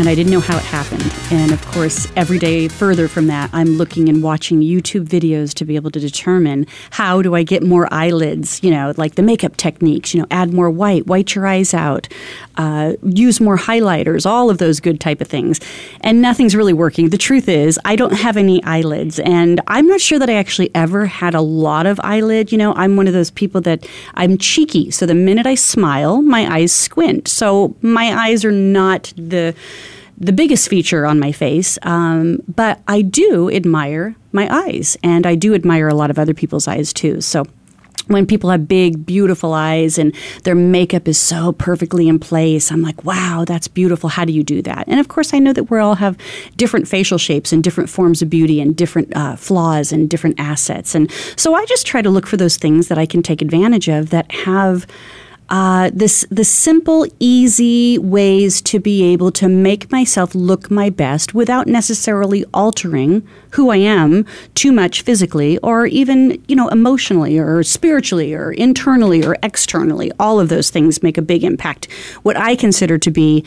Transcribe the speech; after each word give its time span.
and 0.00 0.08
I 0.08 0.14
didn't 0.14 0.32
know 0.32 0.40
how 0.40 0.56
it 0.56 0.64
happened. 0.64 1.12
And 1.30 1.52
of 1.52 1.62
course, 1.66 2.08
every 2.16 2.38
day 2.38 2.68
further 2.68 3.06
from 3.06 3.26
that, 3.26 3.50
I'm 3.52 3.76
looking 3.76 4.08
and 4.08 4.22
watching 4.22 4.62
YouTube 4.62 5.04
videos 5.04 5.52
to 5.54 5.66
be 5.66 5.76
able 5.76 5.90
to 5.90 6.00
determine 6.00 6.66
how 6.88 7.20
do 7.20 7.34
I 7.34 7.42
get 7.42 7.62
more 7.62 7.86
eyelids, 7.92 8.62
you 8.62 8.70
know, 8.70 8.94
like 8.96 9.16
the 9.16 9.22
makeup 9.22 9.58
techniques, 9.58 10.14
you 10.14 10.20
know, 10.20 10.26
add 10.30 10.54
more 10.54 10.70
white, 10.70 11.06
white 11.06 11.34
your 11.34 11.46
eyes 11.46 11.74
out, 11.74 12.08
uh, 12.56 12.94
use 13.02 13.42
more 13.42 13.58
highlighters, 13.58 14.24
all 14.24 14.48
of 14.48 14.56
those 14.56 14.80
good 14.80 15.00
type 15.00 15.20
of 15.20 15.28
things. 15.28 15.60
And 16.00 16.22
nothing's 16.22 16.56
really 16.56 16.72
working. 16.72 17.10
The 17.10 17.18
truth 17.18 17.46
is, 17.46 17.78
I 17.84 17.94
don't 17.94 18.14
have 18.14 18.38
any 18.38 18.64
eyelids, 18.64 19.20
and 19.20 19.60
I'm 19.66 19.86
not 19.86 20.00
sure 20.00 20.18
that 20.18 20.30
I 20.30 20.34
actually 20.34 20.70
ever 20.74 21.04
had 21.04 21.34
a 21.34 21.42
lot 21.42 21.84
of 21.84 22.00
eyelid. 22.02 22.52
You 22.52 22.56
know, 22.56 22.72
I'm 22.74 22.96
one 22.96 23.06
of 23.06 23.12
those 23.12 23.30
people 23.30 23.60
that 23.62 23.86
I'm 24.14 24.38
cheeky. 24.38 24.90
So 24.90 25.04
the 25.04 25.14
minute 25.14 25.46
I 25.46 25.56
smile, 25.56 26.22
my 26.22 26.50
eyes 26.50 26.72
squint. 26.72 27.28
So 27.28 27.76
my 27.82 28.14
eyes 28.14 28.46
are 28.46 28.50
not 28.50 29.12
the 29.16 29.54
the 30.20 30.32
biggest 30.32 30.68
feature 30.68 31.06
on 31.06 31.18
my 31.18 31.32
face, 31.32 31.78
um, 31.82 32.42
but 32.46 32.80
I 32.86 33.00
do 33.00 33.50
admire 33.50 34.14
my 34.32 34.48
eyes, 34.54 34.96
and 35.02 35.26
I 35.26 35.34
do 35.34 35.54
admire 35.54 35.88
a 35.88 35.94
lot 35.94 36.10
of 36.10 36.18
other 36.18 36.34
people's 36.34 36.68
eyes 36.68 36.92
too. 36.92 37.22
So 37.22 37.44
when 38.06 38.26
people 38.26 38.50
have 38.50 38.66
big, 38.66 39.06
beautiful 39.06 39.54
eyes 39.54 39.96
and 39.96 40.14
their 40.42 40.54
makeup 40.54 41.06
is 41.06 41.16
so 41.16 41.52
perfectly 41.52 42.08
in 42.08 42.18
place, 42.18 42.72
I'm 42.72 42.82
like, 42.82 43.04
wow, 43.04 43.44
that's 43.46 43.68
beautiful. 43.68 44.08
How 44.08 44.24
do 44.24 44.32
you 44.32 44.42
do 44.42 44.62
that? 44.62 44.88
And 44.88 44.98
of 44.98 45.08
course, 45.08 45.32
I 45.32 45.38
know 45.38 45.52
that 45.52 45.70
we 45.70 45.78
all 45.78 45.94
have 45.94 46.18
different 46.56 46.88
facial 46.88 47.18
shapes 47.18 47.52
and 47.52 47.62
different 47.62 47.88
forms 47.88 48.20
of 48.20 48.28
beauty 48.28 48.60
and 48.60 48.74
different 48.76 49.16
uh, 49.16 49.36
flaws 49.36 49.92
and 49.92 50.10
different 50.10 50.40
assets. 50.40 50.94
And 50.94 51.10
so 51.36 51.54
I 51.54 51.64
just 51.66 51.86
try 51.86 52.02
to 52.02 52.10
look 52.10 52.26
for 52.26 52.36
those 52.36 52.56
things 52.56 52.88
that 52.88 52.98
I 52.98 53.06
can 53.06 53.22
take 53.22 53.40
advantage 53.40 53.88
of 53.88 54.10
that 54.10 54.30
have 54.32 54.86
uh, 55.50 55.90
this 55.92 56.24
the 56.30 56.44
simple, 56.44 57.06
easy 57.18 57.98
ways 57.98 58.62
to 58.62 58.78
be 58.78 59.02
able 59.02 59.32
to 59.32 59.48
make 59.48 59.90
myself 59.90 60.34
look 60.34 60.70
my 60.70 60.88
best 60.88 61.34
without 61.34 61.66
necessarily 61.66 62.44
altering 62.54 63.26
who 63.50 63.70
I 63.70 63.76
am 63.76 64.24
too 64.54 64.70
much 64.70 65.02
physically 65.02 65.58
or 65.58 65.86
even 65.86 66.42
you 66.46 66.54
know 66.54 66.68
emotionally 66.68 67.38
or 67.38 67.62
spiritually 67.64 68.32
or 68.32 68.52
internally 68.52 69.24
or 69.24 69.36
externally. 69.42 70.12
All 70.20 70.38
of 70.38 70.48
those 70.48 70.70
things 70.70 71.02
make 71.02 71.18
a 71.18 71.22
big 71.22 71.42
impact. 71.42 71.90
What 72.22 72.36
I 72.36 72.54
consider 72.54 72.96
to 72.98 73.10
be 73.10 73.44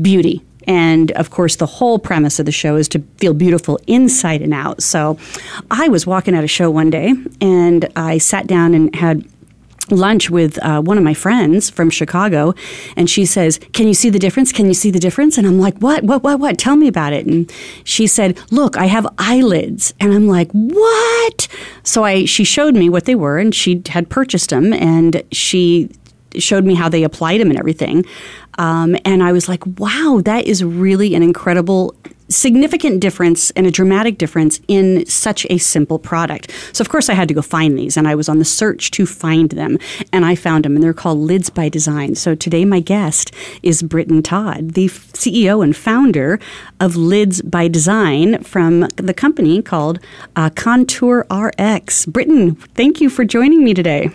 beauty 0.00 0.42
and 0.66 1.10
of 1.12 1.30
course, 1.30 1.56
the 1.56 1.66
whole 1.66 1.98
premise 1.98 2.38
of 2.38 2.46
the 2.46 2.52
show 2.52 2.76
is 2.76 2.88
to 2.90 3.00
feel 3.16 3.34
beautiful 3.34 3.80
inside 3.86 4.42
and 4.42 4.54
out. 4.54 4.80
So 4.80 5.18
I 5.70 5.88
was 5.88 6.06
walking 6.06 6.36
at 6.36 6.44
a 6.44 6.48
show 6.48 6.70
one 6.70 6.88
day 6.90 7.14
and 7.40 7.88
I 7.96 8.18
sat 8.18 8.46
down 8.46 8.74
and 8.74 8.94
had 8.94 9.24
lunch 9.92 10.30
with 10.30 10.58
uh, 10.62 10.80
one 10.82 10.98
of 10.98 11.04
my 11.04 11.14
friends 11.14 11.70
from 11.70 11.90
Chicago, 11.90 12.54
and 12.96 13.08
she 13.08 13.24
says, 13.24 13.58
"Can 13.72 13.86
you 13.88 13.94
see 13.94 14.10
the 14.10 14.18
difference? 14.18 14.52
Can 14.52 14.66
you 14.66 14.74
see 14.74 14.90
the 14.90 14.98
difference?" 14.98 15.38
And 15.38 15.46
I'm 15.46 15.58
like, 15.58 15.78
"What? 15.78 16.04
What? 16.04 16.22
What? 16.22 16.40
What? 16.40 16.58
Tell 16.58 16.76
me 16.76 16.88
about 16.88 17.12
it." 17.12 17.26
And 17.26 17.50
she 17.84 18.06
said, 18.06 18.38
"Look, 18.50 18.76
I 18.76 18.86
have 18.86 19.06
eyelids," 19.18 19.94
and 20.00 20.12
I'm 20.12 20.26
like, 20.26 20.50
"What?" 20.52 21.48
So 21.82 22.04
I 22.04 22.24
she 22.24 22.44
showed 22.44 22.74
me 22.74 22.88
what 22.88 23.04
they 23.04 23.14
were, 23.14 23.38
and 23.38 23.54
she 23.54 23.82
had 23.88 24.08
purchased 24.08 24.50
them, 24.50 24.72
and 24.72 25.22
she 25.32 25.90
showed 26.38 26.64
me 26.64 26.74
how 26.74 26.88
they 26.88 27.04
applied 27.04 27.40
them 27.40 27.50
and 27.50 27.58
everything. 27.58 28.04
Um, 28.58 28.96
and 29.04 29.22
I 29.22 29.32
was 29.32 29.48
like, 29.48 29.64
wow, 29.78 30.20
that 30.24 30.46
is 30.46 30.62
really 30.62 31.14
an 31.14 31.22
incredible 31.22 31.94
significant 32.32 33.00
difference 33.00 33.50
and 33.52 33.66
a 33.66 33.70
dramatic 33.70 34.18
difference 34.18 34.60
in 34.68 35.06
such 35.06 35.46
a 35.50 35.58
simple 35.58 35.98
product. 35.98 36.50
So, 36.72 36.82
of 36.82 36.88
course, 36.88 37.08
I 37.08 37.14
had 37.14 37.28
to 37.28 37.34
go 37.34 37.42
find 37.42 37.78
these, 37.78 37.96
and 37.96 38.08
I 38.08 38.14
was 38.14 38.28
on 38.28 38.38
the 38.38 38.44
search 38.44 38.90
to 38.92 39.06
find 39.06 39.50
them, 39.50 39.78
and 40.12 40.24
I 40.24 40.34
found 40.34 40.64
them, 40.64 40.74
and 40.74 40.82
they're 40.82 40.94
called 40.94 41.18
Lids 41.18 41.50
by 41.50 41.68
Design. 41.68 42.14
So, 42.14 42.34
today, 42.34 42.64
my 42.64 42.80
guest 42.80 43.32
is 43.62 43.82
Britton 43.82 44.22
Todd, 44.22 44.72
the 44.72 44.88
CEO 44.88 45.62
and 45.62 45.76
founder 45.76 46.40
of 46.80 46.96
Lids 46.96 47.42
by 47.42 47.68
Design 47.68 48.42
from 48.42 48.80
the 48.96 49.14
company 49.14 49.62
called 49.62 49.98
uh, 50.36 50.50
Contour 50.50 51.26
RX. 51.30 52.06
Britton, 52.06 52.54
thank 52.54 53.00
you 53.00 53.10
for 53.10 53.24
joining 53.24 53.62
me 53.62 53.74
today. 53.74 54.10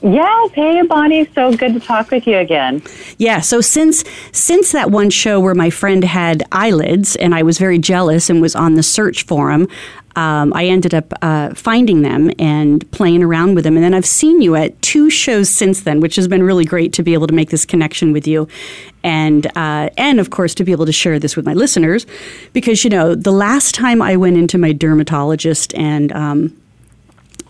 Yes, 0.00 0.52
hey 0.52 0.82
Bonnie, 0.82 1.28
so 1.34 1.52
good 1.52 1.74
to 1.74 1.80
talk 1.80 2.12
with 2.12 2.26
you 2.26 2.36
again. 2.36 2.82
Yeah, 3.18 3.40
so 3.40 3.60
since 3.60 4.04
since 4.30 4.70
that 4.70 4.92
one 4.92 5.10
show 5.10 5.40
where 5.40 5.56
my 5.56 5.70
friend 5.70 6.04
had 6.04 6.44
eyelids 6.52 7.16
and 7.16 7.34
I 7.34 7.42
was 7.42 7.58
very 7.58 7.80
jealous 7.80 8.30
and 8.30 8.40
was 8.40 8.54
on 8.54 8.74
the 8.74 8.84
search 8.84 9.24
for 9.24 9.50
um, 10.18 10.52
I 10.52 10.66
ended 10.66 10.94
up 10.94 11.12
uh, 11.22 11.54
finding 11.54 12.02
them 12.02 12.32
and 12.40 12.90
playing 12.90 13.22
around 13.22 13.54
with 13.54 13.62
them. 13.62 13.76
And 13.76 13.84
then 13.84 13.94
I've 13.94 14.06
seen 14.06 14.40
you 14.40 14.56
at 14.56 14.80
two 14.82 15.10
shows 15.10 15.48
since 15.48 15.82
then, 15.82 16.00
which 16.00 16.16
has 16.16 16.26
been 16.26 16.42
really 16.42 16.64
great 16.64 16.92
to 16.94 17.04
be 17.04 17.14
able 17.14 17.28
to 17.28 17.34
make 17.34 17.50
this 17.50 17.64
connection 17.64 18.12
with 18.12 18.26
you, 18.26 18.48
and 19.04 19.46
uh, 19.56 19.90
and 19.96 20.18
of 20.18 20.30
course 20.30 20.54
to 20.56 20.64
be 20.64 20.72
able 20.72 20.86
to 20.86 20.92
share 20.92 21.18
this 21.18 21.36
with 21.36 21.46
my 21.46 21.54
listeners, 21.54 22.04
because 22.52 22.82
you 22.82 22.90
know 22.90 23.14
the 23.14 23.32
last 23.32 23.74
time 23.74 24.02
I 24.02 24.16
went 24.16 24.36
into 24.36 24.58
my 24.58 24.72
dermatologist 24.72 25.72
and 25.74 26.10
um, 26.12 26.56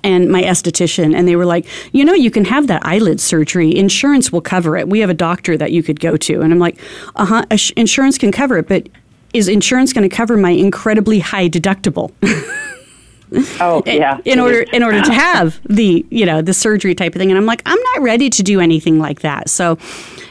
and 0.08 0.30
my 0.30 0.42
esthetician, 0.42 1.14
and 1.14 1.28
they 1.28 1.36
were 1.36 1.44
like, 1.44 1.66
you 1.92 2.02
know, 2.04 2.14
you 2.14 2.30
can 2.30 2.46
have 2.46 2.66
that 2.68 2.84
eyelid 2.84 3.20
surgery. 3.20 3.76
Insurance 3.76 4.32
will 4.32 4.40
cover 4.40 4.76
it. 4.76 4.88
We 4.88 5.00
have 5.00 5.10
a 5.10 5.14
doctor 5.14 5.56
that 5.58 5.70
you 5.70 5.82
could 5.82 6.00
go 6.00 6.16
to. 6.16 6.40
And 6.40 6.50
I'm 6.50 6.58
like, 6.58 6.80
uh 7.16 7.26
huh, 7.26 7.44
insurance 7.76 8.16
can 8.16 8.32
cover 8.32 8.56
it, 8.56 8.68
but 8.68 8.88
is 9.34 9.48
insurance 9.48 9.92
going 9.92 10.08
to 10.08 10.14
cover 10.14 10.38
my 10.38 10.50
incredibly 10.50 11.18
high 11.18 11.48
deductible? 11.48 12.10
oh 13.60 13.82
yeah. 13.84 14.18
In 14.24 14.40
order 14.40 14.62
in 14.72 14.82
order 14.82 15.02
to 15.02 15.12
have 15.12 15.60
the 15.68 16.06
you 16.10 16.24
know 16.24 16.40
the 16.40 16.54
surgery 16.54 16.94
type 16.94 17.14
of 17.14 17.20
thing, 17.20 17.30
and 17.30 17.36
I'm 17.36 17.46
like, 17.46 17.62
I'm 17.66 17.80
not 17.94 18.02
ready 18.02 18.30
to 18.30 18.42
do 18.42 18.60
anything 18.60 18.98
like 18.98 19.20
that. 19.20 19.50
So, 19.50 19.76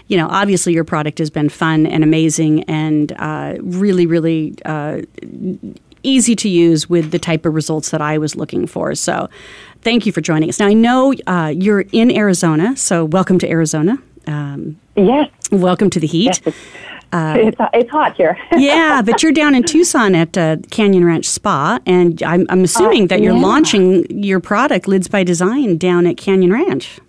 you 0.07 0.17
know, 0.17 0.27
obviously 0.27 0.73
your 0.73 0.85
product 0.85 1.19
has 1.19 1.29
been 1.29 1.49
fun 1.49 1.85
and 1.85 2.03
amazing, 2.03 2.63
and 2.63 3.11
uh, 3.19 3.57
really, 3.61 4.07
really 4.07 4.55
uh, 4.65 5.01
easy 6.03 6.35
to 6.35 6.49
use 6.49 6.89
with 6.89 7.11
the 7.11 7.19
type 7.19 7.45
of 7.45 7.53
results 7.53 7.91
that 7.91 8.01
I 8.01 8.17
was 8.17 8.35
looking 8.35 8.65
for. 8.65 8.95
So, 8.95 9.29
thank 9.87 10.05
you 10.05 10.11
for 10.11 10.19
joining 10.19 10.49
us. 10.49 10.59
Now, 10.59 10.67
I 10.67 10.73
know 10.73 11.13
uh, 11.27 11.53
you're 11.55 11.85
in 11.93 12.11
Arizona, 12.11 12.75
so 12.75 13.05
welcome 13.05 13.39
to 13.39 13.49
Arizona. 13.49 13.97
Um, 14.27 14.77
yes. 14.97 15.31
Welcome 15.49 15.89
to 15.91 15.99
the 16.01 16.07
heat. 16.07 16.41
Yes. 16.45 16.55
Uh, 17.13 17.35
it's, 17.37 17.57
it's 17.73 17.89
hot 17.89 18.13
here. 18.17 18.37
yeah, 18.57 19.01
but 19.01 19.23
you're 19.23 19.31
down 19.31 19.55
in 19.55 19.63
Tucson 19.63 20.13
at 20.13 20.37
uh, 20.37 20.57
Canyon 20.71 21.05
Ranch 21.05 21.25
Spa, 21.25 21.79
and 21.85 22.21
I'm, 22.21 22.45
I'm 22.49 22.65
assuming 22.65 23.03
uh, 23.03 23.07
that 23.07 23.21
you're 23.21 23.33
yeah. 23.33 23.41
launching 23.41 24.05
your 24.09 24.41
product, 24.41 24.89
Lids 24.89 25.07
by 25.07 25.23
Design, 25.23 25.77
down 25.77 26.05
at 26.05 26.17
Canyon 26.17 26.51
Ranch 26.51 26.99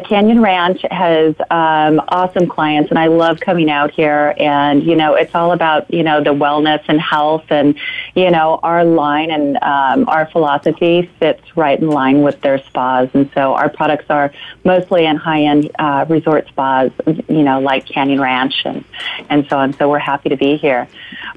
Canyon 0.00 0.42
Ranch 0.42 0.82
has 0.90 1.34
um, 1.50 2.02
awesome 2.08 2.48
clients, 2.48 2.90
and 2.90 2.98
I 2.98 3.06
love 3.06 3.38
coming 3.38 3.70
out 3.70 3.92
here. 3.92 4.34
And 4.38 4.82
you 4.82 4.96
know, 4.96 5.14
it's 5.14 5.34
all 5.34 5.52
about 5.52 5.92
you 5.92 6.02
know 6.02 6.22
the 6.22 6.34
wellness 6.34 6.82
and 6.88 7.00
health, 7.00 7.44
and 7.50 7.78
you 8.14 8.30
know, 8.30 8.58
our 8.62 8.84
line 8.84 9.30
and 9.30 9.56
um, 9.62 10.08
our 10.08 10.26
philosophy 10.30 11.08
fits 11.20 11.56
right 11.56 11.78
in 11.78 11.88
line 11.88 12.22
with 12.22 12.40
their 12.40 12.58
spas. 12.58 13.08
And 13.14 13.30
so, 13.34 13.54
our 13.54 13.68
products 13.68 14.06
are 14.08 14.32
mostly 14.64 15.06
in 15.06 15.16
high-end 15.16 15.70
uh, 15.78 16.06
resort 16.08 16.48
spas, 16.48 16.90
you 17.06 17.42
know, 17.44 17.60
like 17.60 17.86
Canyon 17.86 18.20
Ranch 18.20 18.62
and 18.64 18.84
and 19.30 19.46
so 19.48 19.58
on. 19.58 19.74
So 19.74 19.88
we're 19.88 19.98
happy 19.98 20.28
to 20.28 20.36
be 20.36 20.56
here. 20.56 20.88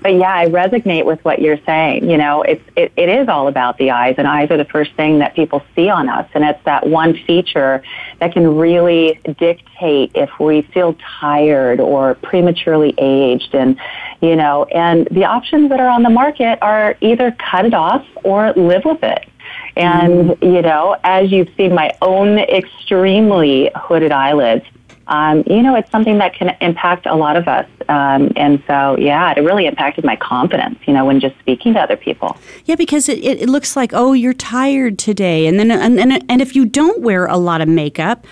But 0.02 0.16
yeah, 0.16 0.34
I 0.34 0.48
resonate 0.48 1.06
with 1.06 1.24
what 1.24 1.40
you're 1.42 1.60
saying. 1.66 2.10
You 2.10 2.18
know, 2.18 2.42
it's 2.42 2.64
it, 2.76 2.92
it 2.96 3.10
is 3.10 3.28
all 3.28 3.48
about 3.48 3.78
the 3.78 3.92
eyes, 3.92 4.16
and 4.18 4.28
eyes 4.28 4.50
are 4.50 4.58
the 4.58 4.66
first 4.66 4.94
thing 4.96 5.20
that 5.20 5.36
people 5.36 5.64
see 5.76 5.90
on 5.90 6.10
us, 6.10 6.28
and 6.34 6.44
it's 6.44 6.64
that 6.66 6.88
one 6.88 7.14
feature 7.26 7.84
that 8.20 8.34
can 8.34 8.47
really 8.50 9.20
dictate 9.38 10.12
if 10.16 10.30
we 10.40 10.62
feel 10.74 10.96
tired 11.20 11.80
or 11.80 12.16
prematurely 12.16 12.94
aged 12.98 13.54
and 13.54 13.80
you 14.22 14.36
know 14.36 14.66
and 14.66 15.08
the 15.12 15.26
options 15.26 15.70
that 15.70 15.80
are 15.80 15.90
on 15.90 16.04
the 16.04 16.10
market 16.10 16.58
are 16.62 16.96
either 17.02 17.32
cut 17.32 17.66
it 17.66 17.74
off 17.74 18.06
or 18.24 18.54
live 18.54 18.84
with 18.86 19.04
it 19.04 19.28
and 19.76 20.32
mm-hmm. 20.32 20.46
you 20.46 20.62
know 20.62 20.98
as 21.04 21.32
you've 21.32 21.50
seen 21.58 21.74
my 21.74 21.92
own 22.02 22.38
extremely 22.40 23.72
hooded 23.76 24.12
eyelids 24.12 24.66
um, 25.08 25.44
you 25.48 25.62
know, 25.62 25.76
it's 25.76 25.90
something 25.92 26.18
that 26.18 26.34
can 26.34 26.56
impact 26.62 27.06
a 27.06 27.16
lot 27.16 27.38
of 27.38 27.48
us. 27.48 27.68
Um, 27.88 28.32
and 28.36 28.62
so, 28.68 28.98
yeah, 28.98 29.34
it 29.36 29.42
really 29.42 29.66
impacted 29.66 30.04
my 30.04 30.16
confidence, 30.18 30.80
you 30.86 30.94
know, 30.94 31.06
when 31.06 31.20
just 31.20 31.38
speaking 31.40 31.74
to 31.76 31.80
other 31.80 31.96
people. 31.96 32.38
Yeah, 32.66 32.76
because 32.76 33.08
it, 33.08 33.20
it 33.24 33.48
looks 33.48 33.76
like, 33.76 33.92
oh, 33.94 34.14
you're 34.14 34.34
tired 34.34 35.00
today. 35.00 35.48
And 35.48 35.60
then, 35.60 35.72
and, 35.72 36.00
and, 36.00 36.24
and 36.30 36.42
if 36.42 36.56
you 36.56 36.66
don't 36.66 37.02
wear 37.02 37.26
a 37.26 37.38
lot 37.38 37.62
of 37.62 37.70
makeup, 37.70 38.26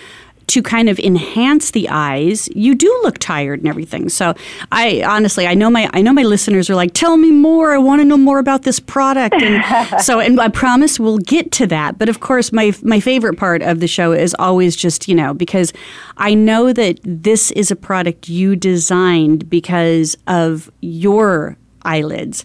to 0.47 0.62
kind 0.62 0.89
of 0.89 1.00
enhance 1.00 1.71
the 1.71 1.89
eyes, 1.89 2.47
you 2.56 2.75
do 2.75 2.88
look 3.03 3.18
tired 3.18 3.59
and 3.59 3.68
everything. 3.68 4.09
So 4.09 4.33
I 4.71 5.03
honestly, 5.03 5.47
I 5.47 5.53
know 5.53 5.69
my 5.69 5.89
I 5.94 6.01
know 6.01 6.13
my 6.13 6.24
listeners 6.24 6.69
are 6.69 6.75
like, 6.75 6.94
tell 6.94 7.18
me 7.18 7.31
more. 7.31 7.74
I 7.74 7.77
want 7.77 8.01
to 8.01 8.06
know 8.06 8.18
more 8.18 8.39
about 8.39 8.63
this 8.63 8.80
product. 8.80 9.36
And 9.36 10.01
so, 10.01 10.19
and 10.19 10.39
I 10.39 10.50
promise 10.50 11.00
we'll 11.00 11.18
get 11.18 11.51
to 11.53 11.68
that. 11.68 11.97
But 11.97 12.09
of 12.09 12.19
course, 12.19 12.51
my 12.51 12.74
my 12.83 13.00
favorite 13.00 13.38
part 13.38 13.62
of 13.62 13.80
the 13.80 13.88
show 13.88 14.12
is 14.12 14.36
always 14.38 14.75
just 14.75 15.07
you 15.07 15.15
know 15.15 15.33
because 15.33 15.74
I 16.18 16.33
know 16.33 16.74
that 16.74 17.00
this 17.03 17.51
is 17.51 17.71
a 17.71 17.75
product 17.75 18.30
you 18.30 18.56
designed 18.56 19.50
because 19.50 20.15
of 20.27 20.71
your 20.81 21.57
eyelids. 21.86 22.44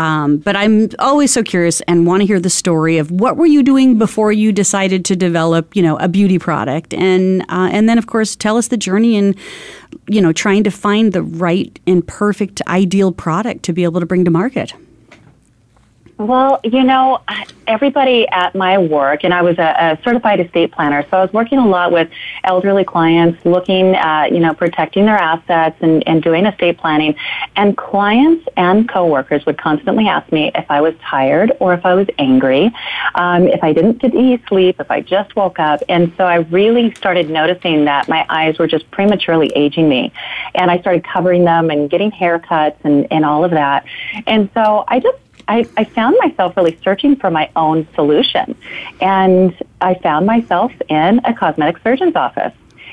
Um, 0.00 0.38
but 0.38 0.56
I'm 0.56 0.88
always 0.98 1.30
so 1.30 1.42
curious 1.42 1.82
and 1.82 2.06
want 2.06 2.22
to 2.22 2.26
hear 2.26 2.40
the 2.40 2.48
story 2.48 2.96
of 2.96 3.10
what 3.10 3.36
were 3.36 3.44
you 3.44 3.62
doing 3.62 3.98
before 3.98 4.32
you 4.32 4.50
decided 4.50 5.04
to 5.04 5.14
develop, 5.14 5.76
you 5.76 5.82
know, 5.82 5.98
a 5.98 6.08
beauty 6.08 6.38
product, 6.38 6.94
and 6.94 7.42
uh, 7.50 7.68
and 7.70 7.86
then 7.86 7.98
of 7.98 8.06
course 8.06 8.34
tell 8.34 8.56
us 8.56 8.68
the 8.68 8.78
journey 8.78 9.16
in, 9.16 9.36
you 10.08 10.22
know, 10.22 10.32
trying 10.32 10.64
to 10.64 10.70
find 10.70 11.12
the 11.12 11.22
right 11.22 11.78
and 11.86 12.06
perfect 12.08 12.62
ideal 12.66 13.12
product 13.12 13.62
to 13.64 13.74
be 13.74 13.84
able 13.84 14.00
to 14.00 14.06
bring 14.06 14.24
to 14.24 14.30
market. 14.30 14.72
Well, 16.20 16.60
you 16.62 16.84
know, 16.84 17.22
everybody 17.66 18.28
at 18.28 18.54
my 18.54 18.76
work, 18.76 19.24
and 19.24 19.32
I 19.32 19.40
was 19.40 19.56
a, 19.56 19.98
a, 19.98 19.98
certified 20.04 20.38
estate 20.38 20.70
planner, 20.70 21.02
so 21.08 21.16
I 21.16 21.22
was 21.22 21.32
working 21.32 21.56
a 21.56 21.66
lot 21.66 21.92
with 21.92 22.10
elderly 22.44 22.84
clients, 22.84 23.42
looking 23.46 23.94
at, 23.94 24.30
you 24.30 24.38
know, 24.38 24.52
protecting 24.52 25.06
their 25.06 25.16
assets 25.16 25.78
and, 25.80 26.06
and 26.06 26.22
doing 26.22 26.44
estate 26.44 26.76
planning. 26.76 27.16
And 27.56 27.74
clients 27.74 28.46
and 28.58 28.86
coworkers 28.86 29.46
would 29.46 29.56
constantly 29.56 30.08
ask 30.08 30.30
me 30.30 30.50
if 30.54 30.70
I 30.70 30.82
was 30.82 30.92
tired 31.00 31.52
or 31.58 31.72
if 31.72 31.86
I 31.86 31.94
was 31.94 32.06
angry, 32.18 32.70
um, 33.14 33.48
if 33.48 33.64
I 33.64 33.72
didn't 33.72 34.02
get 34.02 34.12
any 34.12 34.42
sleep, 34.46 34.78
if 34.78 34.90
I 34.90 35.00
just 35.00 35.34
woke 35.36 35.58
up. 35.58 35.82
And 35.88 36.12
so 36.18 36.26
I 36.26 36.34
really 36.34 36.92
started 36.96 37.30
noticing 37.30 37.86
that 37.86 38.10
my 38.10 38.26
eyes 38.28 38.58
were 38.58 38.66
just 38.66 38.90
prematurely 38.90 39.50
aging 39.56 39.88
me. 39.88 40.12
And 40.54 40.70
I 40.70 40.80
started 40.80 41.02
covering 41.02 41.46
them 41.46 41.70
and 41.70 41.88
getting 41.88 42.10
haircuts 42.10 42.76
and, 42.84 43.06
and 43.10 43.24
all 43.24 43.42
of 43.42 43.52
that. 43.52 43.86
And 44.26 44.50
so 44.52 44.84
I 44.86 45.00
just 45.00 45.16
I, 45.50 45.66
I 45.76 45.82
found 45.82 46.16
myself 46.20 46.56
really 46.56 46.78
searching 46.84 47.16
for 47.16 47.28
my 47.28 47.50
own 47.56 47.86
solution. 47.96 48.56
And 49.00 49.52
I 49.80 49.94
found 49.94 50.24
myself 50.24 50.72
in 50.88 51.20
a 51.24 51.34
cosmetic 51.34 51.82
surgeon's 51.82 52.14
office. 52.14 52.52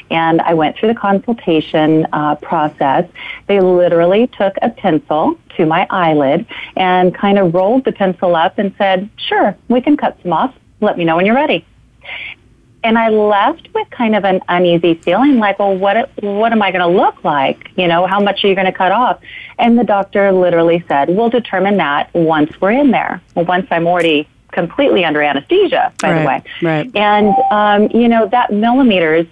And 0.10 0.42
I 0.42 0.56
went 0.56 0.76
through 0.76 0.90
the 0.90 1.00
consultation 1.00 2.08
uh, 2.14 2.36
process. 2.36 3.08
They 3.46 3.60
literally 3.60 4.26
took 4.26 4.56
a 4.64 4.70
pencil 4.70 5.38
to 5.56 5.68
my 5.68 5.86
eyelid 5.92 6.48
and 6.76 7.14
kind 7.14 7.38
of 7.38 7.54
rolled 7.54 7.86
the 7.86 7.92
pencil 7.92 8.36
up 8.36 8.58
and 8.58 8.74
said, 8.78 9.08
Sure, 9.18 9.56
we 9.68 9.80
can 9.80 9.96
cut 9.96 10.18
some 10.24 10.34
off. 10.34 10.56
Let 10.82 10.98
me 10.98 11.04
know 11.04 11.18
when 11.18 11.28
you're 11.28 11.36
ready. 11.36 11.64
And 12.88 12.98
I 12.98 13.10
left 13.10 13.68
with 13.76 13.90
kind 13.90 14.16
of 14.16 14.24
an 14.24 14.40
uneasy 14.48 14.94
feeling 14.94 15.40
like, 15.40 15.60
well, 15.60 15.76
what, 15.76 16.10
what 16.24 16.54
am 16.54 16.62
I 16.62 16.72
going 16.72 16.90
to 16.90 16.98
look 16.98 17.22
like? 17.22 17.70
You 17.76 17.86
know, 17.86 18.08
how 18.08 18.22
much 18.22 18.46
are 18.46 18.48
you 18.48 18.56
going 18.56 18.66
to 18.66 18.72
cut 18.72 18.94
off? 18.94 19.20
And 19.60 19.78
the 19.78 19.84
doctor 19.84 20.32
literally 20.32 20.86
said, 20.88 21.10
we'll 21.10 21.30
determine 21.30 21.76
that 21.78 22.10
once 22.14 22.50
we're 22.62 22.72
in 22.72 22.92
there. 22.92 23.22
Well, 23.36 23.44
once 23.44 23.68
I'm 23.72 23.88
already 23.88 24.26
completely 24.54 25.04
under 25.04 25.22
anesthesia, 25.22 25.92
by 26.00 26.14
right, 26.14 26.22
the 26.22 26.28
way. 26.28 26.44
Right. 26.62 26.96
And, 26.96 27.36
um, 27.52 27.90
you 27.92 28.08
know, 28.08 28.26
that 28.30 28.54
millimeters 28.54 29.28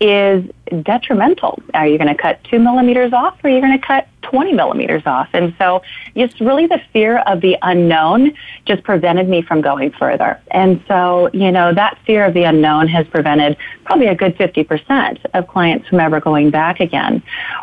is 0.00 0.48
detrimental. 0.84 1.60
Are 1.74 1.88
you 1.88 1.98
going 1.98 2.14
to 2.14 2.22
cut 2.22 2.44
two 2.44 2.60
millimeters 2.60 3.12
off 3.12 3.36
or 3.42 3.50
are 3.50 3.52
you 3.52 3.60
going 3.60 3.76
to 3.80 3.84
cut 3.84 4.06
20 4.22 4.52
millimeters 4.52 5.02
off? 5.06 5.28
And 5.32 5.54
so 5.58 5.82
just 6.16 6.40
really 6.40 6.66
the 6.66 6.80
fear 6.92 7.18
of 7.18 7.40
the 7.40 7.56
unknown 7.62 8.32
just 8.64 8.82
prevented 8.82 9.28
me 9.28 9.42
from 9.42 9.60
going 9.60 9.92
further. 9.92 10.40
And 10.50 10.82
so, 10.88 11.30
you 11.32 11.50
know, 11.50 11.74
that 11.74 11.98
fear 12.06 12.24
of 12.24 12.34
the 12.34 12.44
unknown 12.44 12.88
has 12.88 13.06
prevented 13.08 13.56
probably 13.84 14.06
a 14.06 14.14
good 14.14 14.36
50% 14.36 15.24
of 15.34 15.48
clients 15.48 15.88
from 15.88 16.00
ever 16.00 16.20
going 16.20 16.50
back 16.50 16.80
again. 16.80 17.22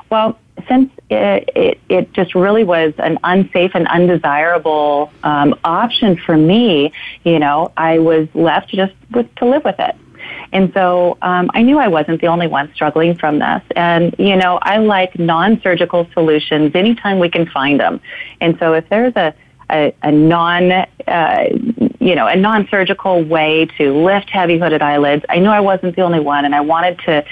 Well, 0.09 0.39
since 0.67 0.91
it, 1.09 1.49
it, 1.55 1.79
it, 1.89 2.13
just 2.13 2.35
really 2.35 2.63
was 2.63 2.93
an 2.97 3.17
unsafe 3.23 3.71
and 3.75 3.87
undesirable 3.87 5.11
um, 5.23 5.57
option 5.63 6.17
for 6.17 6.35
me, 6.35 6.91
you 7.23 7.39
know, 7.39 7.71
I 7.77 7.99
was 7.99 8.27
left 8.33 8.69
just 8.69 8.93
with, 9.11 9.33
to 9.35 9.45
live 9.45 9.63
with 9.63 9.79
it. 9.79 9.95
And 10.51 10.71
so 10.73 11.17
um, 11.21 11.49
I 11.53 11.61
knew 11.61 11.77
I 11.77 11.87
wasn't 11.87 12.21
the 12.21 12.27
only 12.27 12.47
one 12.47 12.71
struggling 12.73 13.15
from 13.15 13.39
this. 13.39 13.61
And, 13.75 14.15
you 14.17 14.35
know, 14.35 14.59
I 14.61 14.77
like 14.77 15.17
non 15.19 15.61
surgical 15.61 16.07
solutions 16.13 16.71
anytime 16.75 17.19
we 17.19 17.29
can 17.29 17.45
find 17.47 17.79
them. 17.79 18.01
And 18.41 18.57
so 18.59 18.73
if 18.73 18.87
there's 18.89 19.15
a, 19.15 19.33
a, 19.69 19.93
a 20.01 20.11
non, 20.11 20.71
uh, 20.71 21.45
you 21.99 22.15
know, 22.15 22.27
a 22.27 22.35
non-surgical 22.35 23.23
way 23.23 23.67
to 23.77 23.93
lift 23.93 24.29
heavy-hooded 24.29 24.81
eyelids. 24.81 25.23
I 25.29 25.39
knew 25.39 25.49
I 25.49 25.59
wasn't 25.59 25.95
the 25.95 26.01
only 26.01 26.19
one, 26.19 26.45
and 26.45 26.55
I 26.55 26.61
wanted 26.61 26.99
to 26.99 27.23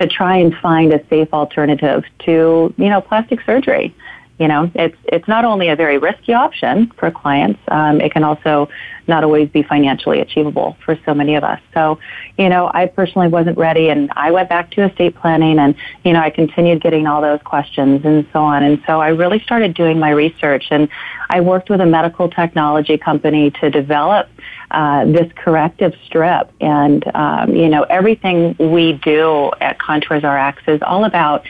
to 0.00 0.06
try 0.06 0.36
and 0.36 0.54
find 0.56 0.92
a 0.92 1.02
safe 1.08 1.32
alternative 1.32 2.04
to, 2.26 2.74
you 2.76 2.88
know, 2.88 3.00
plastic 3.00 3.40
surgery. 3.46 3.94
You 4.38 4.48
know, 4.48 4.70
it's 4.74 4.96
it's 5.04 5.26
not 5.26 5.46
only 5.46 5.68
a 5.68 5.76
very 5.76 5.96
risky 5.96 6.34
option 6.34 6.92
for 6.98 7.10
clients, 7.10 7.58
um, 7.68 8.02
it 8.02 8.12
can 8.12 8.22
also 8.22 8.68
not 9.08 9.24
always 9.24 9.48
be 9.48 9.62
financially 9.62 10.20
achievable 10.20 10.76
for 10.84 10.98
so 11.06 11.14
many 11.14 11.36
of 11.36 11.44
us. 11.44 11.60
So, 11.72 11.98
you 12.36 12.48
know, 12.50 12.70
I 12.74 12.86
personally 12.86 13.28
wasn't 13.28 13.56
ready, 13.56 13.88
and 13.88 14.10
I 14.14 14.32
went 14.32 14.50
back 14.50 14.72
to 14.72 14.84
estate 14.84 15.14
planning, 15.14 15.58
and 15.58 15.74
you 16.04 16.12
know, 16.12 16.20
I 16.20 16.28
continued 16.28 16.82
getting 16.82 17.06
all 17.06 17.22
those 17.22 17.40
questions 17.44 18.04
and 18.04 18.26
so 18.32 18.40
on. 18.40 18.62
And 18.62 18.82
so, 18.86 19.00
I 19.00 19.08
really 19.08 19.40
started 19.40 19.74
doing 19.74 19.98
my 19.98 20.10
research, 20.10 20.66
and 20.70 20.88
I 21.30 21.40
worked 21.40 21.70
with 21.70 21.80
a 21.80 21.86
medical 21.86 22.28
technology 22.28 22.98
company 22.98 23.52
to 23.62 23.70
develop 23.70 24.28
uh, 24.70 25.06
this 25.06 25.32
corrective 25.34 25.94
strip. 26.04 26.50
And, 26.60 27.04
um, 27.14 27.54
you 27.54 27.68
know, 27.68 27.84
everything 27.84 28.54
we 28.58 28.94
do 28.94 29.50
at 29.60 29.78
Contours 29.78 30.24
RX 30.24 30.62
is 30.68 30.82
all 30.82 31.04
about 31.04 31.46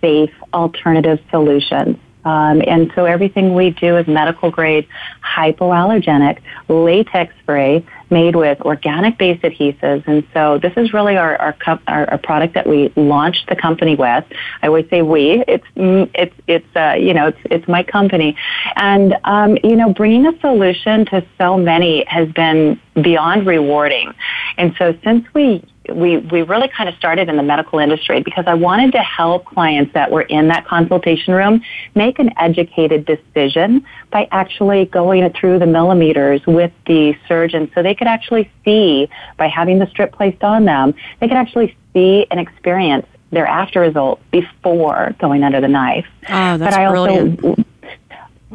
safe 0.00 0.32
alternative 0.52 1.20
solutions. 1.30 1.96
Um, 2.28 2.62
and 2.66 2.92
so 2.94 3.06
everything 3.06 3.54
we 3.54 3.70
do 3.70 3.96
is 3.96 4.06
medical 4.06 4.50
grade, 4.50 4.86
hypoallergenic, 5.24 6.40
latex 6.68 7.32
free, 7.46 7.86
made 8.10 8.36
with 8.36 8.60
organic 8.60 9.16
based 9.16 9.42
adhesives. 9.42 10.06
And 10.06 10.26
so 10.34 10.58
this 10.58 10.74
is 10.76 10.92
really 10.92 11.16
our, 11.16 11.36
our, 11.36 11.56
our, 11.86 12.10
our, 12.10 12.18
product 12.18 12.52
that 12.52 12.66
we 12.66 12.92
launched 12.96 13.48
the 13.48 13.56
company 13.56 13.94
with. 13.96 14.24
I 14.62 14.66
always 14.66 14.86
say 14.90 15.00
we. 15.00 15.42
It's 15.48 15.64
it's 15.74 16.34
it's 16.46 16.76
uh, 16.76 16.96
you 16.98 17.14
know 17.14 17.28
it's 17.28 17.38
it's 17.44 17.66
my 17.66 17.82
company, 17.82 18.36
and 18.76 19.16
um, 19.24 19.56
you 19.64 19.76
know 19.76 19.94
bringing 19.94 20.26
a 20.26 20.38
solution 20.40 21.06
to 21.06 21.24
so 21.38 21.56
many 21.56 22.04
has 22.08 22.28
been 22.32 22.78
beyond 23.02 23.46
rewarding. 23.46 24.12
And 24.58 24.74
so 24.78 24.98
since 25.02 25.24
we 25.32 25.64
we, 25.92 26.18
we 26.18 26.42
really 26.42 26.68
kind 26.68 26.88
of 26.88 26.94
started 26.96 27.28
in 27.28 27.36
the 27.36 27.42
medical 27.42 27.78
industry 27.78 28.22
because 28.22 28.44
I 28.46 28.54
wanted 28.54 28.92
to 28.92 29.02
help 29.02 29.44
clients 29.46 29.92
that 29.94 30.10
were 30.10 30.22
in 30.22 30.48
that 30.48 30.66
consultation 30.66 31.34
room 31.34 31.62
make 31.94 32.18
an 32.18 32.30
educated 32.38 33.06
decision 33.06 33.84
by 34.10 34.28
actually 34.30 34.86
going 34.86 35.30
through 35.32 35.58
the 35.58 35.66
millimeters 35.66 36.46
with 36.46 36.72
the 36.86 37.16
surgeon 37.26 37.70
so 37.74 37.82
they 37.82 37.94
could 37.94 38.06
actually 38.06 38.50
see 38.64 39.08
by 39.36 39.48
having 39.48 39.78
the 39.78 39.86
strip 39.86 40.12
placed 40.12 40.42
on 40.42 40.64
them, 40.64 40.94
they 41.20 41.28
could 41.28 41.36
actually 41.36 41.76
see 41.92 42.26
and 42.30 42.38
experience 42.38 43.06
their 43.30 43.46
after 43.46 43.80
results 43.80 44.22
before 44.30 45.14
going 45.18 45.42
under 45.42 45.60
the 45.60 45.68
knife. 45.68 46.06
Oh, 46.28 46.56
that's 46.56 46.60
but 46.60 46.74
I 46.74 46.88
brilliant. 46.88 47.66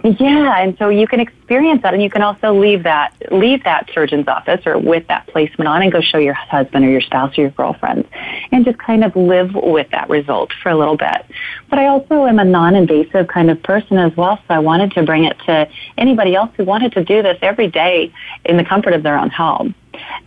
Yeah, 0.03 0.59
and 0.59 0.77
so 0.77 0.89
you 0.89 1.07
can 1.07 1.21
experience 1.21 1.81
that, 1.83 1.93
and 1.93 2.03
you 2.03 2.09
can 2.09 2.21
also 2.21 2.53
leave 2.53 2.83
that 2.83 3.13
leave 3.31 3.63
that 3.63 3.89
surgeon's 3.93 4.27
office 4.27 4.59
or 4.65 4.77
with 4.77 5.07
that 5.07 5.27
placement 5.27 5.69
on, 5.69 5.81
and 5.81 5.93
go 5.93 6.01
show 6.01 6.17
your 6.17 6.33
husband 6.33 6.83
or 6.83 6.89
your 6.89 6.99
spouse 6.99 7.37
or 7.37 7.41
your 7.43 7.51
girlfriend, 7.51 8.05
and 8.51 8.65
just 8.65 8.77
kind 8.79 9.05
of 9.05 9.15
live 9.15 9.51
with 9.55 9.89
that 9.91 10.09
result 10.09 10.51
for 10.61 10.69
a 10.69 10.77
little 10.77 10.97
bit. 10.97 11.25
But 11.69 11.79
I 11.79 11.87
also 11.87 12.25
am 12.25 12.37
a 12.37 12.43
non-invasive 12.43 13.29
kind 13.29 13.49
of 13.49 13.63
person 13.63 13.97
as 13.97 14.15
well, 14.17 14.37
so 14.45 14.53
I 14.53 14.59
wanted 14.59 14.91
to 14.91 15.03
bring 15.03 15.23
it 15.23 15.37
to 15.45 15.69
anybody 15.97 16.35
else 16.35 16.51
who 16.57 16.65
wanted 16.65 16.91
to 16.93 17.03
do 17.05 17.23
this 17.23 17.37
every 17.41 17.69
day 17.69 18.11
in 18.43 18.57
the 18.57 18.65
comfort 18.65 18.91
of 18.91 19.03
their 19.03 19.17
own 19.17 19.29
home. 19.29 19.73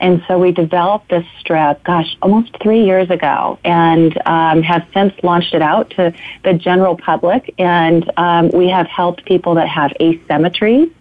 And 0.00 0.22
so 0.28 0.38
we 0.38 0.52
developed 0.52 1.08
this 1.08 1.26
strip, 1.40 1.82
gosh, 1.84 2.16
almost 2.20 2.56
three 2.62 2.84
years 2.84 3.10
ago, 3.10 3.58
and 3.64 4.16
um, 4.26 4.62
have 4.62 4.86
since 4.92 5.12
launched 5.22 5.54
it 5.54 5.62
out 5.62 5.90
to 5.90 6.12
the 6.44 6.54
general 6.54 6.96
public. 6.96 7.54
And 7.58 8.10
um, 8.16 8.50
we 8.50 8.68
have 8.68 8.86
helped 8.86 9.24
people 9.24 9.54
that 9.54 9.68
have 9.68 9.92
asymmetries. 10.00 10.92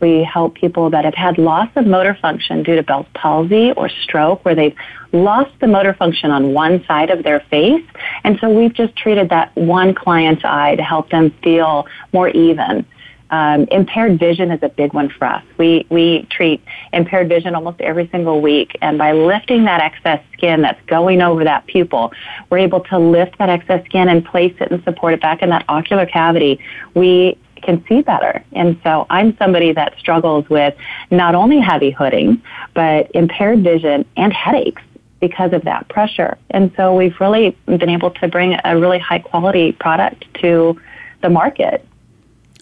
We 0.00 0.24
help 0.24 0.54
people 0.54 0.90
that 0.90 1.04
have 1.04 1.14
had 1.14 1.38
loss 1.38 1.70
of 1.76 1.86
motor 1.86 2.16
function 2.20 2.62
due 2.62 2.76
to 2.76 2.82
Bell's 2.82 3.06
palsy 3.14 3.72
or 3.72 3.88
stroke, 3.88 4.44
where 4.44 4.54
they've 4.54 4.76
lost 5.12 5.52
the 5.60 5.66
motor 5.66 5.94
function 5.94 6.30
on 6.30 6.52
one 6.52 6.84
side 6.86 7.10
of 7.10 7.22
their 7.22 7.40
face. 7.40 7.84
And 8.24 8.38
so 8.40 8.50
we've 8.50 8.74
just 8.74 8.96
treated 8.96 9.28
that 9.30 9.54
one 9.56 9.94
client's 9.94 10.44
eye 10.44 10.76
to 10.76 10.82
help 10.82 11.10
them 11.10 11.30
feel 11.42 11.86
more 12.12 12.28
even 12.28 12.86
um, 13.32 13.64
impaired 13.70 14.18
vision 14.18 14.50
is 14.50 14.62
a 14.62 14.68
big 14.68 14.92
one 14.92 15.08
for 15.08 15.24
us. 15.24 15.42
We 15.58 15.86
we 15.88 16.28
treat 16.30 16.62
impaired 16.92 17.28
vision 17.28 17.54
almost 17.54 17.80
every 17.80 18.08
single 18.10 18.40
week, 18.40 18.76
and 18.82 18.98
by 18.98 19.12
lifting 19.12 19.64
that 19.64 19.80
excess 19.80 20.22
skin 20.34 20.60
that's 20.60 20.80
going 20.86 21.22
over 21.22 21.42
that 21.42 21.66
pupil, 21.66 22.12
we're 22.50 22.58
able 22.58 22.80
to 22.80 22.98
lift 22.98 23.38
that 23.38 23.48
excess 23.48 23.84
skin 23.86 24.08
and 24.08 24.24
place 24.24 24.54
it 24.60 24.70
and 24.70 24.84
support 24.84 25.14
it 25.14 25.20
back 25.20 25.42
in 25.42 25.48
that 25.48 25.64
ocular 25.68 26.06
cavity. 26.06 26.60
We 26.94 27.38
can 27.62 27.82
see 27.88 28.02
better. 28.02 28.44
And 28.52 28.78
so 28.82 29.06
I'm 29.08 29.36
somebody 29.38 29.72
that 29.72 29.98
struggles 29.98 30.48
with 30.50 30.74
not 31.10 31.34
only 31.34 31.58
heavy 31.60 31.90
hooding, 31.90 32.42
but 32.74 33.10
impaired 33.14 33.62
vision 33.64 34.04
and 34.16 34.32
headaches. 34.32 34.82
because 35.20 35.52
of 35.52 35.62
that 35.62 35.88
pressure. 35.88 36.36
And 36.50 36.72
so 36.76 36.96
we've 36.96 37.18
really 37.20 37.56
been 37.66 37.88
able 37.88 38.10
to 38.10 38.26
bring 38.26 38.58
a 38.64 38.76
really 38.76 38.98
high 38.98 39.20
quality 39.20 39.70
product 39.70 40.24
to 40.40 40.78
the 41.22 41.30
market. 41.30 41.86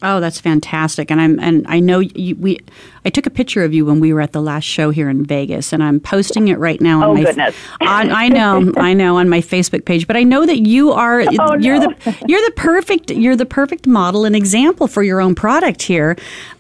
Oh, 0.03 0.21
that's 0.21 0.41
fantastic! 0.41 1.11
And 1.11 1.21
I'm 1.21 1.39
and 1.39 1.67
I 1.69 1.81
know 1.81 1.99
you, 2.01 2.37
we. 2.37 2.59
I 3.05 3.11
took 3.11 3.27
a 3.27 3.31
picture 3.31 3.65
of 3.65 3.73
you 3.73 3.85
when 3.85 4.01
we 4.01 4.13
were 4.13 4.21
at 4.21 4.33
the 4.33 4.43
last 4.43 4.65
show 4.65 4.91
here 4.91 5.09
in 5.09 5.25
Vegas, 5.25 5.73
and 5.73 5.83
I'm 5.83 6.01
posting 6.01 6.49
it 6.49 6.59
right 6.59 6.81
now. 6.81 7.03
On 7.03 7.11
oh 7.11 7.15
my, 7.15 7.23
goodness! 7.25 7.55
On, 7.81 8.11
I 8.11 8.29
know, 8.29 8.73
I 8.77 8.95
know, 8.95 9.17
on 9.17 9.29
my 9.29 9.41
Facebook 9.41 9.85
page. 9.85 10.07
But 10.07 10.17
I 10.17 10.23
know 10.23 10.47
that 10.47 10.61
you 10.61 10.93
are. 10.93 11.23
Oh, 11.39 11.55
you're 11.55 11.79
no. 11.79 11.89
the 11.89 12.25
you're 12.29 12.45
the 12.45 12.53
perfect 12.57 13.11
you're 13.11 13.37
the 13.37 13.47
perfect 13.47 13.87
model 13.87 14.25
and 14.25 14.35
example 14.35 14.87
for 14.87 15.03
your 15.03 15.21
own 15.21 15.35
product 15.35 15.83
here. 15.83 16.17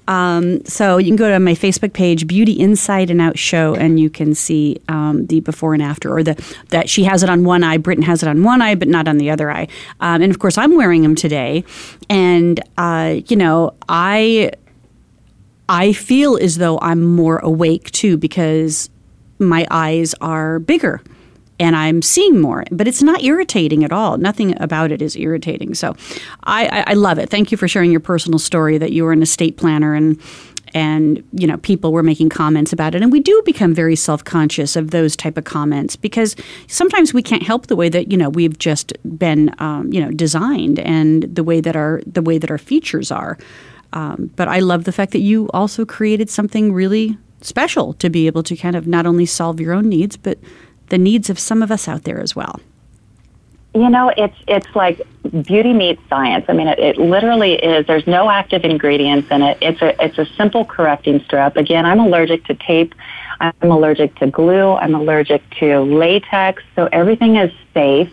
Um, 0.08 0.64
so 0.64 0.98
you 0.98 1.06
can 1.06 1.16
go 1.16 1.28
to 1.30 1.38
my 1.38 1.54
Facebook 1.54 1.92
page, 1.92 2.26
Beauty 2.26 2.58
Inside 2.58 3.10
and 3.10 3.20
Out 3.20 3.38
Show, 3.38 3.74
and 3.74 4.00
you 4.00 4.10
can 4.10 4.34
see 4.34 4.80
um, 4.88 5.26
the 5.26 5.40
before 5.40 5.74
and 5.74 5.82
after, 5.82 6.12
or 6.12 6.22
the 6.22 6.34
that 6.68 6.88
she 6.88 7.04
has 7.04 7.22
it 7.22 7.30
on 7.30 7.44
one 7.44 7.62
eye, 7.62 7.76
Britton 7.76 8.02
has 8.04 8.22
it 8.22 8.28
on 8.28 8.42
one 8.42 8.60
eye, 8.60 8.74
but 8.74 8.88
not 8.88 9.06
on 9.06 9.18
the 9.18 9.30
other 9.30 9.50
eye. 9.50 9.68
Um, 10.00 10.22
and 10.22 10.30
of 10.30 10.38
course, 10.38 10.58
I'm 10.58 10.76
wearing 10.76 11.02
them 11.02 11.14
today, 11.14 11.64
and 12.08 12.60
uh, 12.76 13.20
you 13.28 13.36
know, 13.36 13.74
I 13.88 14.52
I 15.68 15.92
feel 15.92 16.36
as 16.36 16.56
though 16.56 16.78
I'm 16.80 17.02
more 17.02 17.38
awake 17.38 17.90
too 17.92 18.16
because 18.16 18.90
my 19.38 19.66
eyes 19.70 20.14
are 20.20 20.58
bigger 20.58 21.00
and 21.60 21.76
I'm 21.76 22.02
seeing 22.02 22.40
more, 22.40 22.64
but 22.72 22.88
it's 22.88 23.02
not 23.02 23.22
irritating 23.22 23.84
at 23.84 23.92
all. 23.92 24.16
Nothing 24.16 24.60
about 24.60 24.90
it 24.90 25.02
is 25.02 25.14
irritating. 25.14 25.74
So 25.74 25.94
I, 26.44 26.66
I, 26.66 26.84
I 26.88 26.94
love 26.94 27.18
it. 27.18 27.28
Thank 27.28 27.52
you 27.52 27.58
for 27.58 27.68
sharing 27.68 27.90
your 27.90 28.00
personal 28.00 28.38
story 28.38 28.78
that 28.78 28.92
you 28.92 29.04
were 29.04 29.12
an 29.12 29.22
estate 29.22 29.56
planner 29.56 29.94
and 29.94 30.20
and 30.72 31.24
you 31.32 31.48
know 31.48 31.56
people 31.56 31.92
were 31.92 32.02
making 32.02 32.28
comments 32.28 32.72
about 32.72 32.94
it 32.94 33.02
and 33.02 33.10
we 33.10 33.18
do 33.18 33.42
become 33.44 33.74
very 33.74 33.96
self-conscious 33.96 34.76
of 34.76 34.92
those 34.92 35.16
type 35.16 35.36
of 35.36 35.42
comments 35.42 35.96
because 35.96 36.36
sometimes 36.68 37.12
we 37.12 37.24
can't 37.24 37.42
help 37.42 37.66
the 37.66 37.74
way 37.74 37.88
that 37.88 38.12
you 38.12 38.16
know 38.16 38.28
we've 38.28 38.56
just 38.56 38.92
been 39.18 39.52
um, 39.58 39.92
you 39.92 40.00
know 40.00 40.12
designed 40.12 40.78
and 40.78 41.24
the 41.24 41.42
way 41.42 41.60
that 41.60 41.74
our 41.74 42.00
the 42.06 42.22
way 42.22 42.38
that 42.38 42.52
our 42.52 42.58
features 42.58 43.10
are 43.10 43.36
um, 43.92 44.30
but 44.36 44.48
I 44.48 44.60
love 44.60 44.84
the 44.84 44.92
fact 44.92 45.12
that 45.12 45.20
you 45.20 45.48
also 45.52 45.84
created 45.84 46.30
something 46.30 46.72
really 46.72 47.18
special 47.40 47.94
to 47.94 48.10
be 48.10 48.26
able 48.26 48.42
to 48.44 48.56
kind 48.56 48.76
of 48.76 48.86
not 48.86 49.06
only 49.06 49.26
solve 49.26 49.60
your 49.60 49.72
own 49.72 49.88
needs, 49.88 50.16
but 50.16 50.38
the 50.90 50.98
needs 50.98 51.30
of 51.30 51.38
some 51.38 51.62
of 51.62 51.70
us 51.70 51.88
out 51.88 52.04
there 52.04 52.20
as 52.20 52.36
well. 52.36 52.60
You 53.74 53.88
know, 53.88 54.12
it's 54.16 54.36
it's 54.48 54.66
like 54.74 55.00
beauty 55.42 55.72
meets 55.72 56.02
science. 56.08 56.44
I 56.48 56.52
mean, 56.52 56.66
it, 56.66 56.78
it 56.80 56.98
literally 56.98 57.54
is. 57.54 57.86
There's 57.86 58.06
no 58.06 58.28
active 58.28 58.64
ingredients 58.64 59.28
in 59.30 59.42
it. 59.42 59.58
It's 59.60 59.80
a 59.80 60.04
it's 60.04 60.18
a 60.18 60.26
simple 60.36 60.64
correcting 60.64 61.20
strip. 61.20 61.56
Again, 61.56 61.86
I'm 61.86 62.00
allergic 62.00 62.44
to 62.46 62.54
tape. 62.54 62.94
I'm 63.40 63.70
allergic 63.70 64.14
to 64.16 64.26
glue. 64.26 64.74
I'm 64.74 64.94
allergic 64.94 65.42
to 65.56 65.80
latex. 65.80 66.62
So 66.76 66.88
everything 66.92 67.36
is 67.36 67.50
safe. 67.72 68.12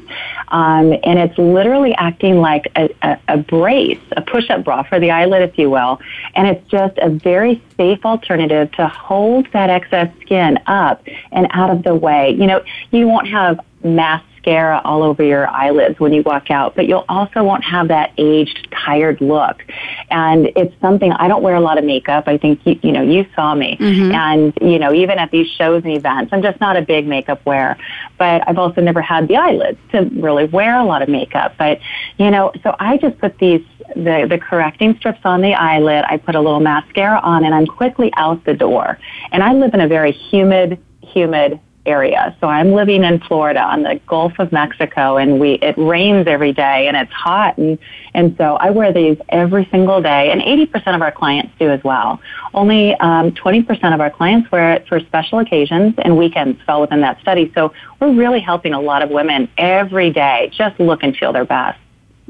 Um, 0.49 0.93
and 1.03 1.19
it's 1.19 1.37
literally 1.37 1.93
acting 1.95 2.39
like 2.39 2.71
a, 2.75 2.89
a, 3.01 3.19
a 3.27 3.37
brace, 3.37 3.99
a 4.15 4.21
push-up 4.21 4.63
bra 4.63 4.83
for 4.83 4.99
the 4.99 5.11
eyelid, 5.11 5.41
if 5.41 5.57
you 5.57 5.69
will. 5.69 5.99
And 6.35 6.47
it's 6.47 6.65
just 6.69 6.97
a 6.99 7.09
very 7.09 7.61
safe 7.75 8.05
alternative 8.05 8.71
to 8.73 8.87
hold 8.87 9.51
that 9.51 9.69
excess 9.69 10.09
skin 10.21 10.59
up 10.67 11.03
and 11.31 11.47
out 11.51 11.69
of 11.69 11.83
the 11.83 11.95
way. 11.95 12.31
You 12.31 12.47
know, 12.47 12.63
you 12.91 13.07
won't 13.07 13.27
have 13.27 13.59
mass 13.83 14.23
mascara 14.47 14.81
all 14.85 15.03
over 15.03 15.23
your 15.23 15.47
eyelids 15.47 15.99
when 15.99 16.13
you 16.13 16.21
walk 16.23 16.49
out, 16.49 16.75
but 16.75 16.87
you'll 16.87 17.05
also 17.09 17.43
won't 17.43 17.63
have 17.63 17.89
that 17.89 18.11
aged, 18.17 18.67
tired 18.71 19.19
look. 19.21 19.63
And 20.09 20.49
it's 20.55 20.73
something 20.81 21.11
I 21.11 21.27
don't 21.27 21.43
wear 21.43 21.55
a 21.55 21.59
lot 21.59 21.77
of 21.77 21.83
makeup. 21.83 22.27
I 22.27 22.37
think 22.37 22.61
you, 22.65 22.79
you 22.81 22.91
know 22.91 23.01
you 23.01 23.25
saw 23.35 23.55
me, 23.55 23.77
mm-hmm. 23.79 24.11
and 24.11 24.53
you 24.61 24.79
know 24.79 24.93
even 24.93 25.17
at 25.19 25.31
these 25.31 25.47
shows 25.47 25.83
and 25.83 25.93
events, 25.93 26.31
I'm 26.33 26.41
just 26.41 26.59
not 26.59 26.77
a 26.77 26.81
big 26.81 27.07
makeup 27.07 27.45
wearer. 27.45 27.77
But 28.17 28.47
I've 28.47 28.57
also 28.57 28.81
never 28.81 29.01
had 29.01 29.27
the 29.27 29.35
eyelids 29.35 29.79
to 29.91 30.03
really 30.13 30.45
wear 30.45 30.77
a 30.77 30.85
lot 30.85 31.01
of 31.01 31.09
makeup. 31.09 31.55
But 31.57 31.79
you 32.17 32.31
know, 32.31 32.51
so 32.63 32.75
I 32.79 32.97
just 32.97 33.17
put 33.19 33.37
these 33.39 33.65
the, 33.95 34.27
the 34.29 34.37
correcting 34.37 34.95
strips 34.97 35.21
on 35.23 35.41
the 35.41 35.53
eyelid. 35.53 36.05
I 36.07 36.17
put 36.17 36.35
a 36.35 36.41
little 36.41 36.59
mascara 36.59 37.19
on 37.19 37.45
and 37.45 37.53
I'm 37.53 37.65
quickly 37.65 38.11
out 38.15 38.43
the 38.43 38.53
door. 38.53 38.99
And 39.31 39.41
I 39.41 39.53
live 39.53 39.73
in 39.73 39.79
a 39.79 39.87
very 39.87 40.11
humid, 40.11 40.77
humid 41.01 41.59
area. 41.87 42.35
So 42.39 42.47
I'm 42.47 42.73
living 42.73 43.03
in 43.03 43.19
Florida 43.19 43.61
on 43.61 43.83
the 43.83 43.99
Gulf 44.07 44.33
of 44.39 44.51
Mexico 44.51 45.17
and 45.17 45.39
we, 45.39 45.53
it 45.53 45.77
rains 45.77 46.27
every 46.27 46.53
day 46.53 46.87
and 46.87 46.97
it's 46.97 47.11
hot. 47.11 47.57
And, 47.57 47.79
and 48.13 48.35
so 48.37 48.55
I 48.57 48.69
wear 48.69 48.91
these 48.93 49.17
every 49.29 49.67
single 49.71 50.01
day 50.01 50.31
and 50.31 50.41
80% 50.41 50.95
of 50.95 51.01
our 51.01 51.11
clients 51.11 51.53
do 51.57 51.69
as 51.69 51.83
well. 51.83 52.19
Only 52.53 52.95
um, 52.95 53.31
20% 53.31 53.93
of 53.93 54.01
our 54.01 54.09
clients 54.09 54.51
wear 54.51 54.73
it 54.73 54.87
for 54.87 54.99
special 54.99 55.39
occasions 55.39 55.95
and 55.97 56.17
weekends 56.17 56.61
fell 56.63 56.81
within 56.81 57.01
that 57.01 57.19
study. 57.21 57.51
So 57.55 57.73
we're 57.99 58.13
really 58.13 58.41
helping 58.41 58.73
a 58.73 58.81
lot 58.81 59.01
of 59.01 59.09
women 59.09 59.49
every 59.57 60.11
day 60.11 60.51
just 60.53 60.79
look 60.79 61.03
and 61.03 61.15
feel 61.15 61.33
their 61.33 61.45
best. 61.45 61.79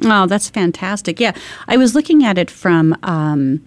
Oh, 0.03 0.27
that's 0.27 0.49
fantastic. 0.49 1.19
Yeah. 1.19 1.35
I 1.67 1.77
was 1.77 1.95
looking 1.95 2.23
at 2.23 2.37
it 2.37 2.51
from, 2.51 2.95
um, 3.03 3.65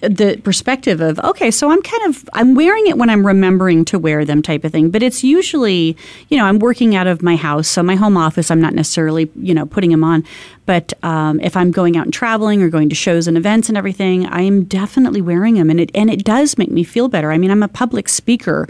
the 0.00 0.40
perspective 0.44 1.00
of 1.00 1.18
okay 1.20 1.50
so 1.50 1.70
i'm 1.70 1.82
kind 1.82 2.08
of 2.08 2.28
i'm 2.32 2.54
wearing 2.54 2.86
it 2.86 2.96
when 2.96 3.10
i'm 3.10 3.26
remembering 3.26 3.84
to 3.84 3.98
wear 3.98 4.24
them 4.24 4.42
type 4.42 4.64
of 4.64 4.72
thing. 4.72 4.90
But 4.90 5.02
it's 5.02 5.24
usually 5.24 5.96
you 6.28 6.38
know 6.38 6.44
i'm 6.44 6.58
working 6.58 6.94
out 6.94 7.06
of 7.06 7.22
my 7.22 7.36
house 7.36 7.68
so 7.68 7.82
my 7.82 7.96
home 7.96 8.16
office 8.16 8.50
i'm 8.50 8.60
not 8.60 8.74
necessarily 8.74 9.30
you 9.36 9.54
know 9.54 9.66
putting 9.66 9.90
them 9.90 10.04
on. 10.04 10.24
But 10.66 10.92
um, 11.02 11.40
if 11.40 11.56
i'm 11.56 11.70
going 11.70 11.96
out 11.96 12.04
and 12.04 12.12
traveling 12.12 12.62
or 12.62 12.68
going 12.68 12.88
to 12.90 12.94
shows 12.94 13.26
and 13.26 13.36
events 13.36 13.68
and 13.68 13.78
everything 13.78 14.26
i 14.26 14.42
am 14.42 14.64
definitely 14.64 15.20
wearing 15.20 15.54
them 15.54 15.70
and 15.70 15.80
it 15.80 15.90
and 15.94 16.10
it 16.10 16.24
does 16.24 16.58
make 16.58 16.70
me 16.70 16.84
feel 16.84 17.08
better. 17.08 17.32
I 17.32 17.38
mean 17.38 17.50
i'm 17.50 17.62
a 17.62 17.68
public 17.68 18.08
speaker 18.08 18.68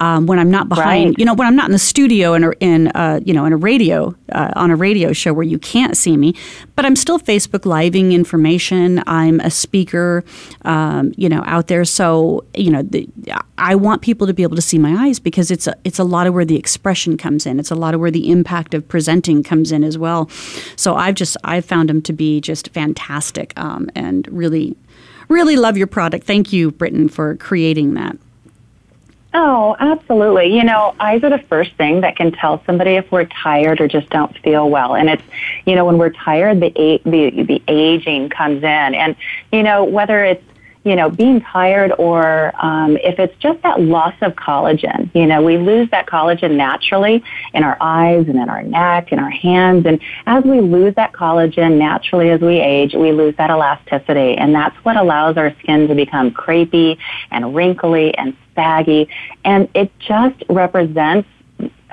um, 0.00 0.26
when 0.26 0.38
I'm 0.38 0.50
not 0.50 0.68
behind, 0.68 1.10
right. 1.10 1.18
you 1.18 1.24
know, 1.24 1.34
when 1.34 1.46
I'm 1.46 1.56
not 1.56 1.66
in 1.66 1.72
the 1.72 1.78
studio 1.78 2.34
and 2.34 2.54
in 2.60 2.88
uh, 2.88 3.20
you 3.24 3.32
know 3.32 3.44
in 3.44 3.52
a 3.52 3.56
radio 3.56 4.14
uh, 4.32 4.52
on 4.56 4.70
a 4.70 4.76
radio 4.76 5.12
show 5.12 5.32
where 5.32 5.44
you 5.44 5.58
can't 5.58 5.96
see 5.96 6.16
me, 6.16 6.34
but 6.74 6.84
I'm 6.84 6.96
still 6.96 7.18
Facebook 7.18 7.64
living 7.64 8.12
information. 8.12 9.02
I'm 9.06 9.40
a 9.40 9.50
speaker, 9.50 10.24
um, 10.62 11.12
you 11.16 11.28
know, 11.28 11.42
out 11.46 11.68
there. 11.68 11.84
So 11.84 12.44
you 12.54 12.70
know, 12.70 12.82
the, 12.82 13.08
I 13.58 13.74
want 13.74 14.02
people 14.02 14.26
to 14.26 14.34
be 14.34 14.42
able 14.42 14.56
to 14.56 14.62
see 14.62 14.78
my 14.78 15.06
eyes 15.06 15.18
because 15.18 15.50
it's 15.50 15.66
a 15.66 15.76
it's 15.84 15.98
a 15.98 16.04
lot 16.04 16.26
of 16.26 16.34
where 16.34 16.44
the 16.44 16.56
expression 16.56 17.16
comes 17.16 17.46
in. 17.46 17.58
It's 17.58 17.70
a 17.70 17.76
lot 17.76 17.94
of 17.94 18.00
where 18.00 18.10
the 18.10 18.30
impact 18.30 18.74
of 18.74 18.86
presenting 18.86 19.42
comes 19.42 19.72
in 19.72 19.82
as 19.82 19.96
well. 19.96 20.28
So 20.76 20.96
I've 20.96 21.14
just 21.14 21.36
I've 21.44 21.64
found 21.64 21.88
them 21.88 22.02
to 22.02 22.12
be 22.12 22.40
just 22.40 22.70
fantastic 22.70 23.52
um, 23.56 23.88
and 23.94 24.28
really 24.28 24.76
really 25.28 25.56
love 25.56 25.76
your 25.76 25.86
product. 25.86 26.26
Thank 26.26 26.52
you, 26.52 26.70
Britton, 26.70 27.08
for 27.08 27.36
creating 27.36 27.94
that. 27.94 28.16
Oh, 29.34 29.76
absolutely. 29.78 30.56
You 30.56 30.64
know, 30.64 30.94
eyes 30.98 31.22
are 31.22 31.30
the 31.30 31.38
first 31.38 31.74
thing 31.74 32.00
that 32.00 32.16
can 32.16 32.32
tell 32.32 32.62
somebody 32.64 32.92
if 32.92 33.10
we're 33.12 33.26
tired 33.26 33.80
or 33.80 33.88
just 33.88 34.08
don't 34.08 34.36
feel 34.38 34.70
well. 34.70 34.94
And 34.94 35.10
it's, 35.10 35.22
you 35.66 35.74
know, 35.74 35.84
when 35.84 35.98
we're 35.98 36.10
tired, 36.10 36.60
the 36.60 37.00
the 37.04 37.42
the 37.42 37.62
aging 37.68 38.30
comes 38.30 38.62
in, 38.62 38.94
and 38.94 39.14
you 39.52 39.62
know 39.62 39.84
whether 39.84 40.24
it's 40.24 40.44
you 40.86 40.94
know, 40.94 41.10
being 41.10 41.40
tired 41.40 41.92
or 41.98 42.52
um, 42.64 42.96
if 42.98 43.18
it's 43.18 43.36
just 43.40 43.60
that 43.64 43.80
loss 43.80 44.14
of 44.22 44.34
collagen. 44.36 45.12
You 45.16 45.26
know, 45.26 45.42
we 45.42 45.58
lose 45.58 45.90
that 45.90 46.06
collagen 46.06 46.52
naturally 46.52 47.24
in 47.52 47.64
our 47.64 47.76
eyes 47.80 48.28
and 48.28 48.36
in 48.36 48.48
our 48.48 48.62
neck 48.62 49.08
and 49.10 49.20
our 49.20 49.28
hands. 49.28 49.84
And 49.84 50.00
as 50.26 50.44
we 50.44 50.60
lose 50.60 50.94
that 50.94 51.12
collagen 51.12 51.76
naturally 51.76 52.30
as 52.30 52.40
we 52.40 52.60
age, 52.60 52.94
we 52.94 53.10
lose 53.10 53.34
that 53.36 53.50
elasticity. 53.50 54.36
And 54.36 54.54
that's 54.54 54.76
what 54.84 54.96
allows 54.96 55.36
our 55.36 55.52
skin 55.58 55.88
to 55.88 55.94
become 55.96 56.30
crepey 56.30 56.98
and 57.32 57.52
wrinkly 57.52 58.16
and 58.16 58.36
saggy. 58.54 59.08
And 59.44 59.68
it 59.74 59.90
just 59.98 60.40
represents 60.48 61.28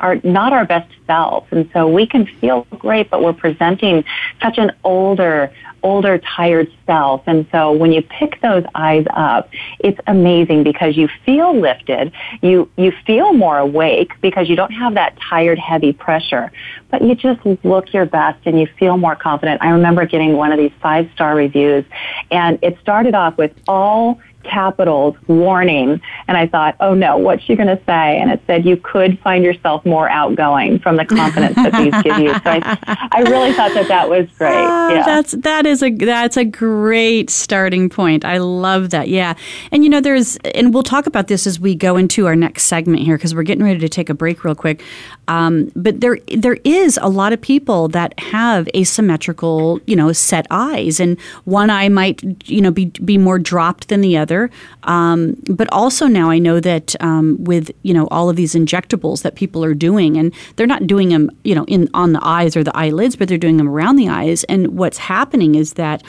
are 0.04 0.20
not 0.24 0.52
our 0.52 0.66
best 0.66 0.92
selves. 1.08 1.48
And 1.50 1.70
so 1.72 1.88
we 1.88 2.06
can 2.06 2.26
feel 2.26 2.68
great, 2.78 3.10
but 3.10 3.24
we're 3.24 3.32
presenting 3.32 4.04
such 4.42 4.58
an 4.58 4.74
older, 4.84 5.50
older, 5.82 6.18
tired 6.18 6.70
self. 6.86 7.24
And 7.26 7.48
so 7.54 7.72
when 7.72 7.94
you 7.94 8.02
pick 8.02 8.42
those 8.42 8.66
eyes 8.76 9.06
up, 9.12 9.50
it's 9.80 10.00
amazing 10.06 10.64
because 10.64 10.98
you 10.98 11.08
feel 11.26 11.58
lifted. 11.58 12.12
You, 12.42 12.70
you 12.76 12.92
feel 13.08 13.32
more 13.32 13.58
awake 13.58 14.12
because 14.22 14.50
you 14.50 14.58
don't 14.58 14.74
have 14.74 14.94
that 14.96 15.18
tired, 15.30 15.58
heavy 15.58 15.94
pressure, 15.94 16.52
but 16.92 17.02
you 17.02 17.16
just 17.16 17.40
look 17.64 17.94
your 17.94 18.06
best 18.06 18.46
and 18.46 18.60
you 18.60 18.68
feel 18.78 18.98
more 18.98 19.16
confident. 19.16 19.62
I 19.64 19.70
remember 19.70 20.06
getting 20.06 20.36
one 20.36 20.52
of 20.52 20.60
these 20.60 20.74
five 20.82 21.10
star 21.14 21.34
reviews 21.34 21.86
and 22.30 22.60
it 22.62 22.78
started 22.82 23.16
off 23.16 23.38
with 23.38 23.54
all 23.70 24.20
capitals 24.44 25.16
warning. 25.28 26.02
And 26.28 26.38
i 26.38 26.48
thought 26.48 26.76
oh 26.80 26.94
no 26.94 27.18
what's 27.18 27.44
she 27.44 27.56
going 27.56 27.68
to 27.68 27.82
say? 27.86 28.20
And 28.20 28.32
it 28.32 28.42
said 28.48 28.66
you 28.66 28.78
could 28.78 29.20
find 29.20 29.44
yourself 29.44 29.86
more 29.86 30.10
outgoing 30.10 30.80
from 30.80 30.98
the 30.98 31.06
confidence 31.06 31.56
that 31.56 31.74
these 31.74 32.04
give 32.04 32.18
you. 32.20 32.34
So 32.34 32.42
I, 32.46 33.10
I 33.12 33.22
really 33.22 33.54
thought 33.54 33.74
that 33.74 33.88
that 33.88 34.10
was 34.10 34.30
great. 34.38 34.54
Uh, 34.54 34.90
yeah. 34.94 35.04
that's 35.06 35.32
that 35.32 35.66
is 35.66 35.82
a 35.82 35.92
that's 35.92 36.38
a 36.38 36.46
great 36.46 37.30
starting 37.30 37.90
point. 37.90 38.26
I 38.26 38.38
love 38.38 38.90
that. 38.92 39.10
Yeah. 39.10 39.36
And 39.72 39.84
you 39.84 39.90
know 39.90 40.02
there's 40.02 40.38
and 40.54 40.74
we'll 40.74 40.84
talk 40.84 41.08
about 41.08 41.28
this 41.28 41.48
as 41.48 41.60
we 41.60 41.76
go 41.76 41.98
into 41.98 42.28
our 42.28 42.36
next 42.36 42.64
segment 42.64 43.02
here 43.02 43.18
because 43.18 43.34
we're 43.36 43.44
getting 43.44 43.64
ready 43.64 43.80
to 43.80 43.90
take 43.90 44.10
a 44.10 44.14
break 44.14 44.44
real 44.44 44.56
quick 44.56 44.82
um, 45.28 45.72
but 45.76 46.02
there 46.02 46.18
there 46.36 46.58
is 46.64 47.00
a 47.02 47.10
lot 47.10 47.34
of 47.34 47.42
people 47.42 47.88
that 47.90 48.18
have 48.20 48.68
asymmetrical 48.76 49.80
you 49.86 49.96
know 49.96 50.12
set 50.12 50.46
eyes 50.52 51.00
and 51.00 51.20
one 51.46 51.70
eye 51.70 51.90
might 51.90 52.22
you 52.50 52.62
know 52.62 52.72
be 52.72 52.86
be 52.86 53.18
more 53.18 53.40
dropped 53.40 53.88
than 53.88 54.02
the 54.02 54.18
other. 54.18 54.50
Um, 54.84 55.42
but 55.50 55.72
also 55.72 56.08
now 56.08 56.30
I 56.30 56.40
know 56.40 56.60
that 56.60 57.02
um, 57.02 57.42
with 57.44 57.72
you 57.84 57.94
know 57.94 58.08
all 58.08 58.30
of 58.30 58.36
these 58.36 58.54
injectables 58.54 59.22
that 59.22 59.36
people 59.36 59.64
are 59.64 59.74
doing, 59.74 60.18
and 60.18 60.34
they're 60.56 60.68
not 60.68 60.88
doing 60.88 61.10
them 61.10 61.30
you 61.44 61.56
know 61.56 61.64
in 61.66 61.90
on 61.94 62.14
the 62.14 62.22
eyes 62.22 62.58
or 62.58 62.64
the 62.64 62.76
eyelids, 62.76 63.16
but 63.16 63.28
they're 63.28 63.38
doing 63.38 63.58
them 63.58 63.70
around 63.70 63.96
the 63.96 64.10
eyes. 64.10 64.44
And 64.46 64.78
what's 64.78 64.98
happening 64.98 65.56
is 65.56 65.74
that 65.74 66.04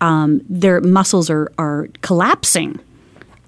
um, 0.00 0.40
their 0.48 0.80
muscles 0.80 1.28
are 1.28 1.52
are 1.58 1.88
collapsing 2.00 2.80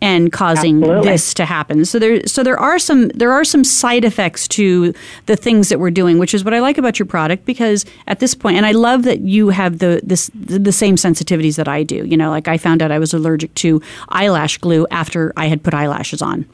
and 0.00 0.30
causing 0.30 0.82
Absolutely. 0.82 1.10
this 1.10 1.34
to 1.34 1.44
happen. 1.44 1.84
So 1.84 1.98
there 1.98 2.26
so 2.26 2.42
there 2.42 2.58
are 2.58 2.78
some 2.78 3.08
there 3.08 3.32
are 3.32 3.44
some 3.44 3.64
side 3.64 4.04
effects 4.04 4.46
to 4.48 4.92
the 5.26 5.36
things 5.36 5.68
that 5.70 5.80
we're 5.80 5.90
doing, 5.90 6.18
which 6.18 6.34
is 6.34 6.44
what 6.44 6.52
I 6.52 6.60
like 6.60 6.78
about 6.78 6.98
your 6.98 7.06
product 7.06 7.46
because 7.46 7.84
at 8.06 8.20
this 8.20 8.34
point 8.34 8.56
and 8.56 8.66
I 8.66 8.72
love 8.72 9.04
that 9.04 9.20
you 9.20 9.48
have 9.50 9.78
the 9.78 10.00
this 10.02 10.30
the 10.34 10.72
same 10.72 10.96
sensitivities 10.96 11.56
that 11.56 11.68
I 11.68 11.82
do. 11.82 12.04
You 12.04 12.16
know, 12.16 12.30
like 12.30 12.48
I 12.48 12.58
found 12.58 12.82
out 12.82 12.90
I 12.90 12.98
was 12.98 13.14
allergic 13.14 13.54
to 13.54 13.80
eyelash 14.08 14.58
glue 14.58 14.86
after 14.90 15.32
I 15.36 15.46
had 15.46 15.62
put 15.62 15.72
eyelashes 15.72 16.20
on. 16.20 16.46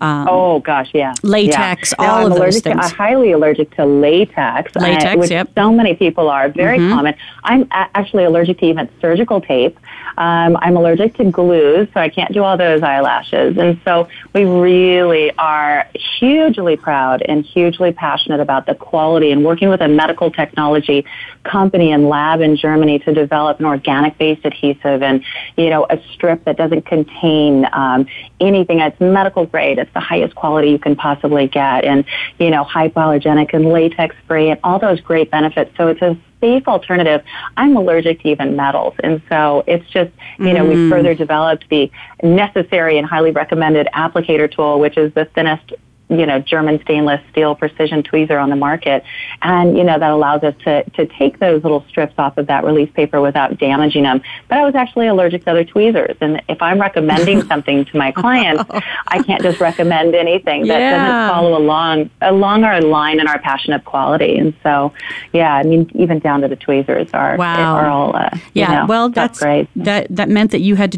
Um, 0.00 0.26
oh 0.30 0.60
gosh, 0.60 0.90
yeah. 0.94 1.14
Latex, 1.22 1.92
yeah. 1.98 2.10
all 2.10 2.26
of 2.26 2.38
those 2.38 2.60
things. 2.60 2.80
To, 2.80 2.86
I'm 2.86 2.94
highly 2.94 3.32
allergic 3.32 3.74
to 3.76 3.84
latex. 3.84 4.74
Latex, 4.76 5.14
uh, 5.14 5.18
which 5.18 5.30
yep. 5.30 5.50
so 5.54 5.72
many 5.72 5.94
people 5.94 6.30
are. 6.30 6.48
Very 6.48 6.78
mm-hmm. 6.78 6.94
common. 6.94 7.14
I'm 7.44 7.62
a- 7.62 7.90
actually 7.94 8.24
allergic 8.24 8.58
to 8.60 8.66
even 8.66 8.88
surgical 9.00 9.40
tape. 9.40 9.78
Um, 10.18 10.56
I'm 10.60 10.76
allergic 10.76 11.14
to 11.18 11.30
glue, 11.30 11.86
so 11.94 12.00
I 12.00 12.08
can't 12.08 12.32
do 12.32 12.42
all 12.42 12.56
those 12.56 12.82
eyelashes. 12.82 13.56
And 13.56 13.80
so 13.84 14.08
we 14.34 14.44
really 14.44 15.30
are 15.38 15.86
hugely 16.18 16.76
proud 16.76 17.22
and 17.22 17.44
hugely 17.44 17.92
passionate 17.92 18.40
about 18.40 18.66
the 18.66 18.74
quality 18.74 19.30
and 19.30 19.44
working 19.44 19.68
with 19.68 19.80
a 19.80 19.86
medical 19.86 20.32
technology 20.32 21.06
company 21.44 21.92
and 21.92 22.08
lab 22.08 22.40
in 22.40 22.56
Germany 22.56 22.98
to 22.98 23.14
develop 23.14 23.60
an 23.60 23.66
organic 23.66 24.18
based 24.18 24.44
adhesive 24.44 25.04
and, 25.04 25.24
you 25.56 25.70
know, 25.70 25.86
a 25.88 26.00
strip 26.12 26.44
that 26.46 26.56
doesn't 26.56 26.84
contain 26.84 27.64
um, 27.72 28.04
anything. 28.40 28.80
It's 28.80 29.00
medical 29.00 29.46
grade. 29.46 29.78
It's 29.78 29.92
the 29.94 30.00
highest 30.00 30.34
quality 30.34 30.70
you 30.70 30.78
can 30.78 30.96
possibly 30.96 31.48
get 31.48 31.84
and, 31.84 32.04
you 32.38 32.50
know, 32.50 32.64
hypoallergenic 32.64 33.52
and 33.52 33.66
latex 33.72 34.14
free 34.26 34.50
and 34.50 34.60
all 34.64 34.78
those 34.78 35.00
great 35.00 35.30
benefits. 35.30 35.70
So 35.76 35.88
it's 35.88 36.02
a 36.02 36.16
safe 36.40 36.68
alternative. 36.68 37.22
I'm 37.56 37.76
allergic 37.76 38.22
to 38.22 38.28
even 38.28 38.54
metals. 38.54 38.94
And 39.02 39.20
so 39.28 39.64
it's 39.66 39.88
just, 39.90 40.12
you 40.38 40.52
know, 40.52 40.64
Mm. 40.64 40.68
we've 40.68 40.90
further 40.90 41.14
developed 41.14 41.68
the 41.68 41.90
necessary 42.22 42.96
and 42.96 43.06
highly 43.06 43.32
recommended 43.32 43.88
applicator 43.94 44.50
tool, 44.50 44.78
which 44.78 44.96
is 44.96 45.12
the 45.14 45.24
thinnest 45.24 45.72
you 46.08 46.24
know, 46.26 46.38
German 46.40 46.80
stainless 46.82 47.20
steel 47.30 47.54
precision 47.54 48.02
tweezer 48.02 48.42
on 48.42 48.50
the 48.50 48.56
market. 48.56 49.04
And, 49.42 49.76
you 49.76 49.84
know, 49.84 49.98
that 49.98 50.10
allows 50.10 50.42
us 50.42 50.54
to, 50.64 50.82
to 50.90 51.06
take 51.06 51.38
those 51.38 51.62
little 51.62 51.84
strips 51.88 52.14
off 52.18 52.38
of 52.38 52.46
that 52.46 52.64
release 52.64 52.90
paper 52.92 53.20
without 53.20 53.58
damaging 53.58 54.04
them. 54.04 54.22
But 54.48 54.58
I 54.58 54.64
was 54.64 54.74
actually 54.74 55.06
allergic 55.06 55.44
to 55.44 55.50
other 55.50 55.64
tweezers. 55.64 56.16
And 56.20 56.42
if 56.48 56.62
I'm 56.62 56.80
recommending 56.80 57.42
something 57.48 57.84
to 57.84 57.96
my 57.96 58.12
clients, 58.12 58.64
I 59.08 59.22
can't 59.22 59.42
just 59.42 59.60
recommend 59.60 60.14
anything 60.14 60.66
that 60.68 60.78
Yeah. 60.80 60.90
doesn't 60.98 61.28
follow 61.34 61.58
along, 61.58 62.10
along 62.22 62.64
our 62.64 62.80
line 62.80 63.20
and 63.20 63.28
our 63.28 63.38
passion 63.38 63.72
of 63.72 63.84
quality. 63.84 64.38
And 64.38 64.54
so, 64.62 64.92
yeah, 65.32 65.54
I 65.56 65.62
mean, 65.62 65.90
even 65.94 66.18
down 66.20 66.40
to 66.40 66.48
the 66.48 66.56
tweezers 66.56 67.08
are, 67.12 67.36
Wow. 67.36 67.76
are 67.76 67.86
all, 67.86 68.16
uh, 68.16 68.30
you 68.54 68.62
Yeah, 68.62 68.80
know, 68.80 68.86
well, 68.86 69.08
that's 69.10 69.40
grade. 69.40 69.68
that 69.76 70.06
that 70.10 70.28
meant 70.28 70.50
that 70.52 70.60
you 70.60 70.76
had 70.76 70.90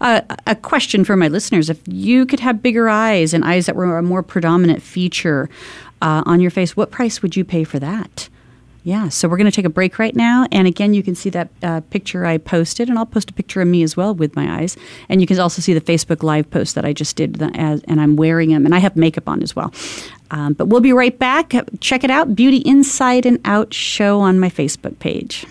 the 0.00 0.04
a 0.06 0.08
have 0.08 0.38
a 0.46 0.54
question 0.56 1.04
for 1.04 1.16
my 1.16 1.28
listeners: 1.28 1.70
If 1.70 1.80
you 1.86 2.26
could 2.26 2.40
have 2.40 2.62
bigger 2.62 2.88
eyes 2.88 3.34
and 3.34 3.44
eyes 3.44 3.66
that 3.66 3.76
were 3.76 3.98
a 3.98 4.02
more 4.02 4.22
predominant 4.22 4.82
feature 4.82 5.48
uh, 6.00 6.22
on 6.26 6.40
your 6.40 6.50
face, 6.50 6.76
what 6.76 6.90
price 6.90 7.22
would 7.22 7.36
you 7.36 7.44
pay 7.44 7.64
for 7.64 7.78
that? 7.78 8.28
Yeah, 8.84 9.10
so 9.10 9.28
we're 9.28 9.36
going 9.36 9.50
to 9.50 9.54
take 9.54 9.64
a 9.64 9.70
break 9.70 10.00
right 10.00 10.16
now. 10.16 10.48
And 10.50 10.66
again, 10.66 10.92
you 10.92 11.04
can 11.04 11.14
see 11.14 11.30
that 11.30 11.48
uh, 11.62 11.82
picture 11.90 12.26
I 12.26 12.38
posted, 12.38 12.88
and 12.88 12.98
I'll 12.98 13.06
post 13.06 13.30
a 13.30 13.32
picture 13.32 13.62
of 13.62 13.68
me 13.68 13.84
as 13.84 13.96
well 13.96 14.12
with 14.12 14.34
my 14.34 14.60
eyes. 14.60 14.76
And 15.08 15.20
you 15.20 15.26
can 15.28 15.38
also 15.38 15.62
see 15.62 15.72
the 15.72 15.80
Facebook 15.80 16.24
Live 16.24 16.50
post 16.50 16.74
that 16.74 16.84
I 16.84 16.92
just 16.92 17.14
did, 17.14 17.36
that- 17.36 17.54
as, 17.56 17.80
and 17.84 18.00
I'm 18.00 18.16
wearing 18.16 18.50
them, 18.50 18.66
and 18.66 18.74
I 18.74 18.80
have 18.80 18.96
makeup 18.96 19.28
on 19.28 19.40
as 19.40 19.54
well. 19.54 19.72
Um, 20.32 20.54
but 20.54 20.66
we'll 20.66 20.80
be 20.80 20.92
right 20.92 21.16
back. 21.16 21.52
Check 21.78 22.02
it 22.02 22.10
out 22.10 22.34
Beauty 22.34 22.56
Inside 22.56 23.24
and 23.24 23.38
Out 23.44 23.72
show 23.72 24.18
on 24.18 24.40
my 24.40 24.50
Facebook 24.50 24.98
page. 24.98 25.46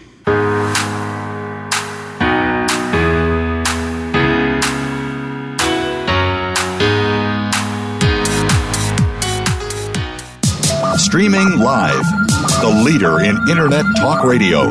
Streaming 11.02 11.58
live. 11.58 12.06
The 12.62 12.70
leader 12.86 13.22
in 13.22 13.36
Internet 13.50 13.86
talk 13.98 14.24
radio. 14.24 14.70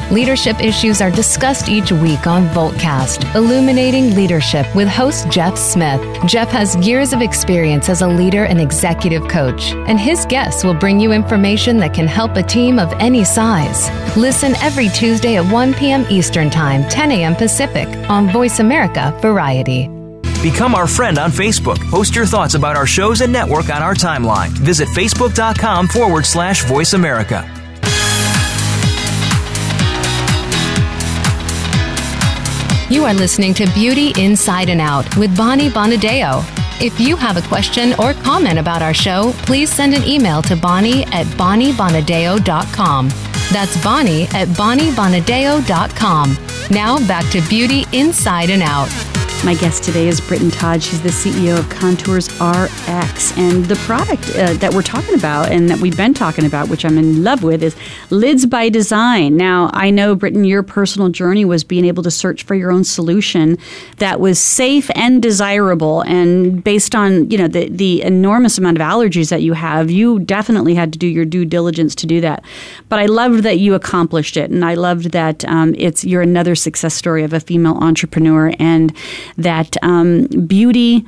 Leadership 0.11 0.59
issues 0.59 1.01
are 1.01 1.09
discussed 1.09 1.69
each 1.69 1.93
week 1.93 2.27
on 2.27 2.45
Voltcast, 2.49 3.33
Illuminating 3.33 4.13
Leadership 4.13 4.65
with 4.75 4.89
host 4.89 5.29
Jeff 5.29 5.57
Smith. 5.57 6.01
Jeff 6.25 6.49
has 6.49 6.75
years 6.85 7.13
of 7.13 7.21
experience 7.21 7.87
as 7.87 8.01
a 8.01 8.07
leader 8.07 8.43
and 8.43 8.59
executive 8.59 9.25
coach, 9.29 9.71
and 9.87 9.97
his 9.97 10.25
guests 10.25 10.65
will 10.65 10.73
bring 10.73 10.99
you 10.99 11.13
information 11.13 11.77
that 11.77 11.93
can 11.93 12.07
help 12.07 12.35
a 12.35 12.43
team 12.43 12.77
of 12.77 12.91
any 12.99 13.23
size. 13.23 13.89
Listen 14.17 14.53
every 14.57 14.89
Tuesday 14.89 15.37
at 15.37 15.49
1 15.49 15.73
p.m. 15.75 16.05
Eastern 16.09 16.49
Time, 16.49 16.83
10 16.89 17.11
a.m. 17.11 17.33
Pacific 17.33 17.87
on 18.09 18.29
Voice 18.31 18.59
America 18.59 19.17
Variety. 19.21 19.87
Become 20.43 20.75
our 20.75 20.87
friend 20.87 21.19
on 21.19 21.31
Facebook. 21.31 21.79
Post 21.89 22.15
your 22.15 22.25
thoughts 22.25 22.55
about 22.55 22.75
our 22.75 22.87
shows 22.87 23.21
and 23.21 23.31
network 23.31 23.69
on 23.69 23.81
our 23.81 23.93
timeline. 23.93 24.49
Visit 24.49 24.89
facebook.com 24.89 25.87
forward 25.87 26.25
slash 26.25 26.65
voice 26.65 26.91
America. 26.91 27.60
You 32.91 33.05
are 33.05 33.13
listening 33.13 33.53
to 33.53 33.65
Beauty 33.73 34.11
Inside 34.21 34.67
and 34.67 34.81
Out 34.81 35.15
with 35.15 35.35
Bonnie 35.37 35.69
Bonadeo. 35.69 36.43
If 36.81 36.99
you 36.99 37.15
have 37.15 37.37
a 37.37 37.41
question 37.47 37.93
or 37.97 38.11
comment 38.13 38.59
about 38.59 38.81
our 38.81 38.93
show, 38.93 39.31
please 39.45 39.71
send 39.71 39.93
an 39.93 40.03
email 40.03 40.41
to 40.41 40.57
Bonnie 40.57 41.05
at 41.05 41.25
BonnieBonadeo.com. 41.37 43.07
That's 43.53 43.81
Bonnie 43.81 44.23
at 44.33 44.49
BonnieBonadeo.com. 44.49 46.37
Now 46.69 47.07
back 47.07 47.31
to 47.31 47.39
Beauty 47.47 47.85
Inside 47.93 48.49
and 48.49 48.61
Out. 48.61 49.10
My 49.43 49.55
guest 49.55 49.83
today 49.83 50.07
is 50.07 50.21
Britton 50.21 50.51
Todd. 50.51 50.83
She's 50.83 51.01
the 51.01 51.09
CEO 51.09 51.57
of 51.57 51.67
Contours 51.67 52.29
RX. 52.39 53.35
And 53.39 53.65
the 53.65 53.75
product 53.87 54.29
uh, 54.35 54.53
that 54.53 54.71
we're 54.71 54.83
talking 54.83 55.15
about 55.15 55.49
and 55.49 55.67
that 55.67 55.79
we've 55.79 55.97
been 55.97 56.13
talking 56.13 56.45
about, 56.45 56.69
which 56.69 56.85
I'm 56.85 56.95
in 56.99 57.23
love 57.23 57.41
with, 57.41 57.63
is 57.63 57.75
Lids 58.11 58.45
by 58.45 58.69
Design. 58.69 59.37
Now, 59.37 59.71
I 59.73 59.89
know, 59.89 60.13
Britton, 60.13 60.43
your 60.43 60.61
personal 60.61 61.09
journey 61.09 61.43
was 61.43 61.63
being 61.63 61.85
able 61.85 62.03
to 62.03 62.11
search 62.11 62.43
for 62.43 62.53
your 62.53 62.71
own 62.71 62.83
solution 62.83 63.57
that 63.97 64.19
was 64.19 64.37
safe 64.37 64.91
and 64.93 65.23
desirable. 65.23 66.01
And 66.01 66.63
based 66.63 66.93
on, 66.93 67.31
you 67.31 67.39
know, 67.39 67.47
the, 67.47 67.67
the 67.67 68.03
enormous 68.03 68.59
amount 68.59 68.77
of 68.77 68.83
allergies 68.83 69.31
that 69.31 69.41
you 69.41 69.53
have, 69.53 69.89
you 69.89 70.19
definitely 70.19 70.75
had 70.75 70.93
to 70.93 70.99
do 70.99 71.07
your 71.07 71.25
due 71.25 71.45
diligence 71.45 71.95
to 71.95 72.05
do 72.05 72.21
that. 72.21 72.43
But 72.89 72.99
I 72.99 73.07
loved 73.07 73.41
that 73.41 73.57
you 73.57 73.73
accomplished 73.73 74.37
it. 74.37 74.51
And 74.51 74.63
I 74.63 74.75
loved 74.75 75.13
that 75.13 75.43
um, 75.45 75.73
it's 75.79 76.05
you're 76.05 76.21
another 76.21 76.53
success 76.53 76.93
story 76.93 77.23
of 77.23 77.33
a 77.33 77.39
female 77.39 77.77
entrepreneur 77.77 78.53
and 78.59 78.95
that 79.37 79.75
um, 79.83 80.27
beauty 80.47 81.05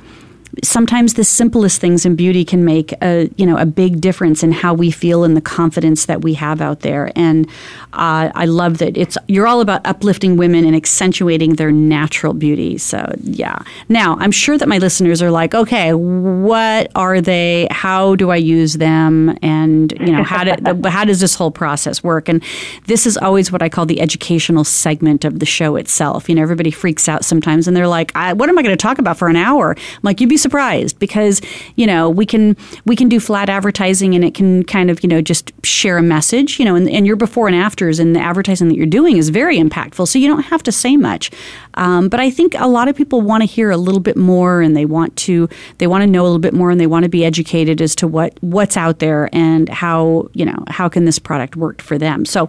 sometimes 0.62 1.14
the 1.14 1.24
simplest 1.24 1.80
things 1.80 2.04
in 2.04 2.16
beauty 2.16 2.44
can 2.44 2.64
make 2.64 2.92
a 3.02 3.30
you 3.36 3.46
know 3.46 3.56
a 3.56 3.66
big 3.66 4.00
difference 4.00 4.42
in 4.42 4.52
how 4.52 4.74
we 4.74 4.90
feel 4.90 5.24
and 5.24 5.36
the 5.36 5.40
confidence 5.40 6.06
that 6.06 6.22
we 6.22 6.34
have 6.34 6.60
out 6.60 6.80
there. 6.80 7.10
And 7.16 7.46
uh, 7.92 8.30
I 8.34 8.46
love 8.46 8.78
that 8.78 8.96
it's 8.96 9.16
you're 9.28 9.46
all 9.46 9.60
about 9.60 9.80
uplifting 9.86 10.36
women 10.36 10.64
and 10.64 10.76
accentuating 10.76 11.56
their 11.56 11.72
natural 11.72 12.34
beauty. 12.34 12.78
So 12.78 13.14
yeah. 13.22 13.58
Now 13.88 14.16
I'm 14.20 14.30
sure 14.30 14.58
that 14.58 14.68
my 14.68 14.78
listeners 14.78 15.22
are 15.22 15.30
like, 15.30 15.54
okay, 15.54 15.92
what 15.94 16.90
are 16.94 17.20
they? 17.20 17.68
How 17.70 18.14
do 18.16 18.30
I 18.30 18.36
use 18.36 18.74
them? 18.74 19.36
And 19.42 19.92
you 20.00 20.12
know 20.12 20.22
how 20.22 20.44
do, 20.44 20.88
how 20.88 21.04
does 21.04 21.20
this 21.20 21.34
whole 21.34 21.50
process 21.50 22.02
work? 22.02 22.28
And 22.28 22.42
this 22.86 23.06
is 23.06 23.16
always 23.16 23.50
what 23.50 23.62
I 23.62 23.68
call 23.68 23.86
the 23.86 24.00
educational 24.00 24.64
segment 24.64 25.24
of 25.24 25.38
the 25.38 25.46
show 25.46 25.76
itself. 25.76 26.28
You 26.28 26.34
know, 26.34 26.42
everybody 26.42 26.70
freaks 26.70 27.08
out 27.08 27.24
sometimes, 27.24 27.66
and 27.66 27.76
they're 27.76 27.88
like, 27.88 28.12
"What 28.12 28.48
am 28.48 28.58
I 28.58 28.62
going 28.62 28.76
to 28.76 28.82
talk 28.82 28.98
about 28.98 29.16
for 29.16 29.28
an 29.28 29.36
hour?" 29.36 29.74
I'm 29.76 30.00
like, 30.02 30.20
"You'd 30.20 30.30
be 30.30 30.36
surprised 30.44 30.98
because 31.00 31.40
you 31.74 31.86
know 31.86 32.08
we 32.08 32.24
can 32.24 32.56
we 32.84 32.94
can 32.94 33.08
do 33.08 33.18
flat 33.18 33.48
advertising, 33.48 34.14
and 34.14 34.24
it 34.24 34.34
can 34.34 34.62
kind 34.64 34.90
of 34.90 35.02
you 35.02 35.08
know 35.08 35.20
just 35.20 35.50
share 35.64 35.98
a 35.98 36.02
message, 36.02 36.58
you 36.60 36.64
know, 36.64 36.76
and, 36.76 36.88
and 36.88 37.06
your 37.06 37.16
before 37.16 37.48
and 37.48 37.56
afters 37.56 37.98
and 37.98 38.14
the 38.14 38.20
advertising 38.20 38.68
that 38.68 38.76
you're 38.76 38.86
doing 38.86 39.16
is 39.16 39.30
very 39.30 39.58
impactful. 39.58 40.06
So 40.06 40.18
you 40.18 40.28
don't 40.28 40.44
have 40.44 40.62
to 40.64 40.72
say 40.72 40.96
much. 40.96 41.30
Um, 41.74 42.08
but 42.08 42.20
I 42.20 42.30
think 42.30 42.54
a 42.56 42.68
lot 42.68 42.86
of 42.88 42.94
people 42.94 43.20
want 43.20 43.40
to 43.40 43.46
hear 43.46 43.70
a 43.70 43.76
little 43.76 44.00
bit 44.00 44.16
more, 44.16 44.60
and 44.60 44.76
they 44.76 44.84
want 44.84 45.16
to 45.26 45.48
they 45.78 45.88
want 45.88 46.02
to 46.02 46.06
know 46.06 46.22
a 46.22 46.28
little 46.28 46.38
bit 46.38 46.54
more, 46.54 46.70
and 46.70 46.78
they 46.78 46.86
want 46.86 47.02
to 47.04 47.08
be 47.08 47.24
educated 47.24 47.80
as 47.80 47.96
to 47.96 48.06
what 48.06 48.38
what's 48.42 48.76
out 48.76 48.98
there 49.00 49.28
and 49.32 49.68
how 49.68 50.28
you 50.34 50.44
know 50.44 50.62
how 50.68 50.88
can 50.88 51.06
this 51.06 51.18
product 51.18 51.56
work 51.56 51.82
for 51.82 51.98
them. 51.98 52.24
So 52.24 52.48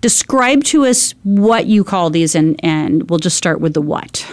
describe 0.00 0.62
to 0.64 0.84
us 0.84 1.14
what 1.24 1.64
you 1.64 1.82
call 1.82 2.10
these, 2.10 2.34
and 2.34 2.60
and 2.62 3.08
we'll 3.08 3.18
just 3.18 3.36
start 3.36 3.60
with 3.60 3.72
the 3.72 3.82
what. 3.82 4.26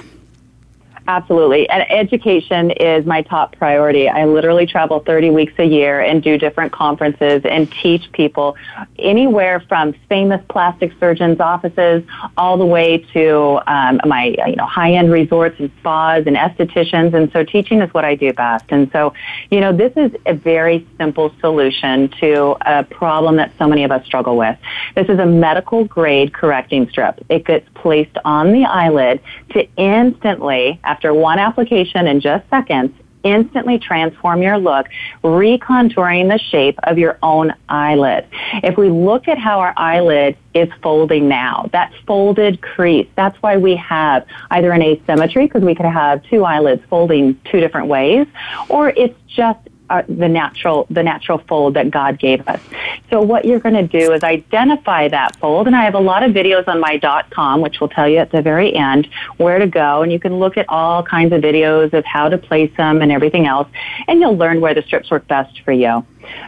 Absolutely. 1.11 1.67
And 1.67 1.83
education 1.91 2.71
is 2.71 3.05
my 3.05 3.21
top 3.21 3.57
priority. 3.57 4.07
I 4.07 4.23
literally 4.23 4.65
travel 4.65 5.01
30 5.01 5.31
weeks 5.31 5.51
a 5.57 5.65
year 5.65 5.99
and 5.99 6.23
do 6.23 6.37
different 6.37 6.71
conferences 6.71 7.41
and 7.43 7.69
teach 7.69 8.09
people 8.13 8.55
anywhere 8.97 9.59
from 9.67 9.91
famous 10.07 10.41
plastic 10.47 10.93
surgeons' 11.01 11.41
offices 11.41 12.05
all 12.37 12.57
the 12.57 12.65
way 12.65 12.99
to 13.11 13.59
um, 13.67 13.99
my 14.05 14.33
you 14.47 14.55
know 14.55 14.65
high-end 14.65 15.11
resorts 15.11 15.59
and 15.59 15.69
spas 15.79 16.23
and 16.27 16.37
estheticians. 16.37 17.13
And 17.13 17.29
so 17.33 17.43
teaching 17.43 17.81
is 17.81 17.93
what 17.93 18.05
I 18.05 18.15
do 18.15 18.31
best. 18.31 18.63
And 18.69 18.89
so, 18.93 19.13
you 19.49 19.59
know, 19.59 19.75
this 19.75 19.91
is 19.97 20.13
a 20.25 20.33
very 20.33 20.87
simple 20.97 21.35
solution 21.41 22.07
to 22.21 22.55
a 22.61 22.85
problem 22.85 23.35
that 23.35 23.51
so 23.59 23.67
many 23.67 23.83
of 23.83 23.91
us 23.91 24.05
struggle 24.05 24.37
with. 24.37 24.57
This 24.95 25.09
is 25.09 25.19
a 25.19 25.25
medical 25.25 25.83
grade 25.83 26.33
correcting 26.33 26.87
strip. 26.89 27.19
It 27.27 27.45
gets 27.45 27.67
placed 27.73 28.17
on 28.23 28.53
the 28.53 28.63
eyelid 28.63 29.19
to 29.49 29.67
instantly 29.75 30.79
after 31.01 31.15
one 31.15 31.39
application 31.39 32.05
in 32.05 32.21
just 32.21 32.47
seconds, 32.51 32.91
instantly 33.23 33.79
transform 33.79 34.43
your 34.43 34.59
look, 34.59 34.85
recontouring 35.23 36.29
the 36.29 36.37
shape 36.37 36.77
of 36.83 36.99
your 36.99 37.17
own 37.23 37.51
eyelid. 37.69 38.27
If 38.61 38.77
we 38.77 38.89
look 38.89 39.27
at 39.27 39.39
how 39.39 39.61
our 39.61 39.73
eyelid 39.77 40.37
is 40.53 40.69
folding 40.83 41.27
now, 41.27 41.67
that 41.71 41.91
folded 42.05 42.61
crease, 42.61 43.07
that's 43.15 43.35
why 43.41 43.57
we 43.57 43.75
have 43.77 44.27
either 44.51 44.71
an 44.71 44.83
asymmetry, 44.83 45.47
because 45.47 45.63
we 45.63 45.73
could 45.73 45.87
have 45.87 46.21
two 46.25 46.45
eyelids 46.45 46.83
folding 46.87 47.39
two 47.45 47.59
different 47.59 47.87
ways, 47.87 48.27
or 48.69 48.89
it's 48.89 49.17
just 49.27 49.57
uh, 49.91 50.03
the 50.23 50.29
natural 50.41 50.77
the 50.97 51.03
natural 51.11 51.39
fold 51.49 51.71
that 51.77 51.87
God 51.99 52.13
gave 52.27 52.39
us. 52.53 52.61
So 53.09 53.15
what 53.31 53.41
you're 53.45 53.63
going 53.67 53.79
to 53.85 53.89
do 53.99 54.05
is 54.15 54.21
identify 54.37 55.03
that 55.17 55.31
fold, 55.41 55.67
and 55.67 55.75
I 55.81 55.83
have 55.89 55.97
a 56.03 56.05
lot 56.11 56.21
of 56.25 56.29
videos 56.41 56.65
on 56.73 56.77
my 56.87 56.93
dot 57.07 57.25
.com, 57.37 57.55
which 57.65 57.79
will 57.79 57.91
tell 57.97 58.07
you 58.11 58.19
at 58.25 58.31
the 58.31 58.41
very 58.51 58.69
end 58.89 59.03
where 59.37 59.59
to 59.65 59.69
go, 59.83 60.01
and 60.03 60.09
you 60.15 60.19
can 60.25 60.33
look 60.43 60.55
at 60.57 60.65
all 60.69 61.03
kinds 61.03 61.31
of 61.35 61.39
videos 61.41 61.89
of 61.99 62.03
how 62.05 62.25
to 62.33 62.37
place 62.37 62.71
them 62.81 63.01
and 63.03 63.11
everything 63.11 63.45
else, 63.53 63.67
and 64.07 64.19
you'll 64.19 64.37
learn 64.43 64.57
where 64.63 64.73
the 64.73 64.83
strips 64.87 65.11
work 65.11 65.27
best 65.27 65.53
for 65.65 65.73
you. 65.83 65.93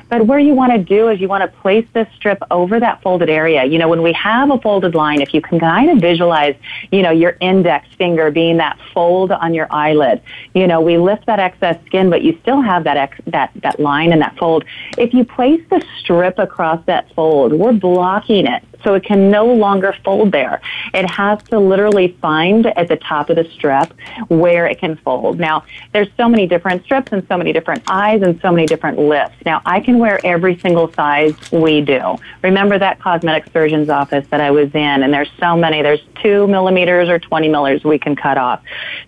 But 0.09 0.27
where 0.27 0.39
you 0.39 0.53
want 0.53 0.73
to 0.73 0.77
do 0.77 1.09
is 1.09 1.19
you 1.19 1.27
want 1.27 1.41
to 1.41 1.59
place 1.59 1.87
this 1.93 2.07
strip 2.15 2.39
over 2.51 2.79
that 2.79 3.01
folded 3.01 3.29
area. 3.29 3.63
You 3.65 3.77
know, 3.77 3.89
when 3.89 4.01
we 4.01 4.13
have 4.13 4.51
a 4.51 4.57
folded 4.59 4.95
line, 4.95 5.21
if 5.21 5.33
you 5.33 5.41
can 5.41 5.59
kind 5.59 5.89
of 5.89 5.99
visualize, 5.99 6.55
you 6.91 7.01
know, 7.01 7.11
your 7.11 7.37
index 7.41 7.87
finger 7.95 8.31
being 8.31 8.57
that 8.57 8.77
fold 8.93 9.31
on 9.31 9.53
your 9.53 9.67
eyelid, 9.71 10.21
you 10.53 10.67
know, 10.67 10.81
we 10.81 10.97
lift 10.97 11.25
that 11.25 11.39
excess 11.39 11.77
skin, 11.85 12.09
but 12.09 12.21
you 12.21 12.37
still 12.41 12.61
have 12.61 12.83
that 12.83 12.97
ex- 12.97 13.21
that 13.27 13.51
that 13.55 13.79
line 13.79 14.11
and 14.11 14.21
that 14.21 14.37
fold. 14.37 14.65
If 14.97 15.13
you 15.13 15.25
place 15.25 15.61
the 15.69 15.85
strip 15.99 16.39
across 16.39 16.83
that 16.85 17.13
fold, 17.13 17.53
we're 17.53 17.73
blocking 17.73 18.47
it 18.47 18.63
so 18.83 18.93
it 18.93 19.03
can 19.03 19.31
no 19.31 19.45
longer 19.45 19.95
fold 20.03 20.31
there. 20.31 20.61
It 20.93 21.09
has 21.09 21.41
to 21.43 21.59
literally 21.59 22.17
find 22.21 22.65
at 22.65 22.87
the 22.87 22.97
top 22.97 23.29
of 23.29 23.35
the 23.35 23.45
strip 23.53 23.93
where 24.27 24.67
it 24.67 24.79
can 24.79 24.97
fold. 24.97 25.39
Now, 25.39 25.63
there's 25.93 26.09
so 26.17 26.27
many 26.27 26.47
different 26.47 26.83
strips 26.83 27.11
and 27.11 27.25
so 27.27 27.37
many 27.37 27.53
different 27.53 27.83
eyes 27.87 28.21
and 28.21 28.39
so 28.41 28.51
many 28.51 28.65
different 28.65 28.99
lifts. 28.99 29.37
Now, 29.45 29.61
I 29.65 29.79
can 29.79 29.99
wear 29.99 30.19
every 30.25 30.59
single 30.59 30.91
size 30.93 31.33
we 31.51 31.81
do. 31.81 32.15
Remember 32.41 32.77
that 32.77 32.99
cosmetic 32.99 33.51
surgeon's 33.51 33.89
office 33.89 34.25
that 34.31 34.41
I 34.41 34.51
was 34.51 34.69
in, 34.73 35.03
and 35.03 35.13
there's 35.13 35.31
so 35.39 35.55
many. 35.55 35.81
There's 35.81 36.01
two 36.21 36.47
millimeters 36.47 37.09
or 37.09 37.19
20 37.19 37.49
milliliters 37.49 37.83
we 37.83 37.99
can 37.99 38.15
cut 38.15 38.37
off. 38.37 38.61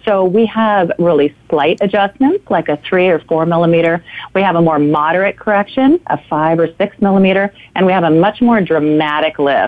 So 0.03 0.25
we 0.25 0.45
have 0.47 0.91
really 0.99 1.35
slight 1.49 1.79
adjustments, 1.81 2.49
like 2.49 2.69
a 2.69 2.77
three 2.77 3.07
or 3.07 3.19
four 3.19 3.45
millimeter. 3.45 4.03
We 4.33 4.41
have 4.41 4.55
a 4.55 4.61
more 4.61 4.79
moderate 4.79 5.37
correction, 5.37 5.99
a 6.07 6.19
five 6.29 6.59
or 6.59 6.67
six 6.77 6.99
millimeter, 7.01 7.53
and 7.75 7.85
we 7.85 7.91
have 7.91 8.03
a 8.03 8.09
much 8.09 8.41
more 8.41 8.61
dramatic 8.61 9.39
lift 9.39 9.64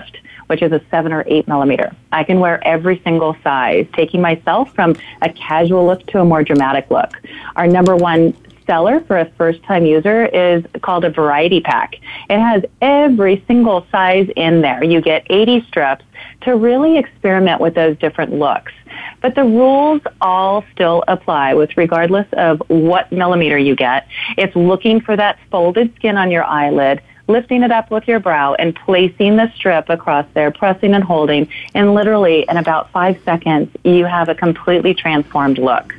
which 0.48 0.62
is 0.62 0.72
a 0.72 0.80
seven 0.90 1.12
or 1.12 1.24
eight 1.26 1.46
millimeter. 1.46 1.94
I 2.12 2.24
can 2.24 2.40
wear 2.40 2.66
every 2.66 3.00
single 3.04 3.36
size, 3.42 3.86
taking 3.94 4.20
myself 4.20 4.74
from 4.74 4.96
a 5.22 5.30
casual 5.30 5.86
look 5.86 6.06
to 6.08 6.20
a 6.20 6.24
more 6.24 6.42
dramatic 6.42 6.90
look. 6.90 7.12
Our 7.56 7.66
number 7.66 7.96
one 7.96 8.34
seller 8.68 9.00
for 9.00 9.18
a 9.18 9.24
first 9.32 9.62
time 9.64 9.84
user 9.84 10.26
is 10.26 10.64
called 10.82 11.04
a 11.04 11.10
variety 11.10 11.60
pack. 11.60 11.96
It 12.28 12.38
has 12.38 12.62
every 12.80 13.42
single 13.46 13.86
size 13.90 14.28
in 14.36 14.60
there. 14.60 14.84
You 14.84 15.00
get 15.00 15.26
80 15.30 15.64
strips 15.66 16.04
to 16.42 16.54
really 16.54 16.98
experiment 16.98 17.60
with 17.60 17.74
those 17.74 17.96
different 17.98 18.34
looks. 18.34 18.72
But 19.20 19.34
the 19.34 19.44
rules 19.44 20.02
all 20.20 20.64
still 20.72 21.02
apply 21.08 21.54
with 21.54 21.76
regardless 21.76 22.26
of 22.34 22.62
what 22.68 23.10
millimeter 23.10 23.58
you 23.58 23.74
get. 23.74 24.06
It's 24.36 24.54
looking 24.54 25.00
for 25.00 25.16
that 25.16 25.38
folded 25.50 25.94
skin 25.96 26.16
on 26.16 26.30
your 26.30 26.44
eyelid, 26.44 27.00
lifting 27.28 27.62
it 27.62 27.70
up 27.70 27.90
with 27.90 28.08
your 28.08 28.18
brow 28.18 28.54
and 28.54 28.74
placing 28.74 29.36
the 29.36 29.52
strip 29.54 29.88
across 29.90 30.26
there, 30.34 30.50
pressing 30.50 30.94
and 30.94 31.04
holding, 31.04 31.48
and 31.74 31.94
literally 31.94 32.44
in 32.48 32.56
about 32.56 32.90
five 32.90 33.20
seconds, 33.24 33.70
you 33.84 34.04
have 34.04 34.28
a 34.28 34.34
completely 34.34 34.94
transformed 34.94 35.58
look. 35.58 35.94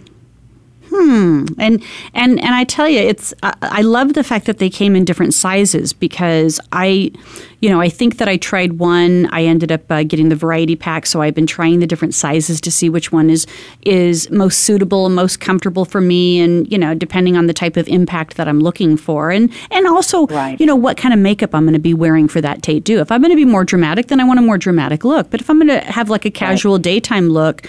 Hmm. 0.90 1.46
And 1.58 1.84
and 2.14 2.40
and 2.40 2.56
I 2.56 2.64
tell 2.64 2.90
you, 2.90 3.00
it's 3.00 3.34
I, 3.44 3.54
I 3.62 3.82
love 3.82 4.14
the 4.14 4.24
fact 4.24 4.46
that 4.48 4.58
they 4.58 4.70
came 4.70 4.96
in 4.96 5.06
different 5.06 5.34
sizes 5.34 5.94
because 5.94 6.60
I, 6.72 7.12
you 7.60 7.70
know, 7.70 7.80
I 7.80 7.90
think 7.90 8.18
that 8.18 8.28
I 8.28 8.38
tried 8.38 8.74
one. 8.74 9.28
I 9.32 9.44
ended 9.44 9.72
up 9.72 9.92
uh, 9.92 10.04
getting 10.04 10.30
the 10.30 10.36
variety 10.36 10.76
pack, 10.76 11.06
so 11.06 11.22
I've 11.22 11.36
been 11.36 11.46
trying 11.46 11.80
the 11.80 11.86
different 11.86 12.16
sizes 12.16 12.60
to 12.62 12.72
see 12.72 12.90
which 12.90 13.12
one 13.12 13.30
is 13.30 13.46
is 13.84 14.30
most 14.32 14.62
suitable, 14.62 15.10
most 15.10 15.40
comfortable 15.40 15.86
for 15.86 16.02
me, 16.02 16.40
and 16.40 16.70
you 16.72 16.78
know, 16.78 16.96
depending 16.96 17.38
on 17.38 17.46
the 17.46 17.54
type 17.54 17.78
of 17.78 17.88
impact 17.88 18.38
that 18.38 18.48
I'm 18.48 18.60
looking 18.60 18.98
for, 18.98 19.30
and 19.30 19.52
and 19.70 19.88
also, 19.88 20.26
right. 20.28 20.60
you 20.60 20.66
know, 20.66 20.76
what 20.76 20.98
kind 20.98 21.14
of 21.14 21.20
makeup 21.20 21.54
I'm 21.54 21.66
going 21.66 21.74
to 21.74 21.80
be 21.80 21.94
wearing 21.94 22.28
for 22.28 22.42
that 22.42 22.62
day 22.62 22.80
too. 22.80 23.00
If 23.00 23.12
I'm 23.12 23.22
going 23.22 23.32
to 23.32 23.38
be 23.38 23.46
more 23.46 23.64
dramatic, 23.64 24.08
then 24.08 24.20
I 24.20 24.24
want 24.24 24.40
a 24.40 24.44
more 24.44 24.58
dramatic 24.58 25.04
look. 25.04 25.30
But 25.30 25.40
if 25.40 25.50
I'm 25.50 25.58
going 25.60 25.68
to 25.68 25.86
have 25.92 26.10
like 26.10 26.26
a 26.26 26.32
casual 26.32 26.76
right. 26.76 26.82
daytime 26.82 27.30
look, 27.30 27.68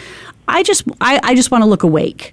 I 0.49 0.63
just 0.63 0.85
I, 1.01 1.21
I 1.23 1.35
just 1.35 1.51
want 1.51 1.63
to 1.63 1.69
look 1.69 1.83
awake. 1.83 2.33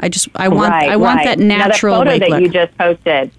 I 0.00 0.08
just 0.08 0.28
I 0.34 0.48
want 0.48 0.70
right, 0.70 0.90
I 0.90 0.96
want 0.96 1.18
right. 1.18 1.24
that 1.24 1.38
natural. 1.38 2.04
Now, 2.04 2.04
the 2.04 2.10
photo 2.10 2.18
that 2.18 2.30
look. 2.30 2.42
you 2.42 2.48
just 2.48 2.76
posted 2.78 3.30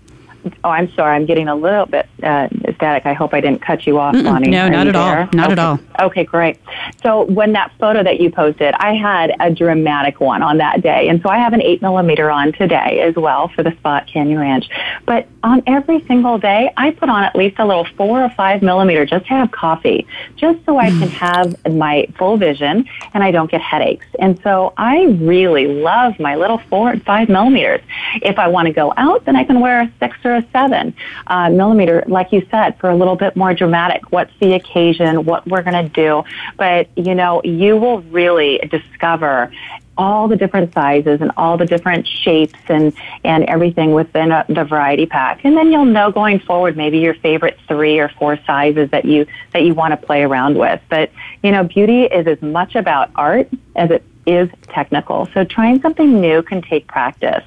Oh, 0.64 0.70
I'm 0.70 0.92
sorry. 0.94 1.16
I'm 1.16 1.26
getting 1.26 1.48
a 1.48 1.56
little 1.56 1.86
bit 1.86 2.08
uh, 2.24 2.48
static. 2.76 3.06
I 3.06 3.14
hope 3.14 3.34
I 3.34 3.42
didn't 3.42 3.62
cut 3.62 3.86
you 3.88 4.00
off, 4.00 4.14
Bonnie. 4.14 4.50
No, 4.50 4.66
Are 4.66 4.70
not 4.70 4.88
at 4.88 4.94
there? 4.94 5.02
all. 5.02 5.30
Not 5.34 5.52
okay. 5.52 5.52
at 5.54 5.60
all. 5.60 5.80
Okay, 6.00 6.24
great. 6.24 6.60
So 7.02 7.24
when 7.24 7.54
that 7.54 7.72
photo 7.80 8.04
that 8.04 8.20
you 8.20 8.32
posted, 8.32 8.74
I 8.76 8.94
had 8.94 9.36
a 9.40 9.52
dramatic 9.52 10.20
one 10.20 10.42
on 10.42 10.58
that 10.58 10.82
day, 10.82 11.10
and 11.10 11.22
so 11.22 11.30
I 11.30 11.38
have 11.38 11.54
an 11.54 11.62
eight 11.62 11.82
millimeter 11.82 12.30
on 12.30 12.54
today 12.54 13.02
as 13.02 13.16
well 13.16 13.48
for 13.50 13.64
the 13.64 13.72
spot 13.78 14.08
Canyon 14.08 14.40
Ranch. 14.40 14.70
But 15.06 15.28
on 15.44 15.64
every 15.68 16.04
single 16.06 16.38
day, 16.38 16.72
I 16.78 16.92
put 16.92 17.10
on 17.10 17.24
at 17.24 17.36
least 17.36 17.58
a 17.60 17.66
little 17.66 17.86
four 17.96 18.24
or 18.24 18.30
five 18.32 18.62
millimeter 18.62 19.06
just 19.06 19.26
to 19.28 19.32
have 19.32 19.52
coffee, 19.52 20.06
just 20.36 20.64
so 20.66 20.78
I 20.78 20.90
can 20.90 21.08
have 21.26 21.56
my 21.72 22.08
full 22.18 22.38
vision 22.38 22.86
and 23.14 23.24
I 23.24 23.32
don't 23.32 23.50
get 23.50 23.62
headaches. 23.62 24.06
And 24.20 24.40
so 24.44 24.74
I 24.78 25.06
really 25.20 25.68
love 25.68 26.20
my 26.20 26.36
little 26.36 26.60
four 26.70 26.92
and 26.92 27.04
five 27.04 27.30
millimeters. 27.30 27.82
If 28.22 28.38
I 28.40 28.48
want 28.48 28.68
to 28.68 28.74
go 28.74 28.94
out, 28.98 29.26
then 29.26 29.36
I 29.36 29.44
can 29.44 29.60
wear 29.60 29.82
a 29.82 29.92
six 30.00 30.18
or 30.24 30.36
seven 30.52 30.94
uh, 31.28 31.50
millimeter, 31.50 32.04
like 32.08 32.32
you 32.32 32.46
said, 32.52 32.78
for 32.80 32.90
a 32.90 32.96
little 32.96 33.16
bit 33.16 33.36
more 33.36 33.54
dramatic. 33.54 34.12
What's 34.12 34.34
the 34.40 34.54
occasion? 34.54 35.26
What 35.26 35.46
we're 35.48 35.64
going 35.64 35.84
to 35.84 35.90
do? 35.90 36.24
But 36.58 36.90
you 36.96 37.16
know, 37.16 37.42
you 37.44 37.78
will 37.78 38.02
really 38.02 38.60
discover 38.70 39.52
all 39.98 40.28
the 40.28 40.36
different 40.36 40.74
sizes 40.74 41.22
and 41.22 41.32
all 41.38 41.58
the 41.58 41.66
different 41.66 42.08
shapes 42.08 42.60
and, 42.68 42.94
and 43.24 43.44
everything 43.46 43.94
within 43.94 44.32
a, 44.32 44.46
the 44.48 44.64
variety 44.64 45.06
pack. 45.06 45.44
And 45.44 45.58
then 45.58 45.72
you'll 45.72 45.86
know 45.86 46.12
going 46.12 46.40
forward 46.40 46.78
maybe 46.78 47.00
your 47.00 47.16
favorite 47.16 47.58
three 47.68 48.00
or 48.00 48.10
four 48.10 48.38
sizes 48.46 48.92
that 48.92 49.06
you, 49.06 49.26
that 49.54 49.64
you 49.64 49.74
want 49.74 50.00
to 50.00 50.06
play 50.06 50.24
around 50.24 50.58
with. 50.58 50.80
But, 50.90 51.12
you 51.44 51.52
know, 51.52 51.64
beauty 51.64 52.04
is 52.04 52.28
as 52.28 52.42
much 52.42 52.76
about 52.76 53.10
art 53.16 53.50
as 53.76 53.90
it 53.92 54.04
is 54.28 54.50
technical. 54.64 55.28
So 55.34 55.44
trying 55.44 55.82
something 55.82 56.20
new 56.20 56.44
can 56.44 56.62
take 56.62 56.86
practice. 56.88 57.44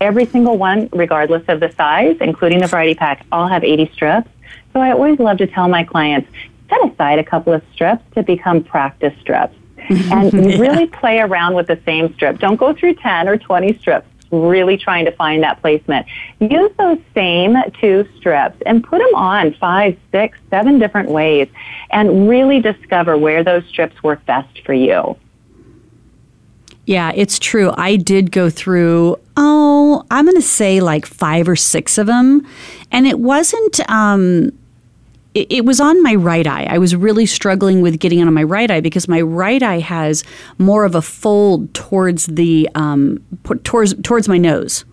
Every 0.00 0.26
single 0.26 0.58
one, 0.58 0.88
regardless 0.92 1.44
of 1.48 1.60
the 1.60 1.72
size, 1.72 2.16
including 2.20 2.58
the 2.58 2.66
variety 2.66 2.94
pack, 2.94 3.24
all 3.32 3.46
have 3.46 3.64
80 3.64 3.90
strips. 3.94 4.28
So 4.72 4.80
I 4.80 4.90
always 4.90 5.18
love 5.18 5.38
to 5.38 5.46
tell 5.46 5.68
my 5.68 5.84
clients, 5.84 6.28
set 6.68 6.84
aside 6.84 7.18
a 7.18 7.24
couple 7.24 7.52
of 7.52 7.62
strips 7.72 8.02
to 8.14 8.22
become 8.22 8.62
practice 8.62 9.14
strips. 9.20 9.54
and 9.88 10.32
yeah. 10.32 10.58
really 10.58 10.86
play 10.86 11.20
around 11.20 11.54
with 11.54 11.66
the 11.66 11.80
same 11.86 12.12
strip. 12.14 12.38
Don't 12.40 12.56
go 12.56 12.74
through 12.74 12.94
10 12.94 13.26
or 13.26 13.38
20 13.38 13.78
strips 13.78 14.06
really 14.30 14.76
trying 14.76 15.04
to 15.04 15.12
find 15.12 15.42
that 15.42 15.60
placement. 15.60 16.06
Use 16.40 16.70
those 16.78 16.98
same 17.14 17.56
two 17.80 18.06
strips 18.16 18.60
and 18.66 18.84
put 18.84 18.98
them 18.98 19.14
on 19.14 19.54
five, 19.54 19.96
six, 20.12 20.38
seven 20.50 20.78
different 20.78 21.10
ways 21.10 21.48
and 21.90 22.28
really 22.28 22.60
discover 22.60 23.16
where 23.16 23.42
those 23.42 23.64
strips 23.66 24.02
work 24.02 24.24
best 24.26 24.64
for 24.64 24.74
you. 24.74 25.16
Yeah, 26.88 27.12
it's 27.14 27.38
true. 27.38 27.70
I 27.76 27.96
did 27.96 28.32
go 28.32 28.48
through, 28.48 29.18
oh, 29.36 30.06
I'm 30.10 30.24
going 30.24 30.36
to 30.36 30.42
say 30.42 30.80
like 30.80 31.04
five 31.04 31.46
or 31.46 31.54
six 31.54 31.98
of 31.98 32.06
them. 32.06 32.46
And 32.90 33.06
it 33.06 33.20
wasn't, 33.20 33.78
um, 33.90 34.50
it, 35.34 35.52
it 35.52 35.64
was 35.66 35.80
on 35.80 36.02
my 36.02 36.14
right 36.14 36.46
eye. 36.46 36.64
I 36.64 36.78
was 36.78 36.96
really 36.96 37.26
struggling 37.26 37.82
with 37.82 38.00
getting 38.00 38.20
it 38.20 38.26
on 38.26 38.32
my 38.32 38.42
right 38.42 38.70
eye 38.70 38.80
because 38.80 39.06
my 39.06 39.20
right 39.20 39.62
eye 39.62 39.80
has 39.80 40.24
more 40.56 40.86
of 40.86 40.94
a 40.94 41.02
fold 41.02 41.74
towards 41.74 42.24
the 42.24 42.66
um, 42.74 43.22
towards 43.64 43.92
towards 44.00 44.26
my 44.26 44.38
nose. 44.38 44.86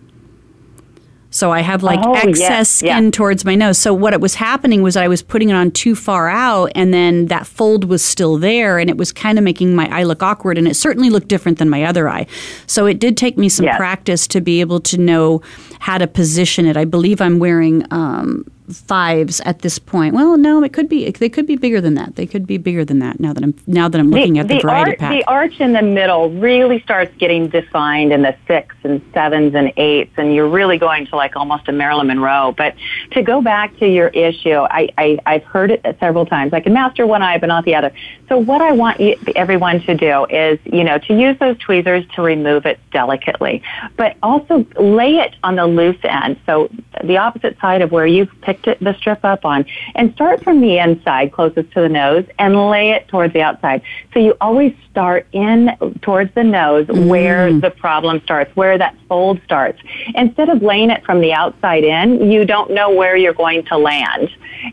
So 1.36 1.52
I 1.52 1.60
have 1.60 1.82
like 1.82 2.00
oh, 2.02 2.14
excess 2.14 2.38
yes, 2.38 2.70
skin 2.70 3.04
yeah. 3.04 3.10
towards 3.10 3.44
my 3.44 3.54
nose. 3.54 3.78
So 3.78 3.92
what 3.92 4.12
it 4.12 4.20
was 4.20 4.34
happening 4.34 4.82
was 4.82 4.96
I 4.96 5.06
was 5.06 5.22
putting 5.22 5.50
it 5.50 5.54
on 5.54 5.70
too 5.70 5.94
far 5.94 6.28
out 6.28 6.72
and 6.74 6.94
then 6.94 7.26
that 7.26 7.46
fold 7.46 7.84
was 7.84 8.02
still 8.04 8.38
there 8.38 8.78
and 8.78 8.88
it 8.88 8.96
was 8.96 9.12
kind 9.12 9.36
of 9.36 9.44
making 9.44 9.74
my 9.74 9.88
eye 9.96 10.04
look 10.04 10.22
awkward 10.22 10.56
and 10.56 10.66
it 10.66 10.74
certainly 10.74 11.10
looked 11.10 11.28
different 11.28 11.58
than 11.58 11.68
my 11.68 11.84
other 11.84 12.08
eye. 12.08 12.26
So 12.66 12.86
it 12.86 12.98
did 12.98 13.16
take 13.16 13.36
me 13.36 13.48
some 13.48 13.66
practice 13.66 14.26
to 14.28 14.40
be 14.40 14.60
able 14.60 14.80
to 14.80 14.96
know 14.98 15.42
how 15.78 15.98
to 15.98 16.06
position 16.06 16.66
it. 16.66 16.76
I 16.76 16.84
believe 16.84 17.20
I'm 17.20 17.38
wearing 17.38 17.84
um, 17.90 18.44
fives 18.70 19.40
at 19.42 19.60
this 19.60 19.78
point. 19.78 20.14
Well, 20.14 20.36
no, 20.36 20.62
it 20.62 20.72
could 20.72 20.88
be. 20.88 21.10
They 21.10 21.28
could 21.28 21.46
be 21.46 21.56
bigger 21.56 21.80
than 21.80 21.94
that. 21.94 22.16
They 22.16 22.26
could 22.26 22.46
be 22.46 22.58
bigger 22.58 22.84
than 22.84 22.98
that. 23.00 23.20
Now 23.20 23.32
that 23.32 23.42
I'm 23.42 23.54
now 23.66 23.88
that 23.88 23.98
I'm 23.98 24.10
looking 24.10 24.34
the, 24.34 24.40
at 24.40 24.48
the, 24.48 24.56
the 24.56 24.60
variety 24.60 24.90
arch, 24.92 24.98
pack. 24.98 25.12
The 25.12 25.24
arch 25.24 25.60
in 25.60 25.72
the 25.72 25.82
middle 25.82 26.30
really 26.30 26.80
starts 26.80 27.14
getting 27.18 27.48
defined 27.48 28.12
in 28.12 28.22
the 28.22 28.36
six 28.46 28.74
and 28.82 29.02
sevens 29.12 29.54
and 29.54 29.72
eights, 29.76 30.12
and 30.16 30.34
you're 30.34 30.48
really 30.48 30.78
going 30.78 31.06
to 31.06 31.16
like 31.16 31.36
almost 31.36 31.68
a 31.68 31.72
Marilyn 31.72 32.06
Monroe. 32.08 32.54
But 32.56 32.74
to 33.12 33.22
go 33.22 33.40
back 33.42 33.76
to 33.78 33.88
your 33.88 34.08
issue, 34.08 34.60
I, 34.70 34.88
I 34.98 35.18
I've 35.26 35.44
heard 35.44 35.70
it 35.70 35.96
several 36.00 36.26
times. 36.26 36.52
I 36.52 36.60
can 36.60 36.72
master 36.72 37.06
one 37.06 37.22
eye, 37.22 37.38
but 37.38 37.46
not 37.46 37.64
the 37.64 37.74
other. 37.74 37.92
So 38.28 38.38
what 38.38 38.60
I 38.60 38.72
want 38.72 38.98
you, 39.00 39.16
everyone 39.36 39.80
to 39.82 39.94
do 39.94 40.24
is, 40.26 40.58
you 40.64 40.82
know, 40.82 40.98
to 40.98 41.14
use 41.14 41.38
those 41.38 41.56
tweezers 41.58 42.04
to 42.14 42.22
remove 42.22 42.66
it 42.66 42.80
delicately, 42.90 43.62
but 43.96 44.16
also 44.22 44.66
lay 44.78 45.16
it 45.16 45.36
on 45.42 45.56
the 45.56 45.66
loose 45.66 45.98
end. 46.02 46.38
So 46.46 46.68
the 47.04 47.18
opposite 47.18 47.58
side 47.60 47.82
of 47.82 47.92
where 47.92 48.06
you've 48.06 48.30
picked 48.40 48.55
it, 48.64 48.78
the 48.80 48.94
strip 48.94 49.24
up 49.24 49.44
on 49.44 49.64
and 49.94 50.12
start 50.14 50.42
from 50.42 50.60
the 50.60 50.78
inside 50.78 51.32
closest 51.32 51.70
to 51.72 51.80
the 51.80 51.88
nose 51.88 52.24
and 52.38 52.70
lay 52.70 52.90
it 52.90 53.08
towards 53.08 53.32
the 53.32 53.42
outside. 53.42 53.82
So 54.12 54.20
you 54.20 54.34
always 54.40 54.74
start 54.90 55.26
in 55.32 55.76
towards 56.02 56.34
the 56.34 56.44
nose 56.44 56.86
mm. 56.86 57.08
where 57.08 57.52
the 57.52 57.70
problem 57.70 58.20
starts, 58.22 58.54
where 58.56 58.78
that 58.78 58.96
fold 59.08 59.40
starts. 59.44 59.80
Instead 60.14 60.48
of 60.48 60.62
laying 60.62 60.90
it 60.90 61.04
from 61.04 61.20
the 61.20 61.32
outside 61.32 61.84
in, 61.84 62.30
you 62.30 62.44
don't 62.44 62.70
know 62.70 62.90
where 62.90 63.16
you're 63.16 63.34
going 63.34 63.64
to 63.66 63.76
land. 63.76 64.30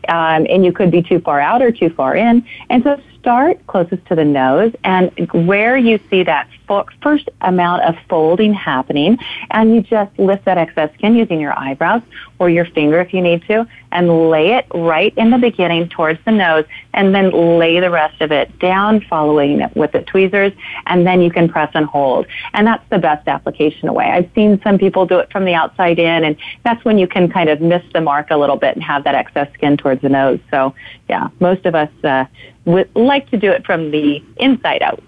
Um, 0.07 0.47
and 0.49 0.65
you 0.65 0.71
could 0.71 0.91
be 0.91 1.01
too 1.01 1.19
far 1.19 1.39
out 1.39 1.61
or 1.61 1.71
too 1.71 1.89
far 1.89 2.15
in. 2.15 2.45
And 2.69 2.83
so 2.83 2.99
start 3.23 3.65
closest 3.67 4.05
to 4.05 4.15
the 4.15 4.25
nose 4.25 4.73
and 4.83 5.09
where 5.31 5.77
you 5.77 5.97
see 6.09 6.23
that 6.23 6.45
first 7.01 7.29
amount 7.39 7.81
of 7.83 7.95
folding 8.09 8.53
happening 8.53 9.17
and 9.51 9.73
you 9.73 9.81
just 9.81 10.19
lift 10.19 10.43
that 10.43 10.57
excess 10.57 10.93
skin 10.95 11.15
using 11.15 11.39
your 11.39 11.57
eyebrows 11.57 12.01
or 12.37 12.49
your 12.49 12.65
finger 12.65 12.99
if 12.99 13.13
you 13.13 13.21
need 13.21 13.41
to 13.47 13.65
and 13.93 14.29
lay 14.29 14.53
it 14.53 14.65
right 14.73 15.13
in 15.17 15.29
the 15.29 15.37
beginning 15.37 15.87
towards 15.89 16.19
the 16.25 16.31
nose 16.31 16.65
and 16.93 17.13
then 17.13 17.31
lay 17.57 17.79
the 17.79 17.89
rest 17.89 18.19
of 18.21 18.31
it 18.31 18.57
down 18.59 18.99
following 19.09 19.61
it 19.61 19.75
with 19.75 19.91
the 19.91 20.01
tweezers 20.01 20.51
and 20.87 21.05
then 21.07 21.21
you 21.21 21.31
can 21.31 21.47
press 21.47 21.71
and 21.73 21.85
hold. 21.85 22.25
And 22.53 22.67
that's 22.67 22.87
the 22.89 22.99
best 22.99 23.27
application 23.27 23.87
away 23.87 24.05
i've 24.05 24.29
seen 24.35 24.59
some 24.63 24.77
people 24.77 25.05
do 25.05 25.19
it 25.19 25.31
from 25.31 25.45
the 25.45 25.53
outside 25.53 25.99
in 25.99 26.23
and 26.23 26.35
that's 26.63 26.83
when 26.85 26.97
you 26.97 27.07
can 27.07 27.29
kind 27.29 27.49
of 27.49 27.61
miss 27.61 27.83
the 27.93 28.01
mark 28.01 28.27
a 28.31 28.37
little 28.37 28.55
bit 28.55 28.75
and 28.75 28.83
have 28.83 29.03
that 29.03 29.15
excess 29.15 29.51
skin 29.53 29.77
towards 29.77 30.01
the 30.01 30.09
nose. 30.09 30.39
So 30.51 30.73
yeah 31.09 31.29
most 31.39 31.65
of 31.65 31.75
us 31.75 31.91
uh, 32.03 32.25
would 32.65 32.89
like 32.95 33.29
to 33.31 33.37
do 33.37 33.51
it 33.51 33.65
from 33.65 33.91
the 33.91 34.23
inside 34.37 34.81
out. 34.81 35.01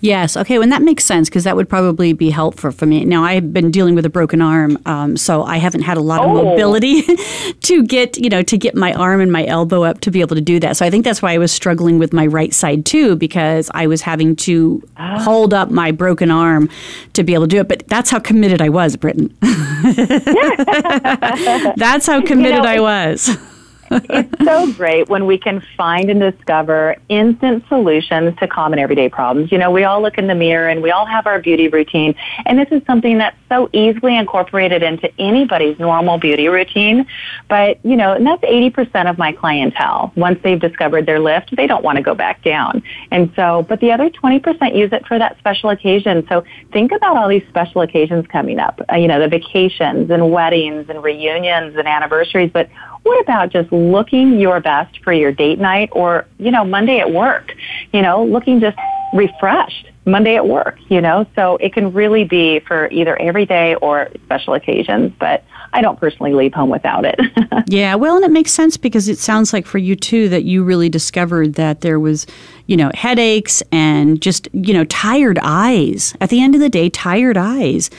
Yes. 0.00 0.36
Okay. 0.36 0.58
Well, 0.58 0.68
that 0.68 0.82
makes 0.82 1.04
sense 1.04 1.28
because 1.28 1.44
that 1.44 1.56
would 1.56 1.68
probably 1.68 2.12
be 2.12 2.30
helpful 2.30 2.70
for 2.70 2.86
me. 2.86 3.04
Now, 3.04 3.22
I've 3.22 3.52
been 3.52 3.70
dealing 3.70 3.94
with 3.94 4.06
a 4.06 4.10
broken 4.10 4.40
arm, 4.40 4.78
um, 4.86 5.16
so 5.16 5.42
I 5.42 5.58
haven't 5.58 5.82
had 5.82 5.98
a 5.98 6.00
lot 6.00 6.20
of 6.22 6.30
oh. 6.30 6.44
mobility 6.44 7.02
to 7.60 7.82
get, 7.84 8.16
you 8.16 8.30
know, 8.30 8.42
to 8.42 8.56
get 8.56 8.74
my 8.74 8.94
arm 8.94 9.20
and 9.20 9.30
my 9.30 9.44
elbow 9.46 9.84
up 9.84 10.00
to 10.00 10.10
be 10.10 10.20
able 10.22 10.36
to 10.36 10.42
do 10.42 10.58
that. 10.60 10.76
So 10.76 10.86
I 10.86 10.90
think 10.90 11.04
that's 11.04 11.20
why 11.20 11.32
I 11.32 11.38
was 11.38 11.52
struggling 11.52 11.98
with 11.98 12.12
my 12.12 12.26
right 12.26 12.54
side 12.54 12.86
too, 12.86 13.16
because 13.16 13.70
I 13.74 13.86
was 13.86 14.00
having 14.02 14.36
to 14.36 14.82
oh. 14.98 15.18
hold 15.18 15.52
up 15.52 15.70
my 15.70 15.90
broken 15.90 16.30
arm 16.30 16.70
to 17.12 17.22
be 17.22 17.34
able 17.34 17.44
to 17.44 17.48
do 17.48 17.60
it. 17.60 17.68
But 17.68 17.86
that's 17.88 18.10
how 18.10 18.20
committed 18.20 18.62
I 18.62 18.70
was, 18.70 18.96
Britton. 18.96 19.36
that's 21.76 22.06
how 22.06 22.22
committed 22.22 22.56
you 22.56 22.62
know, 22.62 22.68
I 22.68 22.80
was 22.80 23.36
it's 23.90 24.44
so 24.44 24.72
great 24.72 25.08
when 25.08 25.26
we 25.26 25.38
can 25.38 25.62
find 25.76 26.10
and 26.10 26.20
discover 26.20 26.96
instant 27.08 27.64
solutions 27.68 28.36
to 28.38 28.46
common 28.46 28.78
everyday 28.78 29.08
problems. 29.08 29.50
You 29.50 29.58
know, 29.58 29.70
we 29.70 29.84
all 29.84 30.00
look 30.00 30.18
in 30.18 30.26
the 30.26 30.34
mirror 30.34 30.68
and 30.68 30.82
we 30.82 30.90
all 30.90 31.06
have 31.06 31.26
our 31.26 31.40
beauty 31.40 31.68
routine, 31.68 32.14
and 32.46 32.58
this 32.58 32.68
is 32.70 32.82
something 32.86 33.18
that's 33.18 33.36
so 33.48 33.68
easily 33.72 34.16
incorporated 34.16 34.82
into 34.82 35.10
anybody's 35.20 35.78
normal 35.78 36.18
beauty 36.18 36.48
routine. 36.48 37.06
But, 37.48 37.84
you 37.84 37.96
know, 37.96 38.12
and 38.12 38.26
that's 38.26 38.42
80% 38.42 39.10
of 39.10 39.18
my 39.18 39.32
clientele. 39.32 40.12
Once 40.16 40.38
they've 40.42 40.60
discovered 40.60 41.06
their 41.06 41.18
lift, 41.18 41.54
they 41.56 41.66
don't 41.66 41.82
want 41.82 41.96
to 41.96 42.02
go 42.02 42.14
back 42.14 42.42
down. 42.42 42.82
And 43.10 43.32
so, 43.34 43.66
but 43.68 43.80
the 43.80 43.90
other 43.90 44.08
20% 44.08 44.76
use 44.76 44.92
it 44.92 45.06
for 45.06 45.18
that 45.18 45.36
special 45.38 45.70
occasion. 45.70 46.26
So 46.28 46.44
think 46.72 46.92
about 46.92 47.16
all 47.16 47.28
these 47.28 47.44
special 47.48 47.80
occasions 47.80 48.26
coming 48.28 48.58
up, 48.58 48.80
uh, 48.90 48.96
you 48.96 49.08
know, 49.08 49.20
the 49.20 49.28
vacations 49.28 50.10
and 50.10 50.30
weddings 50.30 50.88
and 50.88 51.02
reunions 51.02 51.76
and 51.76 51.88
anniversaries, 51.88 52.50
but 52.52 52.68
what 53.02 53.20
about 53.20 53.50
just 53.50 53.72
looking 53.72 54.38
your 54.38 54.60
best 54.60 55.02
for 55.02 55.12
your 55.12 55.32
date 55.32 55.58
night 55.58 55.88
or, 55.92 56.26
you 56.38 56.50
know, 56.50 56.64
Monday 56.64 56.98
at 56.98 57.12
work? 57.12 57.52
You 57.92 58.02
know, 58.02 58.24
looking 58.24 58.60
just 58.60 58.78
refreshed 59.12 59.86
Monday 60.04 60.36
at 60.36 60.46
work, 60.46 60.78
you 60.88 61.00
know? 61.00 61.26
So 61.34 61.56
it 61.56 61.72
can 61.72 61.92
really 61.92 62.24
be 62.24 62.60
for 62.60 62.88
either 62.90 63.20
every 63.20 63.46
day 63.46 63.74
or 63.76 64.08
special 64.24 64.54
occasions, 64.54 65.12
but 65.18 65.44
I 65.72 65.82
don't 65.82 65.98
personally 65.98 66.32
leave 66.32 66.52
home 66.52 66.70
without 66.70 67.04
it. 67.04 67.20
yeah, 67.66 67.94
well, 67.94 68.16
and 68.16 68.24
it 68.24 68.30
makes 68.30 68.50
sense 68.50 68.76
because 68.76 69.08
it 69.08 69.18
sounds 69.18 69.52
like 69.52 69.66
for 69.66 69.78
you 69.78 69.94
too 69.94 70.28
that 70.28 70.44
you 70.44 70.64
really 70.64 70.88
discovered 70.88 71.54
that 71.54 71.82
there 71.82 72.00
was, 72.00 72.26
you 72.66 72.76
know, 72.76 72.90
headaches 72.94 73.62
and 73.70 74.20
just, 74.20 74.48
you 74.52 74.74
know, 74.74 74.84
tired 74.84 75.38
eyes. 75.42 76.14
At 76.20 76.30
the 76.30 76.42
end 76.42 76.54
of 76.54 76.60
the 76.60 76.68
day, 76.68 76.88
tired 76.90 77.36
eyes 77.36 77.90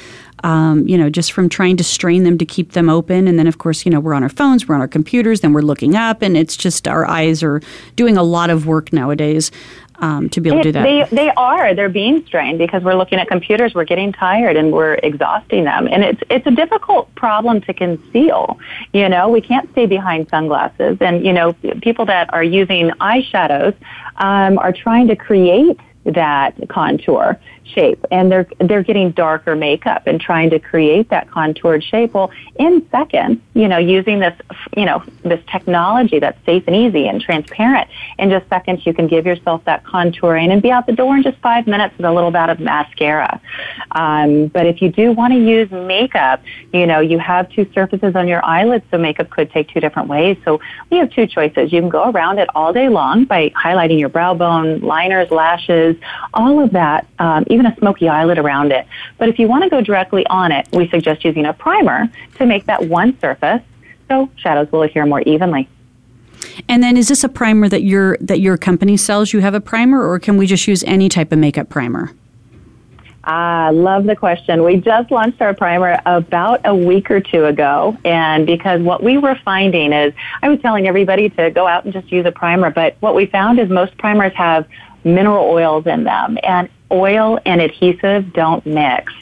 um, 0.44 0.88
you 0.88 0.98
know, 0.98 1.10
just 1.10 1.32
from 1.32 1.50
trying 1.50 1.78
to 1.78 1.84
strain 1.84 2.24
them 2.24 2.38
to 2.38 2.46
keep 2.46 2.72
them 2.72 2.90
open. 2.90 3.28
And 3.28 3.38
then, 3.38 3.48
of 3.48 3.58
course, 3.58 3.86
you 3.86 3.92
know, 3.92 4.00
we're 4.00 4.14
on 4.14 4.24
our 4.24 4.30
phones, 4.30 4.68
we're 4.68 4.76
on 4.76 4.82
our 4.82 4.88
computers, 4.88 5.42
then 5.42 5.54
we're 5.54 5.62
looking 5.62 5.96
up, 5.96 6.22
and 6.22 6.36
it's 6.36 6.56
just 6.56 6.88
our 6.88 7.08
eyes 7.08 7.44
are 7.44 7.62
doing 7.96 8.18
a 8.18 8.24
lot 8.24 8.50
of 8.50 8.66
work 8.66 8.92
nowadays. 8.94 9.52
Um, 10.00 10.30
to 10.30 10.42
be 10.42 10.50
able 10.50 10.62
it, 10.62 10.64
to 10.64 10.70
do 10.70 10.80
that. 10.80 11.12
They, 11.12 11.16
they 11.16 11.30
are. 11.38 11.76
They're 11.76 11.88
being 11.88 12.26
strained 12.26 12.58
because 12.58 12.82
we're 12.82 12.96
looking 12.96 13.20
at 13.20 13.28
computers. 13.28 13.76
We're 13.76 13.86
getting 13.86 14.12
tired 14.12 14.56
and 14.56 14.72
we're 14.72 14.96
exhausting 14.96 15.66
them. 15.66 15.88
And 15.88 16.04
it's 16.04 16.20
it's 16.28 16.48
a 16.48 16.50
difficult 16.50 17.14
problem 17.14 17.62
to 17.62 17.74
conceal. 17.76 18.58
You 18.94 19.08
know, 19.10 19.30
we 19.30 19.42
can't 19.42 19.72
stay 19.74 19.86
behind 19.86 20.28
sunglasses. 20.30 20.98
And 21.02 21.24
you 21.24 21.32
know, 21.32 21.54
people 21.84 22.08
that 22.08 22.34
are 22.34 22.44
using 22.44 22.90
eyeshadows 23.00 23.76
um, 24.16 24.58
are 24.58 24.74
trying 24.74 25.08
to 25.10 25.16
create 25.16 25.80
that 26.06 26.56
contour 26.68 27.40
shape. 27.64 28.06
And 28.12 28.32
they're 28.32 28.48
they're 28.60 28.84
getting 28.84 29.12
darker 29.12 29.56
makeup 29.56 30.04
and 30.06 30.20
trying 30.20 30.50
to 30.52 30.60
create 30.60 31.10
that 31.10 31.30
contoured 31.30 31.84
shape. 31.84 32.14
Well 32.14 32.32
in 32.56 32.88
seconds 32.92 33.40
you 33.54 33.68
know 33.68 33.78
using 33.78 34.20
this 34.20 34.38
you 34.76 34.86
know 34.86 35.04
this 35.24 35.40
technology 35.52 36.20
that's 36.20 36.44
safe 36.46 36.64
and 36.68 36.76
easy 36.76 37.08
and 37.08 37.22
transparent 37.22 37.90
in 38.20 38.30
just 38.30 38.48
seconds 38.50 38.86
you 38.86 38.94
can 38.94 39.08
give 39.08 39.26
yourself 39.26 39.64
that 39.66 39.84
contouring 39.86 40.52
and 40.52 40.62
be 40.62 40.72
out 40.72 40.86
the 40.86 40.94
door 40.94 41.16
in 41.16 41.24
just 41.24 41.38
five 41.40 41.68
minutes 41.68 41.96
with 41.98 42.06
a 42.06 42.12
little 42.12 42.32
bit 42.32 42.50
of 42.50 42.60
mascara. 42.60 43.40
Um, 43.92 44.48
but 44.48 44.66
if 44.66 44.82
you 44.82 44.90
do 44.90 45.12
want 45.12 45.34
to 45.34 45.40
use 45.40 45.70
makeup 45.72 46.42
you 46.74 46.86
know 46.86 47.00
you 47.00 47.20
have 47.20 47.50
two 47.50 47.70
surfaces 47.74 48.16
on 48.16 48.28
your 48.28 48.44
eyelids 48.46 48.86
so 48.92 48.98
makeup 48.98 49.30
could 49.30 49.52
take 49.52 49.70
two 49.70 49.80
different 49.80 50.08
ways. 50.08 50.38
So 50.44 50.60
we 50.90 50.98
have 50.98 51.12
two 51.12 51.28
choices. 51.28 51.72
You 51.72 51.82
can 51.82 51.90
go 51.90 52.10
around 52.10 52.40
it 52.40 52.50
all 52.56 52.74
day 52.74 52.90
long 52.90 53.26
by 53.26 53.50
highlighting 53.50 54.00
your 54.00 54.10
brow 54.10 54.34
bone 54.34 54.80
liners 54.80 55.32
lashes 55.32 55.96
all 56.34 56.64
of 56.64 56.72
that 56.72 57.08
um, 57.20 57.46
even 57.52 57.66
a 57.66 57.76
smoky 57.78 58.08
eyelid 58.08 58.38
around 58.38 58.72
it. 58.72 58.88
But 59.18 59.30
if 59.30 59.38
you 59.38 59.48
want 59.48 59.64
to 59.64 59.70
go 59.70 59.82
directly 59.82 60.26
on 60.28 60.52
it, 60.52 60.68
we 60.72 60.88
suggest 60.90 61.24
using 61.26 61.46
a 61.46 61.54
primer 61.54 62.10
to 62.36 62.46
make 62.46 62.66
that 62.66 62.88
one 62.88 63.20
surface 63.20 63.62
so 64.10 64.30
shadows 64.36 64.72
will 64.72 64.84
adhere 64.84 65.06
more 65.06 65.22
evenly. 65.22 65.70
And 66.68 66.84
then 66.84 66.98
is 66.98 67.08
this 67.08 67.24
a 67.24 67.30
primer 67.30 67.70
that 67.70 67.84
your 67.84 68.18
that 68.20 68.40
your 68.40 68.58
company 68.58 68.98
sells? 68.98 69.32
You 69.32 69.40
have 69.40 69.54
a 69.54 69.62
primer 69.62 70.06
or 70.06 70.20
can 70.20 70.38
we 70.38 70.48
just 70.48 70.68
use 70.68 70.84
any 70.84 71.08
type 71.08 71.32
of 71.32 71.40
makeup 71.40 71.70
primer? 71.70 72.12
I 73.24 73.70
love 73.70 74.06
the 74.06 74.16
question. 74.16 74.64
We 74.64 74.78
just 74.78 75.12
launched 75.12 75.42
our 75.42 75.54
primer 75.54 76.00
about 76.06 76.62
a 76.66 76.76
week 76.76 77.12
or 77.12 77.22
two 77.22 77.46
ago. 77.46 77.96
And 78.04 78.48
because 78.48 78.82
what 78.82 79.04
we 79.04 79.18
were 79.18 79.36
finding 79.46 79.94
is, 79.94 80.14
I 80.42 80.50
was 80.50 80.60
telling 80.62 80.88
everybody 80.88 81.30
to 81.30 81.52
go 81.52 81.68
out 81.68 81.86
and 81.86 81.94
just 81.94 82.12
use 82.12 82.26
a 82.26 82.32
primer, 82.32 82.72
but 82.72 82.98
what 83.00 83.14
we 83.14 83.28
found 83.28 83.60
is 83.60 83.70
most 83.70 83.96
primers 84.00 84.34
have 84.34 84.68
mineral 85.04 85.46
oils 85.46 85.86
in 85.86 86.04
them. 86.04 86.40
And 86.42 86.68
oil 86.92 87.40
and 87.46 87.62
adhesive 87.62 88.34
don't 88.34 88.66
mix. 88.66 89.14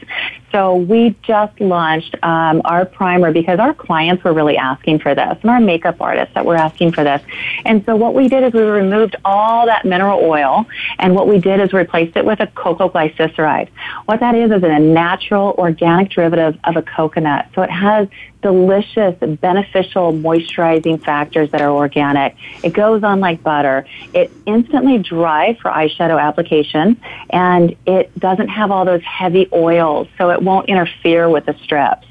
So 0.51 0.75
we 0.75 1.15
just 1.21 1.59
launched 1.61 2.15
um, 2.23 2.61
our 2.65 2.83
primer 2.85 3.31
because 3.31 3.59
our 3.59 3.73
clients 3.73 4.23
were 4.23 4.33
really 4.33 4.57
asking 4.57 4.99
for 4.99 5.13
this, 5.13 5.37
and 5.41 5.51
our 5.51 5.59
makeup 5.59 6.01
artists 6.01 6.33
that 6.33 6.45
were 6.45 6.55
asking 6.55 6.93
for 6.93 7.03
this. 7.03 7.21
And 7.65 7.85
so 7.85 7.95
what 7.95 8.15
we 8.15 8.27
did 8.27 8.43
is 8.43 8.53
we 8.53 8.61
removed 8.61 9.15
all 9.23 9.67
that 9.67 9.85
mineral 9.85 10.19
oil, 10.19 10.65
and 10.97 11.13
what 11.13 11.27
we 11.27 11.39
did 11.39 11.59
is 11.59 11.71
replaced 11.71 12.17
it 12.17 12.25
with 12.25 12.39
a 12.39 12.47
coco 12.47 12.89
glyceride. 12.89 13.69
What 14.05 14.19
that 14.21 14.33
is 14.33 14.51
is 14.51 14.63
a 14.63 14.79
natural 14.79 15.53
organic 15.57 16.09
derivative 16.09 16.57
of 16.63 16.75
a 16.77 16.81
coconut. 16.81 17.47
So 17.53 17.61
it 17.61 17.69
has 17.69 18.07
delicious, 18.41 19.15
beneficial 19.41 20.13
moisturizing 20.13 21.03
factors 21.03 21.51
that 21.51 21.61
are 21.61 21.71
organic. 21.71 22.35
It 22.63 22.73
goes 22.73 23.03
on 23.03 23.19
like 23.19 23.43
butter. 23.43 23.85
It 24.13 24.31
instantly 24.45 24.97
dry 24.97 25.57
for 25.61 25.71
eyeshadow 25.71 26.21
application, 26.21 26.99
and 27.29 27.75
it 27.85 28.17
doesn't 28.17 28.49
have 28.49 28.71
all 28.71 28.85
those 28.85 29.03
heavy 29.03 29.49
oils, 29.53 30.07
so 30.17 30.29
it 30.31 30.41
won't 30.41 30.69
interfere 30.69 31.29
with 31.29 31.45
the 31.45 31.55
strips. 31.63 32.05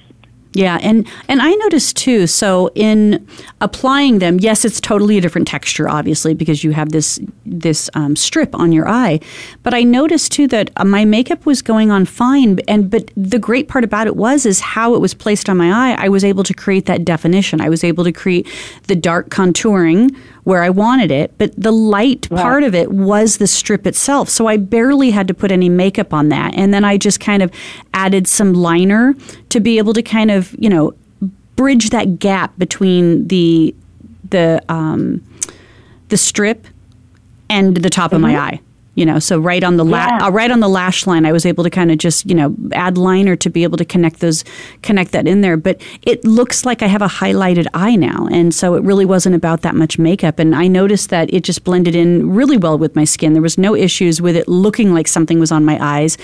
Yeah, 0.58 0.80
and 0.82 1.06
and 1.28 1.40
I 1.40 1.54
noticed 1.54 1.96
too. 1.96 2.26
So 2.26 2.72
in 2.74 3.24
applying 3.60 4.18
them, 4.18 4.40
yes, 4.40 4.64
it's 4.64 4.80
totally 4.80 5.16
a 5.16 5.20
different 5.20 5.46
texture, 5.46 5.88
obviously, 5.88 6.34
because 6.34 6.64
you 6.64 6.72
have 6.72 6.90
this 6.90 7.20
this 7.46 7.88
um, 7.94 8.16
strip 8.16 8.56
on 8.56 8.72
your 8.72 8.88
eye. 8.88 9.20
But 9.62 9.72
I 9.72 9.84
noticed 9.84 10.32
too 10.32 10.48
that 10.48 10.72
uh, 10.76 10.84
my 10.84 11.04
makeup 11.04 11.46
was 11.46 11.62
going 11.62 11.92
on 11.92 12.06
fine, 12.06 12.58
and 12.66 12.90
but 12.90 13.12
the 13.16 13.38
great 13.38 13.68
part 13.68 13.84
about 13.84 14.08
it 14.08 14.16
was 14.16 14.44
is 14.44 14.58
how 14.58 14.96
it 14.96 15.00
was 15.00 15.14
placed 15.14 15.48
on 15.48 15.56
my 15.56 15.70
eye. 15.70 15.94
I 15.96 16.08
was 16.08 16.24
able 16.24 16.42
to 16.42 16.54
create 16.54 16.86
that 16.86 17.04
definition. 17.04 17.60
I 17.60 17.68
was 17.68 17.84
able 17.84 18.02
to 18.02 18.10
create 18.10 18.48
the 18.88 18.96
dark 18.96 19.30
contouring 19.30 20.10
where 20.48 20.62
I 20.62 20.70
wanted 20.70 21.10
it, 21.10 21.36
but 21.36 21.52
the 21.58 21.70
light 21.70 22.26
right. 22.30 22.40
part 22.40 22.62
of 22.62 22.74
it 22.74 22.90
was 22.90 23.36
the 23.36 23.46
strip 23.46 23.86
itself. 23.86 24.30
So 24.30 24.46
I 24.46 24.56
barely 24.56 25.10
had 25.10 25.28
to 25.28 25.34
put 25.34 25.52
any 25.52 25.68
makeup 25.68 26.14
on 26.14 26.30
that. 26.30 26.54
And 26.54 26.72
then 26.72 26.86
I 26.86 26.96
just 26.96 27.20
kind 27.20 27.42
of 27.42 27.52
added 27.92 28.26
some 28.26 28.54
liner 28.54 29.14
to 29.50 29.60
be 29.60 29.76
able 29.76 29.92
to 29.92 30.02
kind 30.02 30.30
of, 30.30 30.56
you 30.58 30.70
know, 30.70 30.94
bridge 31.54 31.90
that 31.90 32.18
gap 32.18 32.56
between 32.56 33.28
the 33.28 33.74
the 34.30 34.62
um, 34.70 35.22
the 36.08 36.16
strip 36.16 36.66
and 37.50 37.76
the 37.76 37.90
top 37.90 38.12
mm-hmm. 38.12 38.16
of 38.16 38.22
my 38.22 38.32
mm-hmm. 38.32 38.54
eye 38.54 38.60
you 38.98 39.06
know 39.06 39.18
so 39.20 39.38
right 39.38 39.62
on 39.62 39.76
the 39.76 39.84
la- 39.84 39.98
yeah. 39.98 40.26
uh, 40.26 40.30
right 40.30 40.50
on 40.50 40.58
the 40.58 40.68
lash 40.68 41.06
line 41.06 41.24
i 41.24 41.30
was 41.30 41.46
able 41.46 41.62
to 41.62 41.70
kind 41.70 41.92
of 41.92 41.98
just 41.98 42.26
you 42.26 42.34
know 42.34 42.54
add 42.72 42.98
liner 42.98 43.36
to 43.36 43.48
be 43.48 43.62
able 43.62 43.78
to 43.78 43.84
connect 43.84 44.18
those 44.18 44.44
connect 44.82 45.12
that 45.12 45.28
in 45.28 45.40
there. 45.40 45.56
But 45.56 45.80
it 46.02 46.24
looks 46.24 46.64
like 46.66 46.82
i 46.82 46.86
have 46.86 47.02
a 47.02 47.06
highlighted 47.06 47.66
eye 47.74 47.94
now 47.94 48.26
and 48.32 48.52
so 48.52 48.74
it 48.74 48.82
really 48.82 49.04
wasn't 49.04 49.36
about 49.36 49.62
that 49.62 49.76
much 49.76 49.98
makeup. 49.98 50.38
And 50.38 50.54
i 50.54 50.66
noticed 50.66 51.10
that 51.10 51.32
it 51.32 51.44
just 51.44 51.62
blended 51.62 51.94
in 51.94 52.34
really 52.34 52.56
well 52.56 52.76
with 52.76 52.96
my 52.96 53.04
skin. 53.04 53.32
There 53.34 53.42
was 53.42 53.56
no 53.56 53.74
issues 53.76 54.20
with 54.20 54.36
it 54.36 54.48
looking 54.48 54.92
like 54.92 55.06
something 55.06 55.38
was 55.38 55.52
on 55.52 55.64
my 55.64 55.78
eyes 55.80 56.18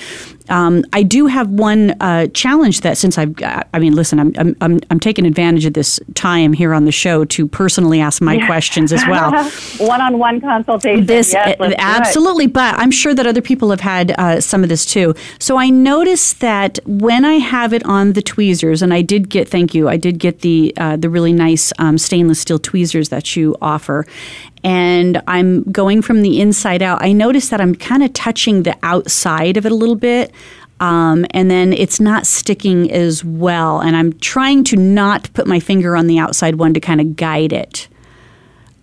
um, 0.49 0.85
I 0.93 1.03
do 1.03 1.27
have 1.27 1.49
one 1.49 1.91
uh, 2.01 2.27
challenge 2.29 2.83
that 2.83 2.99
since 2.99 3.17
I've, 3.17 3.35
I 3.43 3.79
mean, 3.79 3.95
listen, 3.95 4.21
I'm, 4.21 4.57
I'm, 4.61 4.81
I'm 4.91 5.01
taking 5.01 5.27
advantage 5.27 5.65
of 5.65 5.73
this 5.73 5.99
time 6.15 6.53
here 6.53 6.75
on 6.75 6.85
the 6.85 6.93
show 6.93 7.25
to 7.25 7.49
personally 7.49 8.01
ask 8.01 8.21
my 8.21 8.35
yeah. 8.35 8.47
questions 8.47 8.93
as 8.93 9.03
well. 9.07 9.33
One-on-one 9.79 10.41
consultation. 10.41 11.07
This 11.07 11.33
yes, 11.33 11.57
absolutely, 11.79 12.47
but 12.47 12.75
I'm 12.79 12.91
sure 12.91 13.15
that 13.15 13.27
other 13.27 13.41
people 13.41 13.71
have 13.71 13.81
had 13.81 14.15
uh, 14.19 14.41
some 14.41 14.63
of 14.63 14.69
this 14.69 14.85
too. 14.85 15.15
So 15.39 15.57
I 15.57 15.71
noticed 15.71 16.41
that 16.41 16.79
when 16.85 17.25
I 17.25 17.35
have 17.35 17.73
it 17.73 17.85
on 17.85 18.13
the 18.13 18.23
tweezers, 18.23 18.83
and 18.83 18.93
I 18.93 19.03
did 19.03 19.31
get, 19.31 19.49
thank 19.49 19.75
you, 19.75 19.89
I 19.89 19.97
did 19.97 20.19
get 20.19 20.41
the 20.41 20.75
uh, 20.77 20.97
the 20.97 21.09
really 21.09 21.33
nice 21.33 21.73
um, 21.79 21.99
stainless 21.99 22.41
steel 22.41 22.59
tweezers 22.59 23.09
that 23.09 23.37
you 23.37 23.57
offer, 23.61 24.07
and 24.65 25.23
I'm 25.29 25.63
going 25.65 26.01
from 26.01 26.23
the 26.23 26.41
inside 26.41 26.83
out, 26.83 27.03
I 27.03 27.13
notice 27.13 27.51
that 27.51 27.61
I'm 27.61 27.75
kind 27.75 28.03
of 28.03 28.13
touching 28.15 28.63
the 28.63 28.77
outside 28.83 29.59
of 29.59 29.67
it 29.67 29.73
a 29.73 29.75
little 29.75 29.95
bit. 29.95 30.33
Um, 30.81 31.25
and 31.31 31.51
then 31.51 31.73
it's 31.73 32.01
not 32.01 32.27
sticking 32.27 32.91
as 32.91 33.25
well. 33.25 33.81
And 33.81 33.95
I'm 33.95 34.15
trying 34.19 34.65
to 34.65 34.77
not 34.77 35.33
put 35.35 35.47
my 35.47 35.61
finger 35.61 35.97
on 35.97 36.07
the 36.07 36.19
outside 36.19 36.57
one 36.57 36.75
to 36.75 36.81
kind 36.81 37.01
of 37.01 37.15
guide 37.15 37.53
it. 37.53 37.89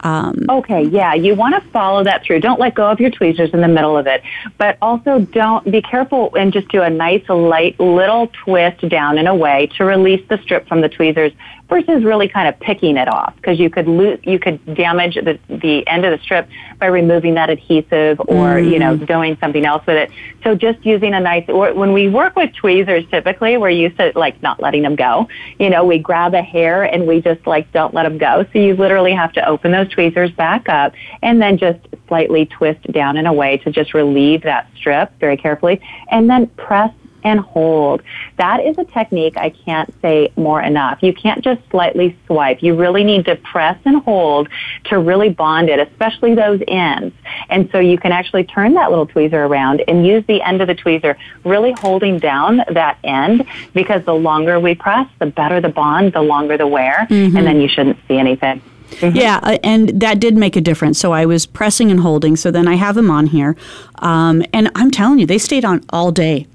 Um, 0.03 0.45
okay, 0.49 0.83
yeah, 0.83 1.13
you 1.13 1.35
want 1.35 1.61
to 1.61 1.69
follow 1.69 2.03
that 2.03 2.23
through. 2.23 2.39
Don't 2.39 2.59
let 2.59 2.73
go 2.73 2.89
of 2.89 2.99
your 2.99 3.11
tweezers 3.11 3.51
in 3.53 3.61
the 3.61 3.67
middle 3.67 3.97
of 3.97 4.07
it, 4.07 4.23
but 4.57 4.77
also 4.81 5.19
don't 5.19 5.69
be 5.69 5.81
careful 5.81 6.33
and 6.35 6.51
just 6.51 6.69
do 6.69 6.81
a 6.81 6.89
nice 6.89 7.27
light 7.29 7.79
little 7.79 8.27
twist 8.43 8.87
down 8.89 9.19
and 9.19 9.27
away 9.27 9.69
to 9.77 9.85
release 9.85 10.27
the 10.27 10.39
strip 10.39 10.67
from 10.67 10.81
the 10.81 10.89
tweezers 10.89 11.33
versus 11.71 12.03
really 12.03 12.27
kind 12.27 12.49
of 12.49 12.59
picking 12.59 12.97
it 12.97 13.07
off 13.07 13.33
because 13.37 13.57
you 13.57 13.69
could 13.69 13.87
lose, 13.87 14.19
you 14.23 14.37
could 14.37 14.59
damage 14.75 15.15
the, 15.15 15.39
the 15.47 15.87
end 15.87 16.03
of 16.03 16.11
the 16.11 16.21
strip 16.21 16.49
by 16.79 16.87
removing 16.87 17.35
that 17.35 17.49
adhesive 17.49 18.19
or, 18.27 18.55
mm. 18.55 18.69
you 18.69 18.77
know, 18.77 18.97
mm. 18.97 19.07
doing 19.07 19.37
something 19.39 19.65
else 19.65 19.81
with 19.87 19.95
it. 19.95 20.11
So 20.43 20.53
just 20.53 20.85
using 20.85 21.13
a 21.13 21.21
nice, 21.21 21.47
or 21.47 21.73
when 21.73 21.93
we 21.93 22.09
work 22.09 22.35
with 22.35 22.53
tweezers, 22.53 23.05
typically 23.09 23.55
we're 23.55 23.69
used 23.69 23.97
to 23.99 24.11
like 24.15 24.41
not 24.43 24.59
letting 24.59 24.81
them 24.81 24.97
go. 24.97 25.29
You 25.59 25.69
know, 25.69 25.85
we 25.85 25.97
grab 25.97 26.33
a 26.33 26.41
hair 26.41 26.83
and 26.83 27.07
we 27.07 27.21
just 27.21 27.47
like 27.47 27.71
don't 27.71 27.93
let 27.93 28.03
them 28.03 28.17
go. 28.17 28.45
So 28.51 28.59
you 28.59 28.75
literally 28.75 29.13
have 29.13 29.31
to 29.33 29.47
open 29.47 29.71
those 29.71 29.87
tweezers 29.87 30.31
back 30.31 30.67
up 30.67 30.91
and 31.21 31.41
then 31.41 31.57
just 31.57 31.79
slightly 32.09 32.47
twist 32.47 32.83
down 32.91 33.15
in 33.15 33.27
a 33.27 33.33
way 33.33 33.57
to 33.59 33.71
just 33.71 33.93
relieve 33.93 34.43
that 34.43 34.69
strip 34.75 35.17
very 35.21 35.37
carefully 35.37 35.79
and 36.09 36.29
then 36.29 36.47
press 36.47 36.91
and 37.23 37.39
hold. 37.39 38.01
That 38.37 38.63
is 38.63 38.77
a 38.77 38.85
technique 38.85 39.37
I 39.37 39.49
can't 39.49 39.93
say 40.01 40.31
more 40.35 40.61
enough. 40.61 41.01
You 41.01 41.13
can't 41.13 41.43
just 41.43 41.61
slightly 41.69 42.17
swipe. 42.25 42.61
You 42.61 42.75
really 42.75 43.03
need 43.03 43.25
to 43.25 43.35
press 43.35 43.77
and 43.85 44.01
hold 44.03 44.49
to 44.85 44.99
really 44.99 45.29
bond 45.29 45.69
it, 45.69 45.79
especially 45.79 46.35
those 46.35 46.61
ends. 46.67 47.15
And 47.49 47.69
so 47.71 47.79
you 47.79 47.97
can 47.97 48.11
actually 48.11 48.43
turn 48.43 48.73
that 48.73 48.89
little 48.89 49.07
tweezer 49.07 49.33
around 49.33 49.83
and 49.87 50.05
use 50.05 50.23
the 50.27 50.41
end 50.41 50.61
of 50.61 50.67
the 50.67 50.75
tweezer 50.75 51.15
really 51.43 51.73
holding 51.73 52.19
down 52.19 52.57
that 52.71 52.97
end 53.03 53.45
because 53.73 54.03
the 54.05 54.13
longer 54.13 54.59
we 54.59 54.75
press, 54.75 55.07
the 55.19 55.25
better 55.25 55.61
the 55.61 55.69
bond, 55.69 56.13
the 56.13 56.21
longer 56.21 56.57
the 56.57 56.67
wear, 56.67 57.07
mm-hmm. 57.09 57.35
and 57.37 57.47
then 57.47 57.61
you 57.61 57.67
shouldn't 57.67 57.97
see 58.07 58.17
anything. 58.17 58.61
Mm-hmm. 58.91 59.15
Yeah, 59.15 59.39
uh, 59.41 59.57
and 59.63 60.01
that 60.01 60.19
did 60.19 60.35
make 60.35 60.55
a 60.55 60.61
difference. 60.61 60.99
So 60.99 61.13
I 61.13 61.25
was 61.25 61.45
pressing 61.45 61.91
and 61.91 61.99
holding. 61.99 62.35
So 62.35 62.51
then 62.51 62.67
I 62.67 62.75
have 62.75 62.95
them 62.95 63.09
on 63.09 63.27
here. 63.27 63.55
Um, 63.99 64.43
and 64.53 64.69
I'm 64.75 64.91
telling 64.91 65.19
you, 65.19 65.25
they 65.25 65.37
stayed 65.37 65.65
on 65.65 65.83
all 65.89 66.11
day. 66.11 66.47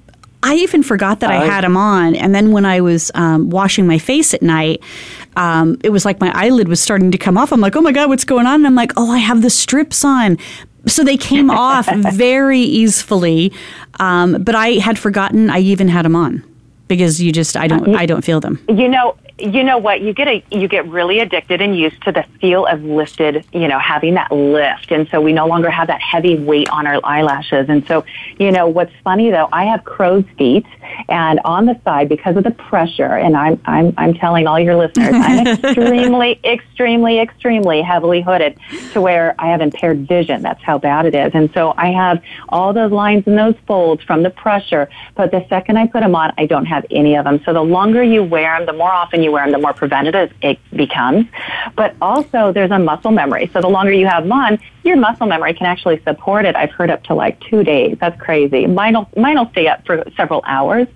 I 0.46 0.54
even 0.56 0.82
forgot 0.82 1.20
that 1.20 1.30
I 1.30 1.44
had 1.44 1.64
them 1.64 1.76
on. 1.76 2.14
And 2.14 2.34
then 2.34 2.52
when 2.52 2.64
I 2.64 2.80
was 2.80 3.10
um, 3.14 3.50
washing 3.50 3.86
my 3.86 3.98
face 3.98 4.32
at 4.32 4.42
night, 4.42 4.82
um, 5.36 5.76
it 5.82 5.90
was 5.90 6.04
like 6.04 6.20
my 6.20 6.30
eyelid 6.34 6.68
was 6.68 6.80
starting 6.80 7.10
to 7.10 7.18
come 7.18 7.36
off. 7.36 7.52
I'm 7.52 7.60
like, 7.60 7.74
oh 7.74 7.80
my 7.80 7.92
God, 7.92 8.08
what's 8.08 8.24
going 8.24 8.46
on? 8.46 8.54
And 8.56 8.66
I'm 8.66 8.74
like, 8.74 8.92
oh, 8.96 9.10
I 9.10 9.18
have 9.18 9.42
the 9.42 9.50
strips 9.50 10.04
on. 10.04 10.38
So 10.86 11.02
they 11.02 11.16
came 11.16 11.50
off 11.68 11.92
very 12.12 12.60
easily. 12.60 13.52
Um, 13.98 14.42
but 14.42 14.54
I 14.54 14.74
had 14.74 14.98
forgotten 14.98 15.50
I 15.50 15.58
even 15.58 15.88
had 15.88 16.04
them 16.04 16.14
on 16.14 16.44
because 16.88 17.20
you 17.20 17.32
just 17.32 17.56
I 17.56 17.66
don't 17.66 17.94
I 17.96 18.06
don't 18.06 18.22
feel 18.22 18.40
them. 18.40 18.64
You 18.68 18.88
know, 18.88 19.16
you 19.38 19.62
know 19.62 19.78
what? 19.78 20.00
You 20.00 20.12
get 20.12 20.28
a 20.28 20.44
you 20.50 20.68
get 20.68 20.86
really 20.88 21.20
addicted 21.20 21.60
and 21.60 21.76
used 21.76 22.02
to 22.04 22.12
the 22.12 22.24
feel 22.40 22.66
of 22.66 22.82
lifted 22.82 23.44
you 23.52 23.68
know 23.68 23.78
having 23.78 24.14
that 24.14 24.32
lift. 24.32 24.90
And 24.90 25.08
so 25.08 25.20
we 25.20 25.32
no 25.32 25.46
longer 25.46 25.70
have 25.70 25.88
that 25.88 26.00
heavy 26.00 26.36
weight 26.36 26.68
on 26.70 26.86
our 26.86 27.00
eyelashes. 27.04 27.68
And 27.68 27.86
so 27.86 28.04
you 28.38 28.50
know 28.50 28.66
what's 28.68 28.92
funny 29.02 29.30
though 29.30 29.48
i 29.52 29.64
have 29.64 29.84
crow's 29.84 30.24
feet 30.36 30.66
and 31.08 31.40
on 31.44 31.66
the 31.66 31.78
side 31.84 32.08
because 32.08 32.36
of 32.36 32.44
the 32.44 32.50
pressure 32.50 33.16
and 33.16 33.36
i'm 33.36 33.60
i'm 33.64 33.92
i'm 33.96 34.14
telling 34.14 34.46
all 34.46 34.58
your 34.58 34.76
listeners 34.76 35.10
i'm 35.12 35.46
extremely 35.64 36.40
extremely 36.44 37.18
extremely 37.18 37.82
heavily 37.82 38.20
hooded 38.20 38.58
to 38.92 39.00
where 39.00 39.34
i 39.38 39.48
have 39.48 39.60
impaired 39.60 40.06
vision. 40.06 40.42
That's 40.42 40.62
how 40.62 40.78
bad 40.78 41.06
it 41.06 41.14
is. 41.14 41.32
And 41.34 41.50
so 41.52 41.74
i 41.76 41.90
have 41.90 42.22
all 42.48 42.72
those 42.72 42.92
lines 42.92 43.24
and 43.26 43.38
those 43.38 43.54
folds 43.66 44.02
from 44.02 44.22
the 44.22 44.30
pressure 44.30 44.88
but 45.14 45.30
the 45.30 45.44
second 45.48 45.76
i 45.76 45.86
put 45.86 46.00
them 46.00 46.14
on 46.14 46.32
i 46.38 46.46
don't 46.46 46.66
have 46.66 46.84
any 46.90 47.16
of 47.16 47.24
them 47.24 47.40
so 47.44 47.52
the 47.52 47.62
longer 47.62 48.02
you 48.02 48.22
wear 48.22 48.56
them 48.56 48.66
the 48.66 48.72
more 48.72 48.92
often 48.92 49.22
you 49.22 49.25
you 49.26 49.32
wear 49.32 49.44
them, 49.44 49.52
the 49.52 49.58
more 49.58 49.74
preventative 49.74 50.32
it 50.42 50.58
becomes. 50.74 51.26
But 51.76 51.94
also, 52.00 52.52
there's 52.52 52.70
a 52.70 52.78
muscle 52.78 53.10
memory. 53.10 53.50
So 53.52 53.60
the 53.60 53.68
longer 53.68 53.92
you 53.92 54.06
have 54.06 54.24
them 54.24 54.32
on, 54.32 54.58
your 54.86 54.96
muscle 54.96 55.26
memory 55.26 55.52
can 55.52 55.66
actually 55.66 56.00
support 56.04 56.44
it. 56.44 56.54
I've 56.54 56.70
heard 56.70 56.90
up 56.90 57.02
to 57.04 57.14
like 57.14 57.40
two 57.40 57.64
days. 57.64 57.96
That's 58.00 58.18
crazy. 58.20 58.66
Mine'll 58.66 59.08
mine'll 59.16 59.50
stay 59.50 59.66
up 59.66 59.84
for 59.84 60.04
several 60.16 60.42
hours 60.46 60.86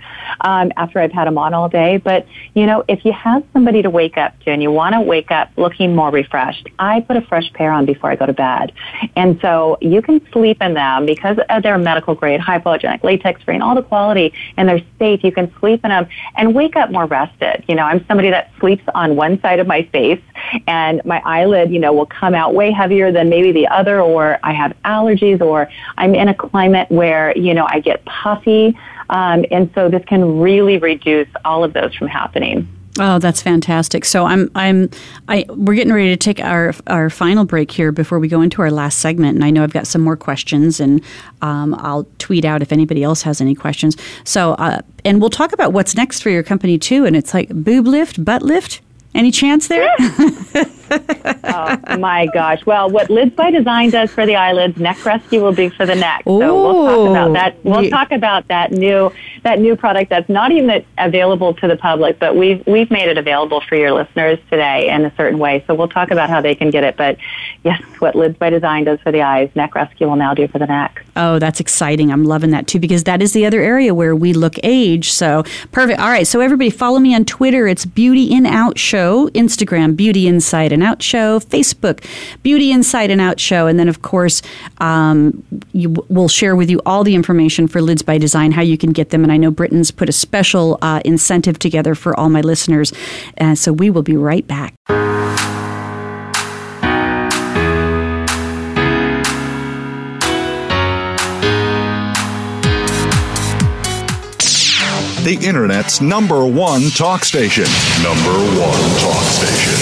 um, 0.42 0.72
after 0.76 1.00
I've 1.00 1.12
had 1.12 1.26
them 1.26 1.36
on 1.36 1.52
all 1.54 1.68
day. 1.68 1.96
But 1.96 2.26
you 2.54 2.66
know, 2.66 2.84
if 2.88 3.04
you 3.04 3.12
have 3.12 3.44
somebody 3.52 3.82
to 3.82 3.90
wake 3.90 4.16
up 4.16 4.38
to 4.40 4.50
and 4.50 4.62
you 4.62 4.70
want 4.70 4.94
to 4.94 5.00
wake 5.00 5.30
up 5.30 5.50
looking 5.56 5.94
more 5.94 6.10
refreshed, 6.10 6.68
I 6.78 7.00
put 7.00 7.16
a 7.16 7.22
fresh 7.22 7.52
pair 7.52 7.72
on 7.72 7.84
before 7.84 8.10
I 8.10 8.16
go 8.16 8.26
to 8.26 8.32
bed, 8.32 8.72
and 9.16 9.38
so 9.40 9.76
you 9.80 10.02
can 10.02 10.20
sleep 10.32 10.62
in 10.62 10.74
them 10.74 11.06
because 11.06 11.38
they're 11.62 11.78
medical 11.78 12.14
grade, 12.14 12.40
hypoallergenic, 12.40 13.02
latex 13.02 13.42
free, 13.42 13.54
and 13.54 13.62
all 13.62 13.74
the 13.74 13.82
quality, 13.82 14.32
and 14.56 14.68
they're 14.68 14.82
safe. 14.98 15.24
You 15.24 15.32
can 15.32 15.52
sleep 15.58 15.84
in 15.84 15.90
them 15.90 16.06
and 16.36 16.54
wake 16.54 16.76
up 16.76 16.92
more 16.92 17.06
rested. 17.06 17.64
You 17.68 17.74
know, 17.74 17.82
I'm 17.84 18.04
somebody 18.06 18.30
that 18.30 18.52
sleeps 18.60 18.84
on 18.94 19.16
one 19.16 19.40
side 19.40 19.58
of 19.58 19.66
my 19.66 19.82
face, 19.82 20.22
and 20.68 21.04
my 21.04 21.20
eyelid, 21.24 21.70
you 21.72 21.80
know, 21.80 21.92
will 21.92 22.06
come 22.06 22.34
out 22.34 22.54
way 22.54 22.70
heavier 22.70 23.10
than 23.10 23.28
maybe 23.28 23.50
the 23.50 23.66
other 23.66 23.79
other, 23.80 24.00
or 24.00 24.38
I 24.42 24.52
have 24.52 24.72
allergies, 24.84 25.40
or 25.40 25.68
I'm 25.98 26.14
in 26.14 26.28
a 26.28 26.34
climate 26.34 26.90
where, 26.90 27.36
you 27.36 27.54
know, 27.54 27.66
I 27.68 27.80
get 27.80 28.04
puffy. 28.04 28.78
Um, 29.10 29.44
and 29.50 29.70
so 29.74 29.88
this 29.88 30.04
can 30.04 30.38
really 30.38 30.78
reduce 30.78 31.28
all 31.44 31.64
of 31.64 31.72
those 31.72 31.94
from 31.94 32.08
happening. 32.08 32.68
Oh, 32.98 33.18
that's 33.18 33.40
fantastic. 33.40 34.04
So 34.04 34.26
I'm 34.26 34.50
I'm 34.54 34.90
I 35.28 35.46
we're 35.48 35.74
getting 35.74 35.92
ready 35.92 36.10
to 36.10 36.16
take 36.16 36.40
our 36.40 36.74
our 36.88 37.08
final 37.08 37.44
break 37.44 37.70
here 37.70 37.92
before 37.92 38.18
we 38.18 38.26
go 38.26 38.40
into 38.40 38.62
our 38.62 38.70
last 38.70 38.98
segment, 38.98 39.36
and 39.36 39.44
I 39.44 39.50
know 39.50 39.62
I've 39.62 39.72
got 39.72 39.86
some 39.86 40.02
more 40.02 40.16
questions, 40.16 40.80
and 40.80 41.00
um, 41.40 41.74
I'll 41.78 42.06
tweet 42.18 42.44
out 42.44 42.62
if 42.62 42.72
anybody 42.72 43.04
else 43.04 43.22
has 43.22 43.40
any 43.40 43.54
questions. 43.54 43.96
So 44.24 44.52
uh, 44.54 44.80
and 45.04 45.20
we'll 45.20 45.30
talk 45.30 45.52
about 45.52 45.72
what's 45.72 45.94
next 45.94 46.20
for 46.20 46.30
your 46.30 46.42
company 46.42 46.78
too. 46.78 47.04
And 47.04 47.14
it's 47.16 47.32
like 47.32 47.48
boob 47.50 47.86
lift, 47.86 48.24
butt 48.24 48.42
lift. 48.42 48.80
Any 49.14 49.30
chance 49.30 49.68
there? 49.68 49.88
oh 50.90 51.96
my 51.98 52.26
gosh! 52.32 52.64
Well, 52.66 52.90
what 52.90 53.10
Lids 53.10 53.34
by 53.34 53.50
Design 53.50 53.90
does 53.90 54.10
for 54.10 54.26
the 54.26 54.36
eyelids, 54.36 54.78
Neck 54.78 55.04
Rescue 55.04 55.42
will 55.42 55.52
do 55.52 55.70
for 55.70 55.86
the 55.86 55.94
neck. 55.94 56.22
So 56.24 56.38
we'll 56.38 56.86
talk 56.86 57.10
about 57.10 57.32
that. 57.34 57.64
We'll 57.64 57.84
yeah. 57.84 57.90
talk 57.90 58.12
about 58.12 58.48
that 58.48 58.72
new 58.72 59.12
that 59.42 59.58
new 59.58 59.76
product 59.76 60.10
that's 60.10 60.28
not 60.28 60.52
even 60.52 60.84
available 60.98 61.54
to 61.54 61.68
the 61.68 61.76
public, 61.76 62.18
but 62.18 62.36
we've 62.36 62.66
we've 62.66 62.90
made 62.90 63.08
it 63.08 63.18
available 63.18 63.60
for 63.60 63.76
your 63.76 63.92
listeners 63.92 64.38
today 64.50 64.88
in 64.88 65.04
a 65.04 65.14
certain 65.16 65.38
way. 65.38 65.64
So 65.66 65.74
we'll 65.74 65.88
talk 65.88 66.10
about 66.10 66.30
how 66.30 66.40
they 66.40 66.54
can 66.54 66.70
get 66.70 66.84
it. 66.84 66.96
But 66.96 67.16
yes, 67.64 67.82
what 67.98 68.14
Lids 68.14 68.36
by 68.36 68.50
Design 68.50 68.84
does 68.84 69.00
for 69.00 69.12
the 69.12 69.22
eyes, 69.22 69.50
Neck 69.54 69.74
Rescue 69.74 70.08
will 70.08 70.16
now 70.16 70.34
do 70.34 70.48
for 70.48 70.58
the 70.58 70.66
neck. 70.66 71.04
Oh, 71.16 71.38
that's 71.38 71.60
exciting! 71.60 72.10
I'm 72.12 72.24
loving 72.24 72.50
that 72.50 72.66
too 72.66 72.78
because 72.78 73.04
that 73.04 73.22
is 73.22 73.32
the 73.32 73.46
other 73.46 73.60
area 73.60 73.94
where 73.94 74.14
we 74.16 74.32
look 74.32 74.54
age. 74.62 75.12
So 75.12 75.44
perfect. 75.72 76.00
All 76.00 76.10
right, 76.10 76.26
so 76.26 76.40
everybody 76.40 76.70
follow 76.70 76.98
me 76.98 77.14
on 77.14 77.24
Twitter. 77.24 77.66
It's 77.68 77.86
Beauty 77.86 78.32
in 78.32 78.46
Out 78.46 78.78
Show, 78.78 79.28
Instagram 79.30 79.96
Beauty 79.96 80.26
Inside 80.26 80.72
and 80.72 80.79
Out 80.82 81.02
Show, 81.02 81.40
Facebook 81.40 82.04
Beauty 82.42 82.72
Inside 82.72 83.10
and 83.10 83.20
Out 83.20 83.40
Show, 83.40 83.66
and 83.66 83.78
then 83.78 83.88
of 83.88 84.02
course 84.02 84.42
um, 84.78 85.42
you, 85.72 85.94
we'll 86.08 86.28
share 86.28 86.56
with 86.56 86.70
you 86.70 86.80
all 86.86 87.04
the 87.04 87.14
information 87.14 87.68
for 87.68 87.80
Lids 87.80 88.02
by 88.02 88.18
Design, 88.18 88.52
how 88.52 88.62
you 88.62 88.78
can 88.78 88.92
get 88.92 89.10
them 89.10 89.22
and 89.22 89.32
I 89.32 89.36
know 89.36 89.50
Britton's 89.50 89.90
put 89.90 90.08
a 90.08 90.12
special 90.12 90.78
uh, 90.82 91.00
incentive 91.04 91.58
together 91.58 91.94
for 91.94 92.18
all 92.18 92.28
my 92.28 92.40
listeners. 92.40 92.92
And 93.36 93.58
so 93.58 93.72
we 93.72 93.90
will 93.90 94.02
be 94.02 94.16
right 94.16 94.46
back. 94.46 94.74
The 105.22 105.38
Internet's 105.46 106.00
number 106.00 106.46
one 106.46 106.88
talk 106.92 107.26
station. 107.26 107.64
Number 108.02 108.32
one 108.58 108.80
talk 109.00 109.22
station. 109.24 109.74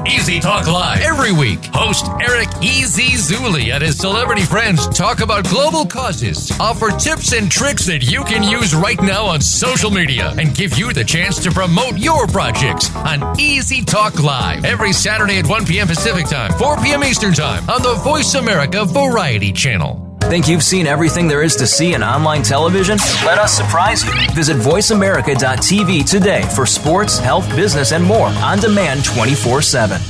Easy 0.06 0.40
Talk 0.40 0.66
Live. 0.66 1.00
Every 1.00 1.32
week, 1.32 1.64
host 1.72 2.06
Eric 2.20 2.48
E.Z. 2.62 3.02
Zuli 3.02 3.72
and 3.72 3.82
his 3.82 3.96
celebrity 3.96 4.42
friends 4.42 4.86
talk 4.88 5.20
about 5.20 5.48
global 5.48 5.86
causes, 5.86 6.50
offer 6.60 6.90
tips 6.90 7.32
and 7.32 7.50
tricks 7.50 7.86
that 7.86 8.10
you 8.10 8.24
can 8.24 8.42
use 8.42 8.74
right 8.74 9.00
now 9.02 9.24
on 9.24 9.40
social 9.40 9.90
media, 9.90 10.34
and 10.38 10.54
give 10.54 10.78
you 10.78 10.92
the 10.92 11.04
chance 11.04 11.42
to 11.42 11.50
promote 11.50 11.96
your 11.98 12.26
projects 12.26 12.94
on 12.96 13.37
Easy 13.38 13.84
Talk 13.84 14.20
Live 14.20 14.64
every 14.64 14.92
Saturday 14.92 15.38
at 15.38 15.46
1 15.46 15.64
p.m. 15.64 15.86
Pacific 15.86 16.26
Time, 16.26 16.52
4 16.58 16.78
p.m. 16.78 17.04
Eastern 17.04 17.32
Time 17.32 17.68
on 17.70 17.80
the 17.82 17.94
Voice 18.02 18.34
America 18.34 18.84
Variety 18.84 19.52
Channel. 19.52 20.18
Think 20.22 20.48
you've 20.48 20.64
seen 20.64 20.88
everything 20.88 21.28
there 21.28 21.42
is 21.42 21.54
to 21.56 21.66
see 21.66 21.94
in 21.94 22.02
online 22.02 22.42
television? 22.42 22.98
Let 23.24 23.38
us 23.38 23.56
surprise 23.56 24.04
you. 24.04 24.12
Visit 24.34 24.56
VoiceAmerica.tv 24.56 26.10
today 26.10 26.42
for 26.54 26.66
sports, 26.66 27.18
health, 27.18 27.48
business, 27.54 27.92
and 27.92 28.04
more 28.04 28.26
on 28.26 28.58
demand 28.58 29.04
24 29.04 29.62
7. 29.62 30.00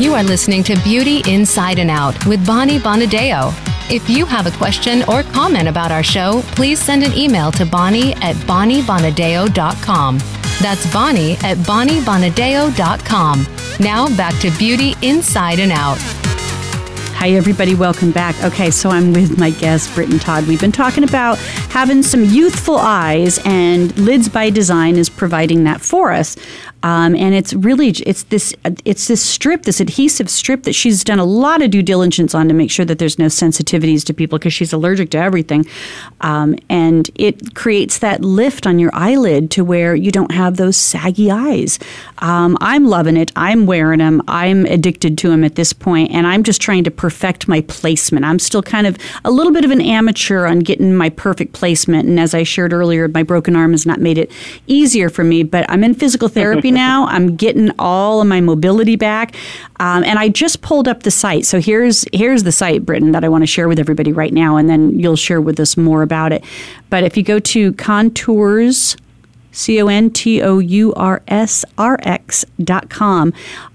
You 0.00 0.14
are 0.14 0.24
listening 0.24 0.64
to 0.64 0.80
Beauty 0.82 1.22
Inside 1.30 1.78
and 1.78 1.90
Out 1.90 2.26
with 2.26 2.44
Bonnie 2.44 2.78
Bonadeo. 2.78 3.69
If 3.92 4.08
you 4.08 4.24
have 4.24 4.46
a 4.46 4.52
question 4.52 5.02
or 5.08 5.24
comment 5.24 5.66
about 5.66 5.90
our 5.90 6.04
show, 6.04 6.42
please 6.54 6.78
send 6.80 7.02
an 7.02 7.12
email 7.12 7.50
to 7.50 7.66
Bonnie 7.66 8.12
at 8.22 8.36
BonnieBonadeo.com. 8.46 10.18
That's 10.62 10.92
Bonnie 10.92 11.32
at 11.42 11.56
BonnieBonadeo.com. 11.56 13.46
Now 13.80 14.16
back 14.16 14.38
to 14.42 14.50
Beauty 14.58 14.94
Inside 15.02 15.58
and 15.58 15.72
Out. 15.72 15.98
Hi, 17.20 17.30
everybody. 17.32 17.74
Welcome 17.74 18.12
back. 18.12 18.40
Okay, 18.44 18.70
so 18.70 18.90
I'm 18.90 19.12
with 19.12 19.38
my 19.38 19.50
guest, 19.50 19.92
Britton 19.94 20.20
Todd. 20.20 20.46
We've 20.46 20.60
been 20.60 20.72
talking 20.72 21.02
about 21.02 21.36
having 21.68 22.02
some 22.04 22.24
youthful 22.24 22.78
eyes, 22.78 23.40
and 23.44 23.94
Lids 23.98 24.28
by 24.28 24.50
Design 24.50 24.96
is 24.96 25.10
providing 25.10 25.64
that 25.64 25.80
for 25.80 26.12
us. 26.12 26.36
Um, 26.82 27.14
and 27.14 27.34
it's 27.34 27.52
really 27.52 27.88
it's 27.88 28.22
this 28.24 28.54
it's 28.84 29.08
this 29.08 29.22
strip, 29.22 29.64
this 29.64 29.80
adhesive 29.80 30.30
strip 30.30 30.62
that 30.62 30.74
she's 30.74 31.04
done 31.04 31.18
a 31.18 31.24
lot 31.24 31.60
of 31.60 31.70
due 31.70 31.82
diligence 31.82 32.34
on 32.34 32.48
to 32.48 32.54
make 32.54 32.70
sure 32.70 32.86
that 32.86 32.98
there's 32.98 33.18
no 33.18 33.26
sensitivities 33.26 34.04
to 34.06 34.14
people 34.14 34.38
because 34.38 34.54
she's 34.54 34.72
allergic 34.72 35.10
to 35.10 35.18
everything, 35.18 35.66
um, 36.22 36.56
and 36.70 37.10
it 37.14 37.54
creates 37.54 37.98
that 37.98 38.22
lift 38.22 38.66
on 38.66 38.78
your 38.78 38.90
eyelid 38.94 39.50
to 39.50 39.64
where 39.64 39.94
you 39.94 40.10
don't 40.10 40.32
have 40.32 40.56
those 40.56 40.76
saggy 40.76 41.30
eyes. 41.30 41.78
Um, 42.18 42.56
I'm 42.60 42.86
loving 42.86 43.16
it. 43.16 43.30
I'm 43.36 43.66
wearing 43.66 43.98
them. 43.98 44.22
I'm 44.26 44.64
addicted 44.66 45.18
to 45.18 45.28
them 45.28 45.44
at 45.44 45.56
this 45.56 45.72
point, 45.74 46.12
and 46.12 46.26
I'm 46.26 46.42
just 46.42 46.62
trying 46.62 46.84
to 46.84 46.90
perfect 46.90 47.46
my 47.46 47.60
placement. 47.62 48.24
I'm 48.24 48.38
still 48.38 48.62
kind 48.62 48.86
of 48.86 48.96
a 49.24 49.30
little 49.30 49.52
bit 49.52 49.66
of 49.66 49.70
an 49.70 49.82
amateur 49.82 50.46
on 50.46 50.60
getting 50.60 50.94
my 50.94 51.10
perfect 51.10 51.52
placement, 51.52 52.08
and 52.08 52.18
as 52.18 52.32
I 52.32 52.42
shared 52.42 52.72
earlier, 52.72 53.06
my 53.08 53.22
broken 53.22 53.54
arm 53.54 53.72
has 53.72 53.84
not 53.84 54.00
made 54.00 54.16
it 54.16 54.30
easier 54.66 55.10
for 55.10 55.24
me. 55.24 55.42
But 55.42 55.66
I'm 55.68 55.84
in 55.84 55.94
physical 55.94 56.28
therapy 56.28 56.69
now. 56.70 57.06
I'm 57.06 57.36
getting 57.36 57.70
all 57.78 58.20
of 58.20 58.26
my 58.26 58.40
mobility 58.40 58.96
back. 58.96 59.34
Um, 59.78 60.04
and 60.04 60.18
I 60.18 60.28
just 60.28 60.62
pulled 60.62 60.88
up 60.88 61.02
the 61.02 61.10
site. 61.10 61.46
So 61.46 61.60
here's 61.60 62.04
here's 62.12 62.42
the 62.42 62.52
site, 62.52 62.84
Britton, 62.84 63.12
that 63.12 63.24
I 63.24 63.28
want 63.28 63.42
to 63.42 63.46
share 63.46 63.68
with 63.68 63.78
everybody 63.78 64.12
right 64.12 64.32
now, 64.32 64.56
and 64.56 64.68
then 64.68 64.98
you'll 64.98 65.16
share 65.16 65.40
with 65.40 65.58
us 65.60 65.76
more 65.76 66.02
about 66.02 66.32
it. 66.32 66.44
But 66.90 67.04
if 67.04 67.16
you 67.16 67.22
go 67.22 67.38
to 67.38 67.72
contours, 67.74 68.96
C 69.52 69.80
O 69.82 69.88
N 69.88 70.10
T 70.10 70.42
O 70.42 70.58
U 70.58 70.92
R 70.94 71.22
S 71.28 71.64
R 71.76 71.98
X 72.02 72.44
dot 72.62 72.90
com. 72.90 73.32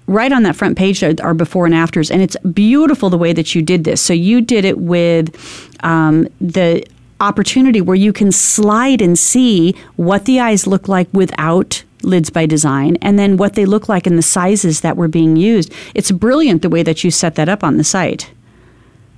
Right 0.07 0.31
on 0.31 0.43
that 0.43 0.55
front 0.55 0.77
page 0.77 1.03
are, 1.03 1.33
before 1.33 1.65
and 1.65 1.73
afters, 1.73 2.11
and 2.11 2.21
it's 2.21 2.37
beautiful 2.53 3.09
the 3.09 3.17
way 3.17 3.33
that 3.33 3.55
you 3.55 3.63
did 3.63 3.85
this. 3.85 4.01
So 4.01 4.13
you 4.13 4.39
did 4.39 4.63
it 4.63 4.77
with 4.77 5.35
um, 5.83 6.27
the 6.39 6.85
opportunity 7.19 7.81
where 7.81 7.95
you 7.95 8.13
can 8.13 8.31
slide 8.31 9.01
and 9.01 9.17
see 9.17 9.75
what 9.95 10.25
the 10.25 10.39
eyes 10.39 10.67
look 10.67 10.87
like 10.87 11.07
without 11.11 11.83
lids 12.05 12.29
by 12.29 12.45
design 12.45 12.97
and 13.01 13.17
then 13.17 13.37
what 13.37 13.53
they 13.53 13.65
look 13.65 13.89
like 13.89 14.05
and 14.07 14.17
the 14.17 14.21
sizes 14.21 14.81
that 14.81 14.97
were 14.97 15.07
being 15.07 15.35
used. 15.35 15.73
It's 15.93 16.11
brilliant 16.11 16.61
the 16.61 16.69
way 16.69 16.83
that 16.83 17.03
you 17.03 17.11
set 17.11 17.35
that 17.35 17.49
up 17.49 17.63
on 17.63 17.77
the 17.77 17.83
site. 17.83 18.31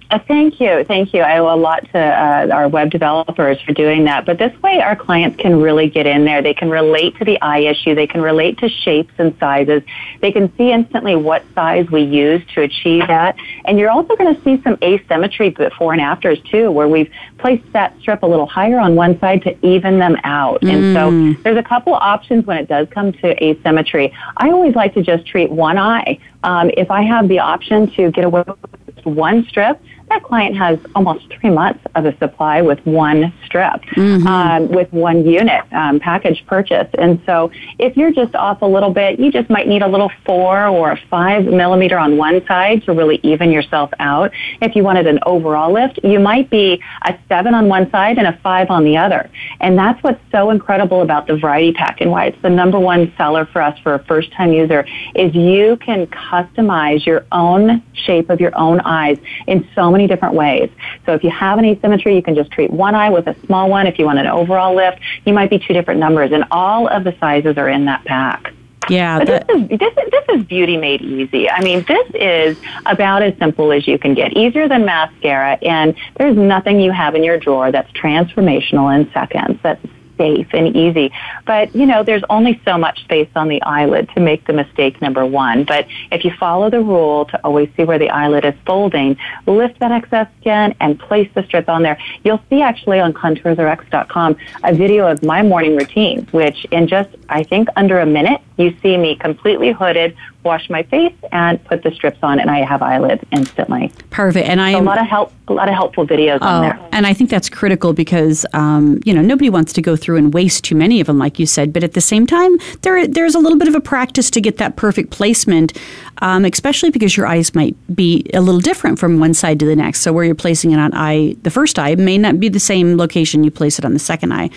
Uh, 0.09 0.19
thank 0.25 0.61
you. 0.61 0.85
Thank 0.85 1.13
you. 1.13 1.21
I 1.21 1.37
owe 1.39 1.53
a 1.53 1.59
lot 1.59 1.83
to 1.91 1.99
uh, 1.99 2.47
our 2.53 2.69
web 2.69 2.91
developers 2.91 3.59
for 3.61 3.73
doing 3.73 4.05
that. 4.05 4.25
But 4.25 4.37
this 4.37 4.55
way, 4.61 4.79
our 4.79 4.95
clients 4.95 5.35
can 5.37 5.61
really 5.61 5.89
get 5.89 6.07
in 6.07 6.23
there. 6.23 6.41
They 6.41 6.53
can 6.53 6.69
relate 6.69 7.17
to 7.17 7.25
the 7.25 7.39
eye 7.41 7.59
issue. 7.59 7.93
They 7.93 8.07
can 8.07 8.21
relate 8.21 8.57
to 8.59 8.69
shapes 8.69 9.13
and 9.17 9.35
sizes. 9.37 9.83
They 10.21 10.31
can 10.31 10.55
see 10.55 10.71
instantly 10.71 11.17
what 11.17 11.43
size 11.53 11.89
we 11.91 12.03
use 12.03 12.41
to 12.55 12.61
achieve 12.61 13.07
that. 13.07 13.35
And 13.65 13.77
you're 13.77 13.89
also 13.89 14.15
going 14.15 14.33
to 14.33 14.41
see 14.43 14.61
some 14.63 14.77
asymmetry 14.81 15.49
before 15.49 15.91
and 15.91 16.01
afters, 16.01 16.39
too, 16.49 16.71
where 16.71 16.87
we've 16.87 17.11
placed 17.37 17.69
that 17.73 17.93
strip 17.99 18.23
a 18.23 18.27
little 18.27 18.47
higher 18.47 18.79
on 18.79 18.95
one 18.95 19.19
side 19.19 19.41
to 19.41 19.65
even 19.65 19.99
them 19.99 20.15
out. 20.23 20.61
Mm. 20.61 20.73
And 20.73 20.95
so 20.95 21.11
mm. 21.11 21.43
there's 21.43 21.57
a 21.57 21.63
couple 21.63 21.93
options 21.93 22.45
when 22.45 22.57
it 22.57 22.69
does 22.69 22.87
come 22.91 23.11
to 23.11 23.43
asymmetry. 23.43 24.13
I 24.37 24.51
always 24.51 24.73
like 24.73 24.93
to 24.93 25.03
just 25.03 25.27
treat 25.27 25.51
one 25.51 25.77
eye. 25.77 26.17
Um, 26.43 26.71
if 26.77 26.89
I 26.91 27.01
have 27.01 27.27
the 27.27 27.39
option 27.39 27.91
to 27.95 28.09
get 28.11 28.23
away 28.23 28.43
with 28.47 29.05
one 29.05 29.45
strip, 29.49 29.81
that 30.09 30.23
client 30.23 30.55
has 30.55 30.79
almost 30.95 31.25
three 31.33 31.49
months 31.49 31.83
of 31.95 32.05
a 32.05 32.17
supply 32.17 32.61
with 32.61 32.79
one 32.85 33.33
strip, 33.45 33.81
mm-hmm. 33.95 34.25
um, 34.25 34.69
with 34.69 34.91
one 34.93 35.25
unit 35.25 35.61
um, 35.73 35.99
package 35.99 36.45
purchase. 36.47 36.87
And 36.97 37.21
so 37.25 37.51
if 37.77 37.97
you're 37.97 38.13
just 38.13 38.33
off 38.35 38.61
a 38.61 38.65
little 38.65 38.91
bit, 38.91 39.19
you 39.19 39.31
just 39.31 39.49
might 39.49 39.67
need 39.67 39.81
a 39.81 39.87
little 39.87 40.11
four 40.25 40.65
or 40.67 40.91
a 40.91 40.99
five 41.09 41.45
millimeter 41.45 41.97
on 41.97 42.17
one 42.17 42.45
side 42.47 42.83
to 42.85 42.93
really 42.93 43.19
even 43.23 43.51
yourself 43.51 43.91
out. 43.99 44.31
If 44.61 44.75
you 44.75 44.83
wanted 44.83 45.07
an 45.07 45.19
overall 45.25 45.73
lift, 45.73 45.99
you 46.03 46.19
might 46.19 46.49
be 46.49 46.81
a 47.03 47.17
seven 47.27 47.53
on 47.53 47.67
one 47.67 47.91
side 47.91 48.17
and 48.17 48.27
a 48.27 48.39
five 48.41 48.69
on 48.69 48.85
the 48.85 48.97
other. 48.97 49.29
And 49.59 49.77
that's 49.77 50.01
what's 50.03 50.21
so 50.31 50.51
incredible 50.51 51.01
about 51.01 51.27
the 51.27 51.35
variety 51.35 51.73
pack 51.73 51.99
and 51.99 52.11
why 52.11 52.27
it's 52.27 52.41
the 52.41 52.49
number 52.49 52.79
one 52.79 53.13
seller 53.17 53.45
for 53.45 53.61
us 53.61 53.77
for 53.79 53.93
a 53.93 54.03
first 54.05 54.31
time 54.31 54.53
user 54.53 54.85
is 55.15 55.35
you 55.35 55.77
can 55.77 56.07
customize 56.07 57.05
your 57.05 57.25
own 57.31 57.83
shape 57.93 58.29
of 58.29 58.39
your 58.39 58.57
own 58.57 58.79
eyes 58.81 59.17
in 59.47 59.67
so 59.75 59.91
many 59.91 59.96
many 59.97 60.07
different 60.07 60.35
ways. 60.35 60.69
So 61.05 61.13
if 61.13 61.23
you 61.23 61.31
have 61.31 61.57
an 61.57 61.65
asymmetry, 61.65 62.15
you 62.15 62.21
can 62.21 62.35
just 62.35 62.51
treat 62.51 62.71
one 62.71 62.95
eye 62.95 63.09
with 63.09 63.27
a 63.27 63.35
small 63.45 63.69
one. 63.69 63.87
If 63.87 63.97
you 63.99 64.05
want 64.05 64.19
an 64.19 64.27
overall 64.27 64.75
lift, 64.75 64.99
you 65.25 65.33
might 65.33 65.49
be 65.49 65.59
two 65.59 65.73
different 65.73 65.99
numbers, 65.99 66.31
and 66.31 66.45
all 66.51 66.87
of 66.87 67.03
the 67.03 67.15
sizes 67.19 67.57
are 67.57 67.69
in 67.69 67.85
that 67.85 68.05
pack. 68.05 68.53
Yeah, 68.89 69.23
this 69.25 69.43
is 69.49 69.67
this 69.67 69.81
is 69.81 70.11
this 70.11 70.25
is 70.29 70.45
beauty 70.45 70.77
made 70.77 71.01
easy. 71.01 71.49
I 71.49 71.61
mean, 71.61 71.83
this 71.87 72.07
is 72.13 72.57
about 72.85 73.21
as 73.21 73.37
simple 73.37 73.73
as 73.73 73.85
you 73.85 73.99
can 73.99 74.13
get, 74.13 74.37
easier 74.37 74.69
than 74.69 74.85
mascara, 74.85 75.57
and 75.61 75.93
there's 76.17 76.37
nothing 76.37 76.79
you 76.79 76.91
have 76.91 77.13
in 77.15 77.23
your 77.23 77.37
drawer 77.37 77.69
that's 77.69 77.91
transformational 77.91 78.95
in 78.95 79.11
seconds. 79.11 79.59
That's 79.61 79.85
safe 80.17 80.47
and 80.53 80.75
easy. 80.75 81.11
But, 81.45 81.75
you 81.75 81.85
know, 81.85 82.03
there's 82.03 82.23
only 82.29 82.59
so 82.65 82.77
much 82.77 83.03
space 83.03 83.29
on 83.35 83.47
the 83.47 83.61
eyelid 83.61 84.09
to 84.15 84.19
make 84.19 84.45
the 84.45 84.53
mistake 84.53 85.01
number 85.01 85.25
one. 85.25 85.63
But 85.63 85.87
if 86.11 86.25
you 86.25 86.31
follow 86.39 86.69
the 86.69 86.81
rule 86.81 87.25
to 87.25 87.39
always 87.43 87.69
see 87.77 87.83
where 87.83 87.99
the 87.99 88.09
eyelid 88.09 88.45
is 88.45 88.55
folding, 88.65 89.17
lift 89.45 89.79
that 89.79 89.91
excess 89.91 90.27
skin 90.41 90.75
and 90.79 90.99
place 90.99 91.29
the 91.33 91.43
strip 91.43 91.69
on 91.69 91.83
there. 91.83 91.97
You'll 92.23 92.41
see 92.49 92.61
actually 92.61 92.99
on 92.99 93.13
contoursrx.com 93.13 94.37
a 94.63 94.73
video 94.73 95.07
of 95.07 95.23
my 95.23 95.41
morning 95.41 95.75
routine, 95.75 96.27
which 96.31 96.65
in 96.71 96.87
just, 96.87 97.09
I 97.29 97.43
think, 97.43 97.69
under 97.75 97.99
a 97.99 98.05
minute, 98.05 98.41
you 98.57 98.75
see 98.81 98.97
me 98.97 99.15
completely 99.15 99.71
hooded 99.71 100.15
wash 100.47 100.69
my 100.69 100.81
face 100.83 101.13
and 101.31 101.63
put 101.65 101.83
the 101.83 101.91
strips 101.91 102.19
on, 102.23 102.39
and 102.39 102.49
I 102.49 102.63
have 102.63 102.81
eyelids 102.81 103.21
instantly. 103.31 103.91
Perfect. 104.09 104.47
And 104.47 104.61
I 104.61 104.71
so 104.71 104.79
a 104.79 104.81
lot 104.81 104.97
of 104.99 105.05
help, 105.05 105.33
a 105.49 105.53
lot 105.53 105.67
of 105.67 105.75
helpful 105.75 106.07
videos 106.07 106.39
oh, 106.41 106.47
on 106.47 106.61
there. 106.61 106.89
And 106.93 107.05
I 107.05 107.13
think 107.13 107.29
that's 107.29 107.49
critical 107.49 107.93
because 107.93 108.45
um, 108.53 108.99
you 109.05 109.13
know 109.13 109.21
nobody 109.21 109.49
wants 109.49 109.73
to 109.73 109.81
go 109.81 109.95
through 109.95 110.17
and 110.17 110.33
waste 110.33 110.63
too 110.63 110.75
many 110.75 110.99
of 111.01 111.07
them, 111.07 111.19
like 111.19 111.37
you 111.37 111.45
said. 111.45 111.73
But 111.73 111.83
at 111.83 111.93
the 111.93 112.01
same 112.01 112.25
time, 112.25 112.57
there 112.81 113.05
there's 113.05 113.35
a 113.35 113.39
little 113.39 113.59
bit 113.59 113.67
of 113.67 113.75
a 113.75 113.81
practice 113.81 114.31
to 114.31 114.41
get 114.41 114.57
that 114.57 114.77
perfect 114.77 115.11
placement, 115.11 115.77
um, 116.21 116.45
especially 116.45 116.89
because 116.89 117.15
your 117.17 117.27
eyes 117.27 117.53
might 117.53 117.75
be 117.93 118.25
a 118.33 118.41
little 118.41 118.61
different 118.61 118.97
from 118.97 119.19
one 119.19 119.33
side 119.33 119.59
to 119.59 119.65
the 119.65 119.75
next. 119.75 119.99
So 119.99 120.13
where 120.13 120.23
you're 120.23 120.35
placing 120.35 120.71
it 120.71 120.79
on 120.79 120.93
eye, 120.93 121.35
the 121.43 121.51
first 121.51 121.77
eye 121.77 121.95
may 121.95 122.17
not 122.17 122.39
be 122.39 122.49
the 122.49 122.59
same 122.59 122.97
location 122.97 123.43
you 123.43 123.51
place 123.51 123.77
it 123.77 123.85
on 123.85 123.93
the 123.93 123.99
second 123.99 124.33
eye. 124.33 124.49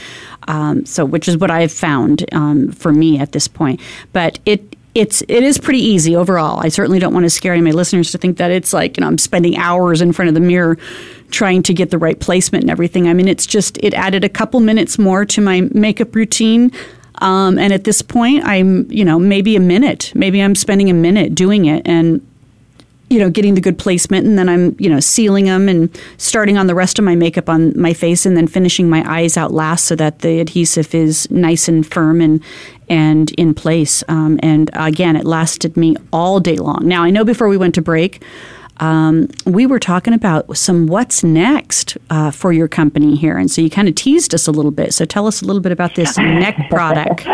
Um, 0.50 0.84
so 0.84 1.04
which 1.04 1.28
is 1.28 1.36
what 1.36 1.50
I've 1.52 1.70
found 1.70 2.24
um, 2.32 2.72
for 2.72 2.92
me 2.92 3.20
at 3.20 3.30
this 3.30 3.46
point. 3.46 3.80
But 4.12 4.40
it 4.44 4.76
it's 4.96 5.22
it 5.22 5.44
is 5.44 5.58
pretty 5.58 5.78
easy 5.78 6.16
overall. 6.16 6.58
I 6.58 6.68
certainly 6.68 6.98
don't 6.98 7.14
want 7.14 7.24
to 7.24 7.30
scare 7.30 7.52
any 7.52 7.60
of 7.60 7.64
my 7.64 7.70
listeners 7.70 8.10
to 8.10 8.18
think 8.18 8.38
that 8.38 8.50
it's 8.50 8.72
like 8.72 8.96
you 8.96 9.02
know 9.02 9.06
I'm 9.06 9.18
spending 9.18 9.56
hours 9.56 10.00
in 10.00 10.12
front 10.12 10.28
of 10.28 10.34
the 10.34 10.40
mirror 10.40 10.76
trying 11.30 11.62
to 11.62 11.72
get 11.72 11.90
the 11.90 11.98
right 11.98 12.18
placement 12.18 12.64
and 12.64 12.70
everything. 12.70 13.08
I 13.08 13.14
mean, 13.14 13.28
it's 13.28 13.46
just 13.46 13.78
it 13.78 13.94
added 13.94 14.24
a 14.24 14.28
couple 14.28 14.58
minutes 14.58 14.98
more 14.98 15.24
to 15.26 15.40
my 15.40 15.60
makeup 15.72 16.16
routine. 16.16 16.72
Um, 17.22 17.58
and 17.58 17.72
at 17.72 17.84
this 17.84 18.02
point, 18.02 18.44
I'm 18.44 18.90
you 18.90 19.04
know 19.04 19.20
maybe 19.20 19.54
a 19.54 19.60
minute, 19.60 20.10
maybe 20.16 20.42
I'm 20.42 20.56
spending 20.56 20.90
a 20.90 20.94
minute 20.94 21.36
doing 21.36 21.66
it, 21.66 21.86
and 21.86 22.26
you 23.10 23.18
know, 23.18 23.28
getting 23.28 23.54
the 23.54 23.60
good 23.60 23.76
placement, 23.76 24.24
and 24.26 24.38
then 24.38 24.48
I'm, 24.48 24.76
you 24.78 24.88
know, 24.88 25.00
sealing 25.00 25.46
them 25.46 25.68
and 25.68 25.90
starting 26.16 26.56
on 26.56 26.68
the 26.68 26.74
rest 26.74 26.98
of 26.98 27.04
my 27.04 27.16
makeup 27.16 27.48
on 27.48 27.78
my 27.78 27.92
face, 27.92 28.24
and 28.24 28.36
then 28.36 28.46
finishing 28.46 28.88
my 28.88 29.04
eyes 29.06 29.36
out 29.36 29.52
last 29.52 29.84
so 29.84 29.96
that 29.96 30.20
the 30.20 30.40
adhesive 30.40 30.94
is 30.94 31.30
nice 31.30 31.68
and 31.68 31.86
firm 31.86 32.20
and 32.20 32.42
and 32.88 33.32
in 33.32 33.52
place. 33.54 34.02
Um, 34.08 34.38
and 34.42 34.70
again, 34.74 35.16
it 35.16 35.24
lasted 35.24 35.76
me 35.76 35.96
all 36.12 36.40
day 36.40 36.56
long. 36.56 36.80
Now 36.86 37.02
I 37.02 37.10
know 37.10 37.24
before 37.24 37.48
we 37.48 37.56
went 37.56 37.74
to 37.74 37.82
break. 37.82 38.22
Um, 38.78 39.28
we 39.44 39.66
were 39.66 39.78
talking 39.78 40.14
about 40.14 40.56
some 40.56 40.86
what's 40.86 41.22
next 41.22 41.98
uh, 42.08 42.30
for 42.30 42.50
your 42.50 42.66
company 42.66 43.14
here. 43.14 43.36
And 43.36 43.50
so 43.50 43.60
you 43.60 43.68
kind 43.68 43.88
of 43.88 43.94
teased 43.94 44.34
us 44.34 44.46
a 44.46 44.52
little 44.52 44.70
bit. 44.70 44.94
So 44.94 45.04
tell 45.04 45.26
us 45.26 45.42
a 45.42 45.44
little 45.44 45.60
bit 45.60 45.70
about 45.70 45.96
this 45.96 46.16
neck 46.18 46.56
product. 46.70 47.26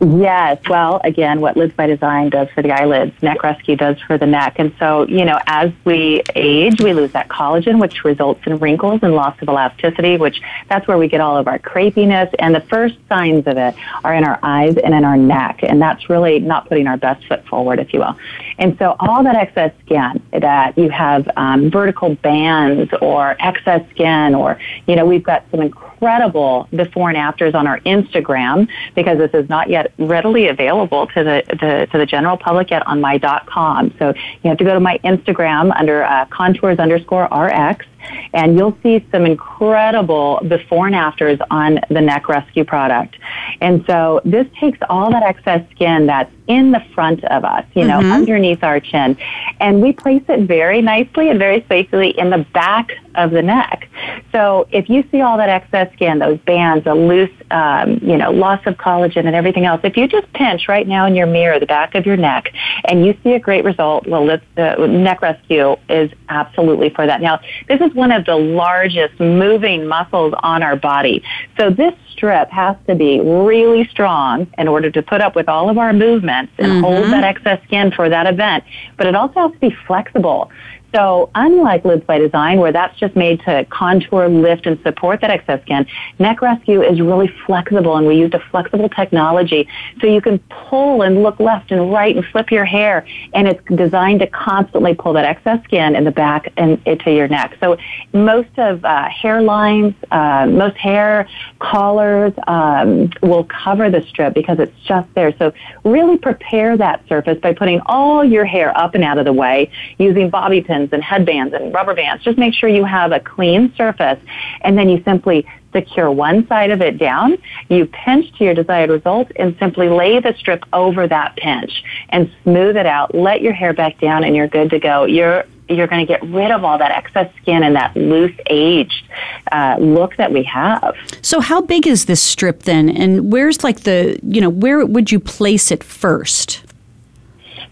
Yes. 0.00 0.60
Well, 0.68 1.00
again, 1.04 1.40
what 1.40 1.56
Lids 1.56 1.72
by 1.72 1.86
Design 1.86 2.28
does 2.28 2.48
for 2.50 2.60
the 2.60 2.70
eyelids, 2.70 3.14
Neck 3.22 3.42
Rescue 3.42 3.76
does 3.76 3.98
for 4.06 4.18
the 4.18 4.26
neck. 4.26 4.56
And 4.58 4.74
so, 4.78 5.06
you 5.06 5.24
know, 5.24 5.40
as 5.46 5.72
we 5.84 6.22
age, 6.34 6.82
we 6.82 6.92
lose 6.92 7.12
that 7.12 7.28
collagen, 7.28 7.80
which 7.80 8.04
results 8.04 8.42
in 8.46 8.58
wrinkles 8.58 9.00
and 9.02 9.14
loss 9.14 9.40
of 9.40 9.48
elasticity, 9.48 10.18
which 10.18 10.42
that's 10.68 10.86
where 10.86 10.98
we 10.98 11.08
get 11.08 11.22
all 11.22 11.38
of 11.38 11.48
our 11.48 11.58
crepiness. 11.58 12.34
And 12.38 12.54
the 12.54 12.60
first 12.60 12.96
signs 13.08 13.46
of 13.46 13.56
it 13.56 13.74
are 14.04 14.12
in 14.12 14.24
our 14.24 14.38
eyes 14.42 14.76
and 14.76 14.94
in 14.94 15.02
our 15.04 15.16
neck. 15.16 15.60
And 15.62 15.80
that's 15.80 16.10
really 16.10 16.40
not 16.40 16.68
putting 16.68 16.86
our 16.86 16.98
best 16.98 17.26
foot 17.26 17.46
forward, 17.46 17.78
if 17.78 17.94
you 17.94 18.00
will. 18.00 18.18
And 18.58 18.76
so 18.78 18.96
all 18.98 19.22
that 19.24 19.36
excess 19.36 19.72
skin 19.84 20.22
that 20.32 20.76
you 20.78 20.88
have 20.90 21.28
um, 21.36 21.70
vertical 21.70 22.14
bands 22.16 22.90
or 23.00 23.36
excess 23.40 23.88
skin 23.90 24.34
or, 24.34 24.58
you 24.86 24.96
know, 24.96 25.04
we've 25.04 25.22
got 25.22 25.44
some 25.50 25.60
incredible 25.60 26.68
before 26.74 27.08
and 27.08 27.18
afters 27.18 27.54
on 27.54 27.66
our 27.66 27.80
Instagram 27.80 28.68
because 28.94 29.18
this 29.18 29.32
is 29.34 29.48
not 29.48 29.68
yet 29.68 29.92
readily 29.98 30.48
available 30.48 31.06
to 31.08 31.24
the, 31.24 31.42
the 31.48 31.86
to 31.92 31.98
the 31.98 32.06
general 32.06 32.36
public 32.36 32.70
yet 32.70 32.86
on 32.86 33.00
my.com. 33.00 33.94
So 33.98 34.14
you 34.42 34.48
have 34.50 34.58
to 34.58 34.64
go 34.64 34.74
to 34.74 34.80
my 34.80 34.98
Instagram 34.98 35.74
under 35.78 36.04
uh, 36.04 36.26
contours 36.26 36.78
underscore 36.78 37.24
RX 37.24 37.86
and 38.32 38.56
you'll 38.56 38.76
see 38.82 39.04
some 39.10 39.26
incredible 39.26 40.40
before 40.48 40.86
and 40.86 40.94
afters 40.94 41.38
on 41.50 41.80
the 41.90 42.00
neck 42.00 42.28
rescue 42.28 42.64
product. 42.64 43.16
And 43.60 43.84
so 43.86 44.20
this 44.24 44.46
takes 44.60 44.78
all 44.88 45.10
that 45.10 45.22
excess 45.22 45.68
skin 45.70 46.06
that's 46.06 46.32
in 46.46 46.70
the 46.70 46.80
front 46.94 47.24
of 47.24 47.44
us, 47.44 47.64
you 47.74 47.84
know, 47.84 47.98
mm-hmm. 47.98 48.12
underneath 48.12 48.62
our 48.62 48.78
chin, 48.78 49.16
and 49.58 49.82
we 49.82 49.92
place 49.92 50.22
it 50.28 50.46
very 50.46 50.80
nicely 50.80 51.28
and 51.28 51.38
very 51.38 51.64
safely 51.68 52.10
in 52.10 52.30
the 52.30 52.46
back 52.52 52.90
of 53.16 53.30
the 53.30 53.42
neck. 53.42 53.88
So 54.32 54.68
if 54.70 54.88
you 54.88 55.04
see 55.10 55.20
all 55.20 55.36
that 55.38 55.48
excess 55.48 55.92
skin, 55.94 56.18
those 56.18 56.38
bands, 56.40 56.84
the 56.84 56.94
loose, 56.94 57.30
um, 57.50 57.98
you 58.02 58.16
know, 58.16 58.30
loss 58.30 58.60
of 58.66 58.74
collagen 58.76 59.26
and 59.26 59.34
everything 59.34 59.64
else, 59.64 59.80
if 59.84 59.96
you 59.96 60.06
just 60.06 60.30
pinch 60.32 60.68
right 60.68 60.86
now 60.86 61.06
in 61.06 61.14
your 61.14 61.26
mirror 61.26 61.58
the 61.58 61.66
back 61.66 61.94
of 61.94 62.06
your 62.06 62.16
neck 62.16 62.52
and 62.84 63.04
you 63.06 63.16
see 63.22 63.32
a 63.32 63.40
great 63.40 63.64
result, 63.64 64.06
well, 64.06 64.28
uh, 64.30 64.86
neck 64.86 65.22
rescue 65.22 65.76
is 65.88 66.10
absolutely 66.28 66.90
for 66.90 67.06
that. 67.06 67.20
Now, 67.20 67.40
this 67.68 67.80
is 67.80 67.94
one 67.94 68.12
of 68.12 68.24
the 68.24 68.36
largest 68.36 69.18
moving 69.18 69.86
muscles 69.86 70.34
on 70.42 70.62
our 70.62 70.76
body. 70.76 71.22
So 71.58 71.70
this 71.70 71.94
strip 72.10 72.50
has 72.50 72.76
to 72.86 72.94
be 72.94 73.20
really 73.20 73.86
strong 73.88 74.46
in 74.58 74.68
order 74.68 74.90
to 74.90 75.02
put 75.02 75.20
up 75.20 75.36
with 75.36 75.48
all 75.48 75.68
of 75.68 75.78
our 75.78 75.92
movements 75.92 76.52
and 76.58 76.72
mm-hmm. 76.72 76.84
hold 76.84 77.04
that 77.06 77.24
excess 77.24 77.62
skin 77.64 77.90
for 77.92 78.08
that 78.08 78.26
event. 78.26 78.64
But 78.96 79.06
it 79.06 79.14
also 79.14 79.40
has 79.40 79.52
to 79.52 79.58
be 79.58 79.76
flexible. 79.86 80.50
So 80.96 81.28
unlike 81.34 81.84
Lids 81.84 82.06
by 82.06 82.16
Design, 82.16 82.58
where 82.58 82.72
that's 82.72 82.98
just 82.98 83.14
made 83.16 83.40
to 83.40 83.66
contour, 83.66 84.30
lift, 84.30 84.64
and 84.64 84.80
support 84.80 85.20
that 85.20 85.28
excess 85.28 85.60
skin, 85.60 85.86
Neck 86.18 86.40
Rescue 86.40 86.80
is 86.80 87.02
really 87.02 87.30
flexible, 87.44 87.98
and 87.98 88.06
we 88.06 88.16
used 88.16 88.32
a 88.32 88.38
flexible 88.50 88.88
technology 88.88 89.68
so 90.00 90.06
you 90.06 90.22
can 90.22 90.38
pull 90.48 91.02
and 91.02 91.22
look 91.22 91.38
left 91.38 91.70
and 91.70 91.92
right 91.92 92.16
and 92.16 92.24
flip 92.24 92.50
your 92.50 92.64
hair, 92.64 93.06
and 93.34 93.46
it's 93.46 93.62
designed 93.74 94.20
to 94.20 94.26
constantly 94.28 94.94
pull 94.94 95.12
that 95.12 95.26
excess 95.26 95.62
skin 95.64 95.94
in 95.94 96.04
the 96.04 96.10
back 96.10 96.50
and 96.56 96.80
into 96.86 97.12
your 97.12 97.28
neck. 97.28 97.58
So 97.60 97.76
most 98.14 98.58
of 98.58 98.82
uh, 98.82 99.10
hairlines, 99.10 99.94
uh, 100.10 100.46
most 100.46 100.78
hair 100.78 101.28
collars 101.58 102.32
um, 102.46 103.10
will 103.20 103.44
cover 103.44 103.90
the 103.90 104.00
strip 104.08 104.32
because 104.32 104.58
it's 104.60 104.78
just 104.84 105.12
there. 105.12 105.36
So 105.36 105.52
really 105.84 106.16
prepare 106.16 106.74
that 106.78 107.06
surface 107.06 107.38
by 107.38 107.52
putting 107.52 107.82
all 107.84 108.24
your 108.24 108.46
hair 108.46 108.74
up 108.78 108.94
and 108.94 109.04
out 109.04 109.18
of 109.18 109.26
the 109.26 109.32
way 109.34 109.70
using 109.98 110.30
bobby 110.30 110.62
pins 110.62 110.85
and 110.92 111.02
headbands 111.02 111.54
and 111.54 111.72
rubber 111.72 111.94
bands. 111.94 112.24
Just 112.24 112.38
make 112.38 112.54
sure 112.54 112.68
you 112.68 112.84
have 112.84 113.12
a 113.12 113.20
clean 113.20 113.72
surface 113.76 114.18
and 114.62 114.76
then 114.76 114.88
you 114.88 115.02
simply 115.04 115.46
secure 115.72 116.10
one 116.10 116.46
side 116.46 116.70
of 116.70 116.80
it 116.80 116.98
down, 116.98 117.36
you 117.68 117.86
pinch 117.86 118.32
to 118.38 118.44
your 118.44 118.54
desired 118.54 118.90
result 118.90 119.30
and 119.36 119.56
simply 119.58 119.88
lay 119.88 120.18
the 120.20 120.34
strip 120.38 120.64
over 120.72 121.06
that 121.06 121.36
pinch 121.36 121.84
and 122.08 122.30
smooth 122.42 122.76
it 122.76 122.86
out. 122.86 123.14
Let 123.14 123.42
your 123.42 123.52
hair 123.52 123.74
back 123.74 124.00
down 124.00 124.24
and 124.24 124.34
you're 124.34 124.48
good 124.48 124.70
to 124.70 124.78
go. 124.78 125.04
You're 125.04 125.44
you're 125.68 125.88
going 125.88 126.06
to 126.06 126.10
get 126.10 126.22
rid 126.22 126.52
of 126.52 126.64
all 126.64 126.78
that 126.78 126.92
excess 126.92 127.32
skin 127.42 127.64
and 127.64 127.74
that 127.74 127.96
loose 127.96 128.36
aged 128.48 129.04
uh, 129.50 129.76
look 129.80 130.16
that 130.16 130.32
we 130.32 130.44
have. 130.44 130.94
So, 131.22 131.40
how 131.40 131.60
big 131.60 131.86
is 131.86 132.04
this 132.04 132.22
strip 132.22 132.62
then? 132.62 132.88
And 132.88 133.32
where's 133.32 133.64
like 133.64 133.80
the, 133.80 134.18
you 134.22 134.40
know, 134.40 134.50
where 134.50 134.84
would 134.86 135.10
you 135.10 135.18
place 135.18 135.70
it 135.70 135.82
first? 135.82 136.65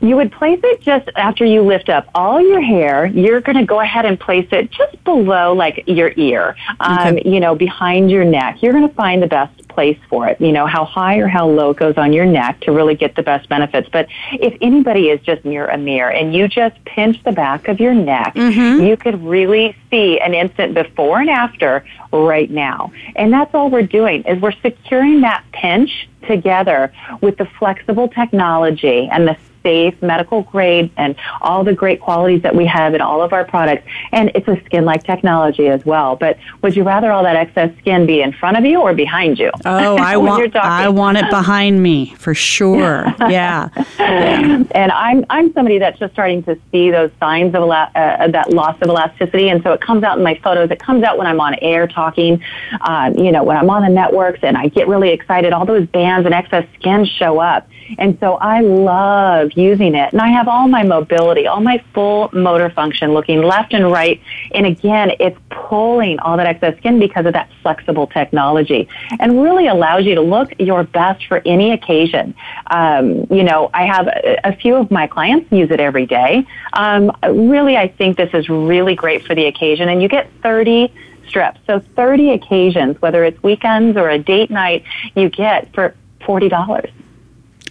You 0.05 0.17
would 0.17 0.33
place 0.33 0.61
it 0.63 0.83
just 0.83 1.09
after 1.17 1.47
you 1.47 1.63
lift 1.63 1.89
up 1.89 2.11
all 2.15 2.39
your 2.39 2.61
hair. 2.61 3.07
You're 3.07 3.41
going 3.41 3.57
to 3.57 3.65
go 3.65 3.81
ahead 3.81 4.05
and 4.05 4.21
place 4.21 4.47
it 4.53 4.71
just 4.71 5.03
below 5.03 5.55
like 5.55 5.83
your 5.87 6.13
ear, 6.17 6.57
um, 6.79 7.17
okay. 7.17 7.23
you 7.25 7.41
know, 7.41 7.55
behind 7.55 8.11
your 8.11 8.23
neck. 8.23 8.63
You're 8.63 8.75
going 8.75 8.87
to 8.87 8.95
find 8.95 9.23
the 9.23 9.27
best 9.27 9.67
place 9.69 9.99
for 10.11 10.29
it. 10.29 10.39
You 10.43 10.53
know, 10.53 10.67
how 10.67 10.85
high 10.85 11.17
or 11.17 11.27
how 11.27 11.49
low 11.49 11.71
it 11.71 11.79
goes 11.79 11.97
on 11.97 12.13
your 12.13 12.27
neck 12.27 12.61
to 12.61 12.73
really 12.73 12.95
get 12.95 13.17
the 13.17 13.23
best 13.23 13.49
benefits. 13.49 13.89
But 13.91 14.09
if 14.33 14.55
anybody 14.61 15.09
is 15.09 15.23
just 15.23 15.43
near 15.43 15.69
a 15.69 15.79
mirror 15.79 16.13
and 16.13 16.35
you 16.35 16.49
just 16.49 16.85
pinch 16.85 17.23
the 17.25 17.33
back 17.33 17.69
of 17.69 17.81
your 17.81 17.95
neck, 17.95 18.35
mm-hmm. 18.35 18.85
you 18.85 18.99
could 18.99 19.25
really 19.25 19.75
see 19.91 20.21
an 20.21 20.35
instant 20.35 20.75
before 20.75 21.21
and 21.21 21.31
after 21.31 21.83
right 22.13 22.51
now. 22.51 22.93
And 23.17 23.33
that's 23.33 23.55
all 23.55 23.71
we're 23.71 23.83
doing 23.83 24.23
is 24.25 24.39
we're 24.43 24.53
securing 24.61 25.23
that 25.23 25.45
pinch 25.53 26.09
together 26.29 26.93
with 27.23 27.39
the 27.39 27.47
flexible 27.59 28.09
technology 28.09 29.09
and 29.11 29.27
the 29.27 29.37
safe, 29.65 30.01
medical 30.01 30.43
grade, 30.43 30.93
and 30.97 31.17
all 31.41 31.65
the 31.65 31.75
great 31.75 32.01
qualities 32.01 32.43
that 32.43 32.55
we 32.55 32.67
have 32.67 32.95
in 32.95 33.01
all 33.01 33.21
of 33.21 33.33
our 33.33 33.45
products. 33.45 33.85
And 34.13 34.31
it's 34.37 34.47
a 34.47 34.63
skin-like 34.67 35.03
technology 35.03 35.67
as 35.67 35.85
well. 35.85 36.15
But 36.15 36.39
would 36.63 36.77
you 36.77 36.85
rather 36.85 37.11
all 37.11 37.25
that 37.25 37.35
excess 37.35 37.77
skin 37.79 38.07
be 38.07 38.21
in 38.21 38.33
front 38.33 38.57
of 38.57 38.65
you 38.65 38.81
or 38.81 38.95
behind 38.95 39.39
you? 39.39 39.51
Oh, 39.65 39.97
I 39.97 40.17
want 40.29 40.55
I 40.55 40.89
want 40.89 41.19
it 41.19 41.29
behind 41.31 41.83
me 41.83 42.15
for 42.17 42.35
sure. 42.35 43.13
Yeah. 43.19 43.71
yeah. 43.99 44.63
And 44.73 44.93
I'm 44.93 45.25
I'm 45.31 45.53
somebody 45.53 45.79
that's 45.79 45.99
just 45.99 46.13
starting 46.13 46.43
to 46.45 46.59
see 46.71 46.91
those 46.91 47.11
signs 47.19 47.55
of 47.55 47.65
uh, 47.65 47.89
that 48.29 48.53
loss 48.53 48.77
of 48.83 48.89
elasticity, 48.89 49.49
and 49.49 49.63
so 49.63 49.73
it 49.73 49.81
comes 49.81 50.05
out 50.05 50.19
in 50.19 50.25
my 50.25 50.39
photos. 50.43 50.71
It 50.71 50.81
comes 50.81 51.03
out 51.03 51.17
when 51.19 51.27
I'm 51.27 51.41
on 51.41 51.55
air 51.63 51.87
talking. 51.87 52.43
Uh, 52.81 53.13
you 53.17 53.33
know, 53.33 53.43
when 53.43 53.57
I'm 53.57 53.71
on 53.71 53.83
the 53.83 53.89
networks 53.89 54.41
and 54.43 54.57
I 54.57 54.69
get 54.69 54.89
really 54.89 55.11
excited, 55.11 55.53
all 55.53 55.65
those 55.65 55.87
bands 55.87 56.27
and 56.27 56.35
excess 56.35 56.67
skin 56.79 57.07
show 57.07 57.39
up. 57.39 57.69
And 57.99 58.19
so 58.21 58.35
I 58.35 58.61
love 58.61 59.53
using 59.57 59.95
it. 59.95 60.13
And 60.13 60.21
I 60.21 60.29
have 60.29 60.49
all 60.49 60.69
my 60.69 60.83
mobility, 60.83 61.47
all 61.47 61.61
my 61.61 61.83
full 61.93 62.31
motor 62.33 62.71
function 62.71 63.13
looking 63.13 63.43
left 63.43 63.73
and 63.73 63.91
right. 63.91 64.21
And 64.53 64.67
again, 64.67 65.13
it's 65.21 65.39
pulling 65.51 66.19
all 66.21 66.37
that 66.37 66.47
excess 66.47 66.77
skin 66.79 66.99
because 66.99 67.27
of 67.27 67.33
that 67.33 67.51
flexible 67.63 68.07
technology 68.07 68.89
and 69.19 69.43
really 69.43 69.67
allows 69.67 70.05
you 70.05 70.15
to 70.15 70.21
look 70.21 70.53
your 70.59 70.85
best 70.85 71.27
for 71.27 71.43
any 71.45 71.73
occasion. 71.73 72.35
Um, 72.69 73.27
you 73.31 73.45
know, 73.45 73.71
I 73.75 73.87
have 73.87 74.07
a, 74.07 74.41
a, 74.45 74.57
few 74.57 74.77
of 74.77 74.91
my 74.91 75.07
clients 75.07 75.51
use 75.53 75.71
it 75.71 75.81
every 75.81 76.07
day. 76.07 76.47
Um, 76.73 77.13
really, 77.23 77.77
I 77.77 77.89
think 77.89 78.17
this 78.17 78.31
is 78.33 78.49
really 78.49 78.95
great 78.95 79.27
for 79.27 79.35
the 79.35 79.47
occasion. 79.47 79.89
And 79.89 80.01
you 80.01 80.09
get 80.09 80.31
30 80.43 80.93
strips. 81.27 81.61
So 81.67 81.81
30 81.97 82.31
occasions, 82.31 83.01
whether 83.01 83.25
it's 83.25 83.43
weekends 83.43 83.97
or 83.97 84.09
a 84.09 84.19
date 84.19 84.51
night, 84.51 84.85
you 85.15 85.29
get 85.29 85.73
for 85.75 85.95
$40. 86.21 86.91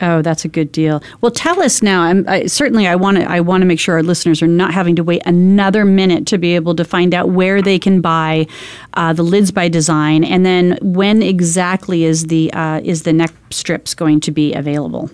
Oh, 0.03 0.21
that's 0.21 0.43
a 0.43 0.49
good 0.49 0.69
deal. 0.73 1.01
Well, 1.21 1.31
tell 1.31 1.61
us 1.61 1.81
now. 1.81 2.23
I, 2.27 2.45
certainly, 2.45 2.87
I 2.87 2.95
want 2.97 3.17
to. 3.17 3.23
I 3.23 3.39
want 3.39 3.61
to 3.61 3.65
make 3.65 3.79
sure 3.79 3.95
our 3.95 4.03
listeners 4.03 4.41
are 4.41 4.47
not 4.47 4.73
having 4.73 4.97
to 4.97 5.03
wait 5.03 5.21
another 5.25 5.85
minute 5.85 6.27
to 6.27 6.37
be 6.37 6.55
able 6.55 6.75
to 6.75 6.83
find 6.83 7.13
out 7.13 7.29
where 7.29 7.61
they 7.61 7.79
can 7.79 8.01
buy 8.01 8.45
uh, 8.95 9.13
the 9.13 9.23
lids 9.23 9.49
by 9.51 9.69
design, 9.69 10.25
and 10.25 10.45
then 10.45 10.77
when 10.81 11.23
exactly 11.23 12.03
is 12.03 12.27
the 12.27 12.51
uh, 12.51 12.81
is 12.83 13.03
the 13.03 13.13
neck 13.13 13.31
strips 13.49 13.93
going 13.93 14.19
to 14.19 14.31
be 14.31 14.53
available. 14.53 15.09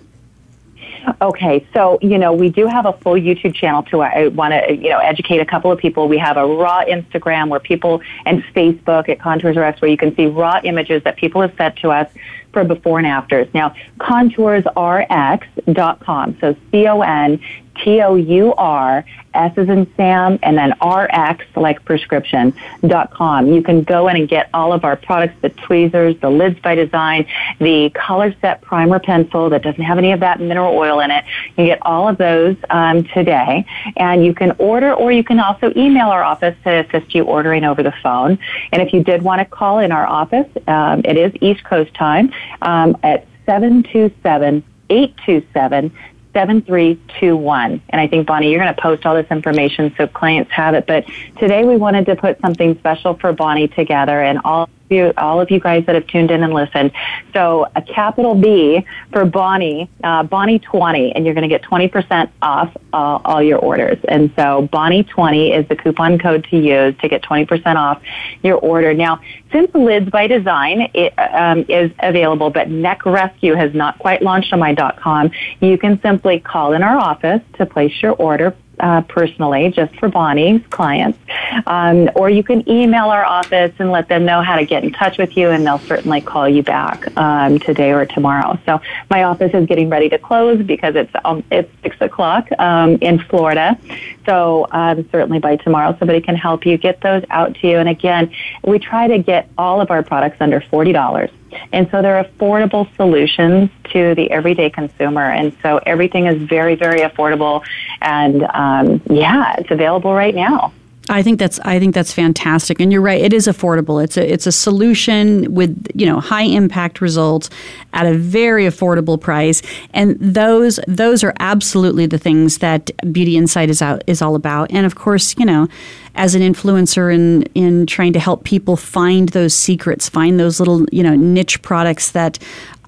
Okay, 1.22 1.64
so 1.72 2.00
you 2.02 2.18
know 2.18 2.32
we 2.32 2.48
do 2.48 2.66
have 2.66 2.84
a 2.84 2.92
full 2.94 3.14
YouTube 3.14 3.54
channel 3.54 3.84
too. 3.84 4.00
I 4.00 4.26
want 4.26 4.54
to 4.54 4.74
you 4.74 4.88
know 4.88 4.98
educate 4.98 5.38
a 5.38 5.46
couple 5.46 5.70
of 5.70 5.78
people. 5.78 6.08
We 6.08 6.18
have 6.18 6.36
a 6.36 6.44
raw 6.44 6.84
Instagram 6.84 7.48
where 7.48 7.60
people 7.60 8.02
and 8.26 8.42
Facebook 8.56 9.08
at 9.08 9.20
Contours 9.20 9.56
RX 9.56 9.80
where 9.80 9.90
you 9.90 9.96
can 9.96 10.16
see 10.16 10.26
raw 10.26 10.60
images 10.64 11.04
that 11.04 11.16
people 11.16 11.42
have 11.42 11.54
sent 11.56 11.76
to 11.76 11.90
us 11.90 12.10
for 12.52 12.64
before 12.64 12.98
and 12.98 13.06
afters. 13.06 13.46
Now, 13.54 13.74
contoursrx.com. 13.98 16.38
So 16.40 16.56
C 16.70 16.86
O 16.86 17.00
N 17.02 17.40
T 17.82 18.00
O 18.02 18.14
U 18.14 18.54
R 18.54 19.04
S 19.34 19.56
is 19.56 19.68
in 19.68 19.90
Sam 19.96 20.38
and 20.42 20.58
then 20.58 20.72
RX 20.82 21.44
like 21.56 21.84
prescription 21.84 22.52
dot 22.86 23.12
com. 23.12 23.52
You 23.52 23.62
can 23.62 23.82
go 23.82 24.08
in 24.08 24.16
and 24.16 24.28
get 24.28 24.50
all 24.52 24.72
of 24.72 24.84
our 24.84 24.96
products, 24.96 25.34
the 25.40 25.50
tweezers, 25.50 26.18
the 26.20 26.30
lids 26.30 26.58
by 26.60 26.74
design, 26.74 27.26
the 27.58 27.90
color 27.90 28.34
set 28.40 28.60
primer 28.62 28.98
pencil 28.98 29.50
that 29.50 29.62
doesn't 29.62 29.82
have 29.82 29.98
any 29.98 30.12
of 30.12 30.20
that 30.20 30.40
mineral 30.40 30.76
oil 30.76 31.00
in 31.00 31.10
it. 31.10 31.24
You 31.56 31.66
get 31.66 31.78
all 31.82 32.08
of 32.08 32.18
those 32.18 32.56
um, 32.70 33.04
today 33.04 33.64
and 33.96 34.24
you 34.24 34.34
can 34.34 34.52
order 34.58 34.92
or 34.92 35.12
you 35.12 35.24
can 35.24 35.40
also 35.40 35.72
email 35.76 36.08
our 36.08 36.22
office 36.22 36.56
to 36.64 36.84
assist 36.86 37.14
you 37.14 37.24
ordering 37.24 37.64
over 37.64 37.82
the 37.82 37.94
phone. 38.02 38.38
And 38.72 38.82
if 38.82 38.92
you 38.92 39.02
did 39.02 39.22
want 39.22 39.40
to 39.40 39.44
call 39.44 39.78
in 39.78 39.92
our 39.92 40.06
office, 40.06 40.48
um, 40.66 41.02
it 41.04 41.16
is 41.16 41.32
East 41.40 41.64
Coast 41.64 41.94
time 41.94 42.32
um, 42.62 42.96
at 43.02 43.26
727 43.46 44.64
827 44.90 45.92
7321. 46.32 47.82
And 47.88 48.00
I 48.00 48.06
think, 48.06 48.26
Bonnie, 48.26 48.50
you're 48.50 48.60
going 48.60 48.74
to 48.74 48.80
post 48.80 49.04
all 49.04 49.14
this 49.14 49.30
information 49.30 49.94
so 49.96 50.06
clients 50.06 50.50
have 50.52 50.74
it. 50.74 50.86
But 50.86 51.04
today 51.38 51.64
we 51.64 51.76
wanted 51.76 52.06
to 52.06 52.16
put 52.16 52.40
something 52.40 52.78
special 52.78 53.14
for 53.14 53.32
Bonnie 53.32 53.68
together 53.68 54.22
and 54.22 54.40
all 54.44 54.68
you, 54.90 55.12
all 55.16 55.40
of 55.40 55.50
you 55.50 55.60
guys 55.60 55.86
that 55.86 55.94
have 55.94 56.06
tuned 56.06 56.30
in 56.30 56.42
and 56.42 56.52
listened. 56.52 56.92
So 57.32 57.66
a 57.76 57.82
capital 57.82 58.34
B 58.34 58.84
for 59.12 59.24
Bonnie, 59.24 59.88
uh, 60.02 60.24
Bonnie 60.24 60.58
20, 60.58 61.12
and 61.12 61.24
you're 61.24 61.34
going 61.34 61.48
to 61.48 61.48
get 61.48 61.62
20% 61.62 62.30
off 62.42 62.76
uh, 62.92 63.20
all 63.24 63.42
your 63.42 63.58
orders. 63.58 63.98
And 64.08 64.32
so 64.36 64.68
Bonnie 64.72 65.04
20 65.04 65.52
is 65.52 65.68
the 65.68 65.76
coupon 65.76 66.18
code 66.18 66.46
to 66.50 66.58
use 66.58 66.94
to 66.98 67.08
get 67.08 67.22
20% 67.22 67.76
off 67.76 68.02
your 68.42 68.56
order. 68.56 68.92
Now, 68.92 69.20
since 69.52 69.72
Lids 69.74 70.10
by 70.10 70.26
Design 70.26 70.90
it, 70.94 71.12
um, 71.18 71.64
is 71.68 71.90
available, 72.00 72.50
but 72.50 72.68
Neck 72.68 73.06
Rescue 73.06 73.54
has 73.54 73.74
not 73.74 73.98
quite 73.98 74.22
launched 74.22 74.52
on 74.52 74.58
my.com, 74.58 75.30
you 75.60 75.78
can 75.78 76.00
simply 76.02 76.40
call 76.40 76.72
in 76.72 76.82
our 76.82 76.96
office 76.96 77.42
to 77.54 77.66
place 77.66 77.92
your 78.02 78.12
order 78.12 78.56
uh, 78.80 79.02
personally, 79.02 79.70
just 79.70 79.94
for 79.96 80.08
Bonnie's 80.08 80.60
clients. 80.70 81.18
Um, 81.66 82.10
or 82.14 82.30
you 82.30 82.42
can 82.42 82.68
email 82.68 83.06
our 83.06 83.24
office 83.24 83.72
and 83.78 83.90
let 83.90 84.08
them 84.08 84.24
know 84.24 84.42
how 84.42 84.56
to 84.56 84.64
get 84.64 84.84
in 84.84 84.92
touch 84.92 85.18
with 85.18 85.36
you, 85.36 85.50
and 85.50 85.66
they'll 85.66 85.78
certainly 85.78 86.20
call 86.20 86.48
you 86.48 86.62
back 86.62 87.16
um, 87.16 87.58
today 87.58 87.92
or 87.92 88.06
tomorrow. 88.06 88.58
So 88.66 88.80
my 89.10 89.24
office 89.24 89.52
is 89.54 89.66
getting 89.66 89.88
ready 89.88 90.08
to 90.08 90.18
close 90.18 90.62
because 90.62 90.94
it's 90.96 91.12
um, 91.24 91.42
it's 91.50 91.70
six 91.82 91.96
o'clock 92.00 92.48
um, 92.58 92.96
in 93.00 93.18
Florida. 93.18 93.78
So 94.26 94.66
um, 94.70 95.08
certainly 95.10 95.38
by 95.38 95.56
tomorrow, 95.56 95.96
somebody 95.98 96.20
can 96.20 96.36
help 96.36 96.66
you 96.66 96.76
get 96.76 97.00
those 97.00 97.24
out 97.30 97.54
to 97.56 97.68
you. 97.68 97.78
And 97.78 97.88
again, 97.88 98.32
we 98.64 98.78
try 98.78 99.08
to 99.08 99.18
get 99.18 99.48
all 99.58 99.80
of 99.80 99.90
our 99.90 100.02
products 100.02 100.38
under 100.40 100.60
forty 100.60 100.92
dollars. 100.92 101.30
And 101.72 101.88
so 101.90 102.02
they're 102.02 102.22
affordable 102.22 102.94
solutions 102.96 103.70
to 103.92 104.14
the 104.14 104.30
everyday 104.30 104.70
consumer. 104.70 105.30
And 105.30 105.56
so 105.62 105.80
everything 105.84 106.26
is 106.26 106.40
very, 106.42 106.74
very 106.74 107.00
affordable. 107.00 107.64
And 108.00 108.42
um, 108.54 109.02
yeah, 109.10 109.56
it's 109.58 109.70
available 109.70 110.14
right 110.14 110.34
now. 110.34 110.72
I 111.10 111.24
think 111.24 111.40
that's 111.40 111.58
I 111.60 111.80
think 111.80 111.94
that's 111.94 112.12
fantastic, 112.12 112.80
and 112.80 112.92
you're 112.92 113.02
right. 113.02 113.20
It 113.20 113.32
is 113.32 113.48
affordable. 113.48 114.02
It's 114.02 114.16
a 114.16 114.32
it's 114.32 114.46
a 114.46 114.52
solution 114.52 115.52
with 115.52 115.88
you 115.92 116.06
know 116.06 116.20
high 116.20 116.44
impact 116.44 117.00
results 117.00 117.50
at 117.92 118.06
a 118.06 118.14
very 118.14 118.64
affordable 118.64 119.20
price, 119.20 119.60
and 119.92 120.16
those 120.20 120.78
those 120.86 121.24
are 121.24 121.34
absolutely 121.40 122.06
the 122.06 122.18
things 122.18 122.58
that 122.58 122.90
Beauty 123.12 123.36
Insight 123.36 123.70
is 123.70 123.82
out 123.82 124.02
is 124.06 124.22
all 124.22 124.36
about. 124.36 124.70
And 124.70 124.86
of 124.86 124.94
course, 124.94 125.34
you 125.36 125.44
know, 125.44 125.66
as 126.14 126.36
an 126.36 126.42
influencer 126.42 127.12
in 127.12 127.42
in 127.54 127.86
trying 127.86 128.12
to 128.12 128.20
help 128.20 128.44
people 128.44 128.76
find 128.76 129.30
those 129.30 129.52
secrets, 129.52 130.08
find 130.08 130.38
those 130.38 130.60
little 130.60 130.86
you 130.92 131.02
know 131.02 131.16
niche 131.16 131.60
products 131.62 132.12
that 132.12 132.38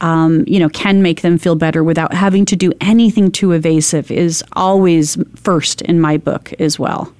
um, 0.00 0.44
you 0.46 0.58
know, 0.58 0.68
can 0.68 1.02
make 1.02 1.22
them 1.22 1.38
feel 1.38 1.54
better 1.54 1.82
without 1.82 2.12
having 2.12 2.44
to 2.46 2.56
do 2.56 2.72
anything 2.80 3.30
too 3.30 3.52
evasive 3.52 4.10
is 4.10 4.44
always 4.52 5.16
first 5.36 5.80
in 5.82 6.00
my 6.00 6.16
book 6.16 6.52
as 6.60 6.78
well. 6.78 7.12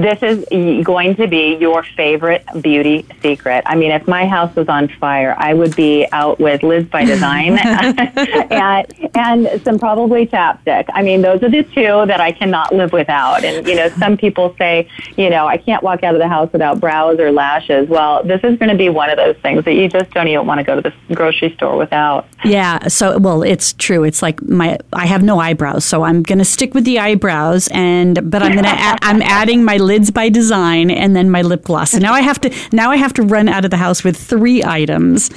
This 0.00 0.22
is 0.22 0.84
going 0.84 1.16
to 1.16 1.26
be 1.26 1.56
your 1.56 1.82
favorite 1.82 2.44
beauty 2.62 3.06
secret. 3.20 3.62
I 3.66 3.76
mean, 3.76 3.90
if 3.90 4.08
my 4.08 4.26
house 4.26 4.54
was 4.56 4.68
on 4.68 4.88
fire, 4.88 5.34
I 5.36 5.52
would 5.52 5.76
be 5.76 6.06
out 6.12 6.40
with 6.40 6.62
Lids 6.62 6.88
by 6.88 7.04
Design 7.04 7.58
and, 7.58 9.10
and 9.14 9.62
some 9.62 9.78
probably 9.78 10.26
chapstick. 10.26 10.86
I 10.94 11.02
mean, 11.02 11.20
those 11.20 11.42
are 11.42 11.50
the 11.50 11.64
two 11.64 12.06
that 12.06 12.20
I 12.20 12.32
cannot 12.32 12.74
live 12.74 12.92
without. 12.92 13.44
And, 13.44 13.66
you 13.66 13.74
know, 13.74 13.90
some 13.98 14.16
people 14.16 14.54
say, 14.58 14.88
you 15.18 15.28
know, 15.28 15.46
I 15.46 15.58
can't 15.58 15.82
walk 15.82 16.02
out 16.02 16.14
of 16.14 16.20
the 16.20 16.28
house 16.28 16.50
without 16.50 16.80
brows 16.80 17.18
or 17.18 17.30
lashes. 17.30 17.88
Well, 17.88 18.22
this 18.24 18.40
is 18.42 18.58
going 18.58 18.70
to 18.70 18.76
be 18.76 18.88
one 18.88 19.10
of 19.10 19.18
those 19.18 19.36
things 19.42 19.64
that 19.66 19.74
you 19.74 19.88
just 19.88 20.10
don't 20.12 20.28
even 20.28 20.46
want 20.46 20.58
to 20.58 20.64
go 20.64 20.80
to 20.80 20.94
the 21.08 21.14
grocery 21.14 21.52
store 21.56 21.76
without. 21.76 22.26
Yeah. 22.42 22.88
So, 22.88 23.18
well, 23.18 23.42
it's 23.42 23.74
true. 23.74 24.04
It's 24.04 24.22
like 24.22 24.42
my, 24.42 24.78
I 24.94 25.06
have 25.06 25.22
no 25.22 25.38
eyebrows, 25.38 25.84
so 25.84 26.04
I'm 26.04 26.22
going 26.22 26.38
to 26.38 26.44
stick 26.44 26.72
with 26.72 26.84
the 26.84 26.98
eyebrows 26.98 27.68
and, 27.72 28.30
but 28.30 28.42
I'm 28.42 28.52
going 28.52 28.64
to, 28.64 28.98
I'm 29.02 29.20
adding 29.22 29.62
my 29.62 29.76
Lids 29.90 30.12
by 30.12 30.28
Design, 30.28 30.88
and 30.88 31.16
then 31.16 31.30
my 31.30 31.42
lip 31.42 31.64
gloss. 31.64 31.90
So 31.90 31.98
now 31.98 32.12
I 32.12 32.20
have 32.20 32.40
to 32.42 32.54
now 32.70 32.92
I 32.92 32.96
have 32.96 33.12
to 33.14 33.22
run 33.22 33.48
out 33.48 33.64
of 33.64 33.72
the 33.72 33.76
house 33.76 34.04
with 34.04 34.16
three 34.16 34.62
items 34.62 35.30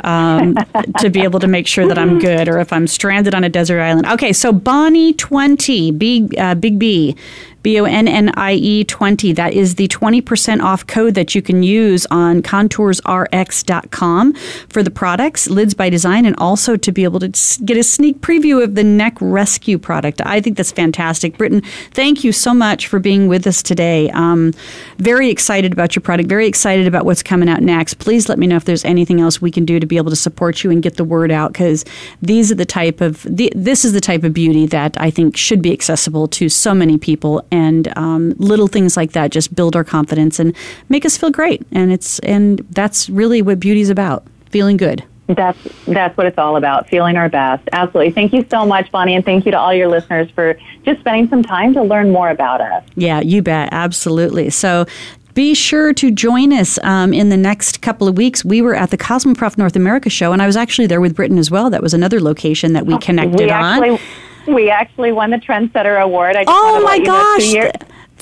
um, 0.00 0.56
to 0.98 1.08
be 1.08 1.20
able 1.20 1.38
to 1.38 1.46
make 1.46 1.68
sure 1.68 1.86
that 1.86 1.98
I'm 1.98 2.18
good, 2.18 2.48
or 2.48 2.58
if 2.58 2.72
I'm 2.72 2.88
stranded 2.88 3.32
on 3.32 3.44
a 3.44 3.48
desert 3.48 3.80
island. 3.80 4.08
Okay, 4.08 4.32
so 4.32 4.52
Bonnie 4.52 5.12
twenty, 5.12 5.92
big 5.92 6.36
uh, 6.36 6.56
big 6.56 6.80
B. 6.80 7.14
B 7.62 7.78
O 7.80 7.84
N 7.84 8.08
N 8.08 8.30
I 8.34 8.54
E 8.54 8.84
20. 8.84 9.32
That 9.32 9.52
is 9.52 9.76
the 9.76 9.88
20% 9.88 10.62
off 10.62 10.86
code 10.86 11.14
that 11.14 11.34
you 11.34 11.42
can 11.42 11.62
use 11.62 12.06
on 12.10 12.42
contoursrx.com 12.42 14.34
for 14.68 14.82
the 14.82 14.90
products, 14.90 15.48
Lids 15.48 15.74
by 15.74 15.88
Design, 15.90 16.26
and 16.26 16.34
also 16.36 16.76
to 16.76 16.92
be 16.92 17.04
able 17.04 17.20
to 17.20 17.28
get 17.64 17.76
a 17.76 17.82
sneak 17.82 18.20
preview 18.20 18.62
of 18.62 18.74
the 18.74 18.84
Neck 18.84 19.16
Rescue 19.20 19.78
product. 19.78 20.20
I 20.24 20.40
think 20.40 20.56
that's 20.56 20.72
fantastic. 20.72 21.38
Britton, 21.38 21.62
thank 21.92 22.24
you 22.24 22.32
so 22.32 22.52
much 22.54 22.86
for 22.86 22.98
being 22.98 23.28
with 23.28 23.46
us 23.46 23.62
today. 23.62 24.10
Um, 24.10 24.52
very 24.98 25.30
excited 25.30 25.72
about 25.72 25.94
your 25.94 26.00
product, 26.02 26.28
very 26.28 26.46
excited 26.46 26.86
about 26.86 27.04
what's 27.04 27.22
coming 27.22 27.48
out 27.48 27.62
next. 27.62 27.94
Please 27.94 28.28
let 28.28 28.38
me 28.38 28.46
know 28.46 28.56
if 28.56 28.64
there's 28.64 28.84
anything 28.84 29.20
else 29.20 29.40
we 29.40 29.50
can 29.50 29.64
do 29.64 29.78
to 29.78 29.86
be 29.86 29.96
able 29.96 30.10
to 30.10 30.16
support 30.16 30.64
you 30.64 30.70
and 30.70 30.82
get 30.82 30.96
the 30.96 31.04
word 31.04 31.30
out 31.30 31.52
because 31.52 31.84
these 32.20 32.50
are 32.50 32.56
the 32.56 32.66
type 32.66 33.00
of, 33.00 33.22
the, 33.22 33.52
this 33.54 33.84
is 33.84 33.92
the 33.92 34.00
type 34.00 34.24
of 34.24 34.32
beauty 34.32 34.66
that 34.66 35.00
I 35.00 35.10
think 35.10 35.36
should 35.36 35.62
be 35.62 35.72
accessible 35.72 36.28
to 36.28 36.48
so 36.48 36.74
many 36.74 36.98
people 36.98 37.44
and 37.52 37.96
um, 37.96 38.34
little 38.38 38.66
things 38.66 38.96
like 38.96 39.12
that 39.12 39.30
just 39.30 39.54
build 39.54 39.76
our 39.76 39.84
confidence 39.84 40.40
and 40.40 40.56
make 40.88 41.04
us 41.06 41.16
feel 41.16 41.30
great. 41.30 41.64
And 41.70 41.92
it's 41.92 42.18
and 42.20 42.58
that's 42.70 43.08
really 43.08 43.42
what 43.42 43.60
beauty's 43.60 43.90
about: 43.90 44.26
feeling 44.50 44.76
good. 44.76 45.04
That's 45.28 45.58
that's 45.86 46.16
what 46.16 46.26
it's 46.26 46.38
all 46.38 46.56
about, 46.56 46.88
feeling 46.88 47.16
our 47.16 47.28
best. 47.28 47.68
Absolutely. 47.72 48.12
Thank 48.12 48.32
you 48.32 48.44
so 48.50 48.66
much, 48.66 48.90
Bonnie, 48.90 49.14
and 49.14 49.24
thank 49.24 49.44
you 49.44 49.52
to 49.52 49.58
all 49.58 49.72
your 49.72 49.88
listeners 49.88 50.28
for 50.30 50.58
just 50.84 51.00
spending 51.00 51.28
some 51.28 51.42
time 51.42 51.74
to 51.74 51.82
learn 51.82 52.10
more 52.10 52.30
about 52.30 52.60
us. 52.60 52.84
Yeah, 52.96 53.20
you 53.20 53.42
bet. 53.42 53.68
Absolutely. 53.70 54.50
So 54.50 54.86
be 55.34 55.54
sure 55.54 55.94
to 55.94 56.10
join 56.10 56.52
us 56.52 56.78
um, 56.82 57.14
in 57.14 57.28
the 57.30 57.36
next 57.36 57.80
couple 57.80 58.08
of 58.08 58.16
weeks. 58.16 58.44
We 58.44 58.60
were 58.60 58.74
at 58.74 58.90
the 58.90 58.98
Cosmoprof 58.98 59.56
North 59.56 59.76
America 59.76 60.10
show, 60.10 60.32
and 60.32 60.42
I 60.42 60.46
was 60.46 60.56
actually 60.56 60.86
there 60.86 61.00
with 61.00 61.14
Britton 61.14 61.38
as 61.38 61.50
well. 61.50 61.70
That 61.70 61.82
was 61.82 61.94
another 61.94 62.20
location 62.20 62.72
that 62.74 62.84
we 62.84 62.98
connected 62.98 63.40
we 63.40 63.48
actually, 63.48 63.90
on. 63.90 63.98
We 64.46 64.70
actually 64.70 65.12
won 65.12 65.30
the 65.30 65.36
Trendsetter 65.38 66.00
Award. 66.00 66.36
I 66.36 66.44
just 66.44 66.50
oh 66.50 66.82
my 66.82 66.98
gosh! 66.98 67.52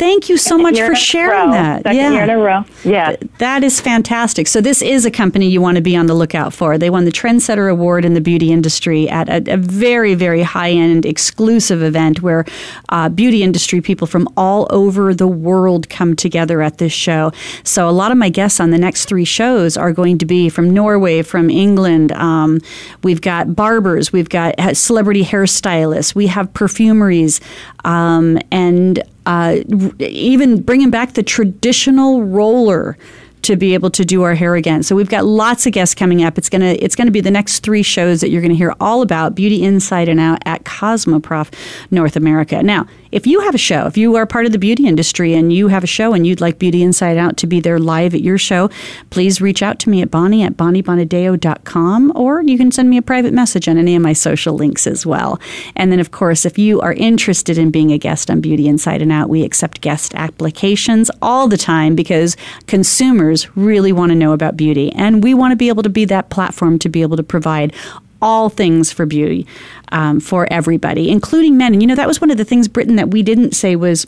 Thank 0.00 0.30
you 0.30 0.38
so 0.38 0.56
much 0.56 0.80
for 0.80 0.94
sharing 0.94 1.50
that. 1.50 1.82
Second 1.82 1.98
yeah. 1.98 2.10
year 2.10 2.22
in 2.22 2.30
a 2.30 2.38
row. 2.38 2.64
Yeah. 2.84 3.16
That 3.36 3.62
is 3.62 3.82
fantastic. 3.82 4.46
So 4.46 4.62
this 4.62 4.80
is 4.80 5.04
a 5.04 5.10
company 5.10 5.46
you 5.50 5.60
want 5.60 5.76
to 5.76 5.82
be 5.82 5.94
on 5.94 6.06
the 6.06 6.14
lookout 6.14 6.54
for. 6.54 6.78
They 6.78 6.88
won 6.88 7.04
the 7.04 7.10
Trendsetter 7.10 7.70
Award 7.70 8.06
in 8.06 8.14
the 8.14 8.20
beauty 8.22 8.50
industry 8.50 9.10
at 9.10 9.28
a, 9.28 9.52
a 9.52 9.58
very, 9.58 10.14
very 10.14 10.40
high-end 10.40 11.04
exclusive 11.04 11.82
event 11.82 12.22
where 12.22 12.46
uh, 12.88 13.10
beauty 13.10 13.42
industry 13.42 13.82
people 13.82 14.06
from 14.06 14.26
all 14.38 14.66
over 14.70 15.12
the 15.12 15.28
world 15.28 15.90
come 15.90 16.16
together 16.16 16.62
at 16.62 16.78
this 16.78 16.94
show. 16.94 17.30
So 17.62 17.86
a 17.86 17.92
lot 17.92 18.10
of 18.10 18.16
my 18.16 18.30
guests 18.30 18.58
on 18.58 18.70
the 18.70 18.78
next 18.78 19.04
three 19.04 19.26
shows 19.26 19.76
are 19.76 19.92
going 19.92 20.16
to 20.16 20.24
be 20.24 20.48
from 20.48 20.70
Norway, 20.70 21.20
from 21.20 21.50
England. 21.50 22.12
Um, 22.12 22.62
we've 23.02 23.20
got 23.20 23.54
barbers, 23.54 24.14
we've 24.14 24.30
got 24.30 24.54
celebrity 24.74 25.24
hairstylists, 25.24 26.14
we 26.14 26.28
have 26.28 26.50
perfumeries, 26.54 27.38
um, 27.84 28.38
and 28.50 29.02
uh, 29.26 29.58
even 29.98 30.62
bringing 30.62 30.90
back 30.90 31.14
the 31.14 31.22
traditional 31.22 32.22
roller 32.22 32.96
to 33.42 33.56
be 33.56 33.74
able 33.74 33.90
to 33.90 34.04
do 34.04 34.22
our 34.22 34.34
hair 34.34 34.54
again. 34.54 34.82
So 34.82 34.94
we've 34.94 35.08
got 35.08 35.24
lots 35.24 35.66
of 35.66 35.72
guests 35.72 35.94
coming 35.94 36.22
up. 36.22 36.38
It's 36.38 36.48
gonna 36.48 36.76
it's 36.78 36.96
gonna 36.96 37.10
be 37.10 37.20
the 37.20 37.30
next 37.30 37.60
three 37.60 37.82
shows 37.82 38.20
that 38.20 38.30
you're 38.30 38.42
gonna 38.42 38.54
hear 38.54 38.74
all 38.80 39.02
about 39.02 39.34
beauty 39.34 39.62
inside 39.62 40.08
and 40.08 40.20
out 40.20 40.38
at 40.46 40.64
Cosmoprof 40.64 41.52
North 41.90 42.16
America. 42.16 42.62
Now, 42.62 42.86
if 43.12 43.26
you 43.26 43.40
have 43.40 43.54
a 43.54 43.58
show, 43.58 43.86
if 43.86 43.96
you 43.96 44.14
are 44.16 44.24
part 44.24 44.46
of 44.46 44.52
the 44.52 44.58
beauty 44.58 44.86
industry 44.86 45.34
and 45.34 45.52
you 45.52 45.68
have 45.68 45.82
a 45.82 45.88
show 45.88 46.12
and 46.12 46.26
you'd 46.26 46.40
like 46.40 46.60
Beauty 46.60 46.82
Inside 46.82 47.16
Out 47.16 47.36
to 47.38 47.46
be 47.46 47.60
there 47.60 47.78
live 47.78 48.14
at 48.14 48.20
your 48.20 48.38
show, 48.38 48.70
please 49.10 49.40
reach 49.40 49.62
out 49.62 49.80
to 49.80 49.90
me 49.90 50.00
at 50.00 50.12
Bonnie 50.12 50.44
at 50.44 50.56
BonnieBonadeo.com 50.56 52.12
or 52.14 52.42
you 52.42 52.56
can 52.56 52.70
send 52.70 52.88
me 52.88 52.96
a 52.96 53.02
private 53.02 53.32
message 53.32 53.68
on 53.68 53.78
any 53.78 53.96
of 53.96 54.02
my 54.02 54.12
social 54.12 54.54
links 54.54 54.86
as 54.86 55.04
well. 55.04 55.40
And 55.74 55.90
then, 55.90 55.98
of 55.98 56.12
course, 56.12 56.46
if 56.46 56.56
you 56.56 56.80
are 56.80 56.92
interested 56.92 57.58
in 57.58 57.72
being 57.72 57.90
a 57.90 57.98
guest 57.98 58.30
on 58.30 58.40
Beauty 58.40 58.68
Inside 58.68 59.02
and 59.02 59.10
Out, 59.10 59.28
we 59.28 59.42
accept 59.42 59.80
guest 59.80 60.14
applications 60.14 61.10
all 61.20 61.48
the 61.48 61.56
time 61.56 61.96
because 61.96 62.36
consumers 62.68 63.29
really 63.56 63.92
want 63.92 64.10
to 64.10 64.16
know 64.16 64.32
about 64.32 64.56
beauty. 64.56 64.92
And 64.92 65.22
we 65.22 65.34
want 65.34 65.52
to 65.52 65.56
be 65.56 65.68
able 65.68 65.82
to 65.82 65.88
be 65.88 66.04
that 66.06 66.30
platform 66.30 66.78
to 66.80 66.88
be 66.88 67.02
able 67.02 67.16
to 67.16 67.22
provide 67.22 67.74
all 68.22 68.48
things 68.48 68.92
for 68.92 69.06
beauty 69.06 69.46
um, 69.92 70.20
for 70.20 70.46
everybody, 70.50 71.10
including 71.10 71.56
men. 71.56 71.72
And 71.72 71.82
you 71.82 71.88
know, 71.88 71.94
that 71.94 72.08
was 72.08 72.20
one 72.20 72.30
of 72.30 72.36
the 72.36 72.44
things, 72.44 72.68
Britton, 72.68 72.96
that 72.96 73.10
we 73.10 73.22
didn't 73.22 73.52
say 73.52 73.76
was 73.76 74.06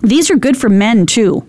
these 0.00 0.30
are 0.30 0.36
good 0.36 0.56
for 0.56 0.68
men 0.68 1.06
too. 1.06 1.46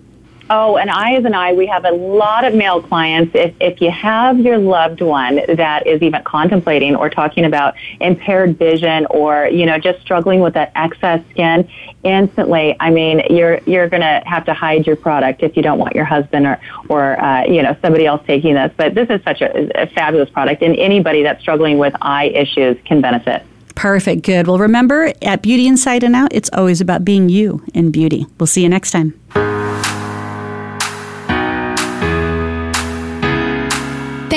Oh, 0.47 0.77
and 0.77 0.91
I, 0.91 1.15
as 1.15 1.25
an 1.25 1.33
I, 1.33 1.53
we 1.53 1.65
have 1.65 1.85
a 1.85 1.91
lot 1.91 2.45
of 2.45 2.53
male 2.53 2.79
clients. 2.79 3.33
If, 3.33 3.55
if 3.59 3.81
you 3.81 3.89
have 3.89 4.39
your 4.39 4.59
loved 4.59 5.01
one 5.01 5.41
that 5.55 5.87
is 5.87 6.03
even 6.03 6.21
contemplating 6.23 6.95
or 6.95 7.09
talking 7.09 7.45
about 7.45 7.73
impaired 7.99 8.59
vision 8.59 9.07
or, 9.09 9.47
you 9.47 9.65
know, 9.65 9.79
just 9.79 10.01
struggling 10.01 10.41
with 10.41 10.53
that 10.53 10.71
excess 10.75 11.23
skin, 11.31 11.67
instantly, 12.03 12.75
I 12.79 12.91
mean, 12.91 13.23
you're, 13.31 13.59
you're 13.65 13.89
going 13.89 14.03
to 14.03 14.21
have 14.27 14.45
to 14.45 14.53
hide 14.53 14.85
your 14.85 14.95
product 14.95 15.41
if 15.41 15.57
you 15.57 15.63
don't 15.63 15.79
want 15.79 15.95
your 15.95 16.05
husband 16.05 16.45
or, 16.45 16.59
or 16.89 17.19
uh, 17.19 17.45
you 17.47 17.63
know, 17.63 17.75
somebody 17.81 18.05
else 18.05 18.21
taking 18.27 18.53
this. 18.53 18.71
But 18.77 18.93
this 18.93 19.09
is 19.09 19.23
such 19.23 19.41
a, 19.41 19.81
a 19.81 19.87
fabulous 19.87 20.29
product, 20.29 20.61
and 20.61 20.75
anybody 20.75 21.23
that's 21.23 21.41
struggling 21.41 21.79
with 21.79 21.95
eye 22.01 22.25
issues 22.25 22.77
can 22.85 23.01
benefit. 23.01 23.41
Perfect. 23.73 24.21
Good. 24.21 24.45
Well, 24.45 24.59
remember, 24.59 25.11
at 25.23 25.41
Beauty 25.41 25.67
Inside 25.67 26.03
and 26.03 26.15
Out, 26.15 26.33
it's 26.33 26.51
always 26.53 26.81
about 26.81 27.03
being 27.03 27.29
you 27.29 27.65
in 27.73 27.89
beauty. 27.89 28.27
We'll 28.39 28.47
see 28.47 28.61
you 28.61 28.69
next 28.69 28.91
time. 28.91 29.19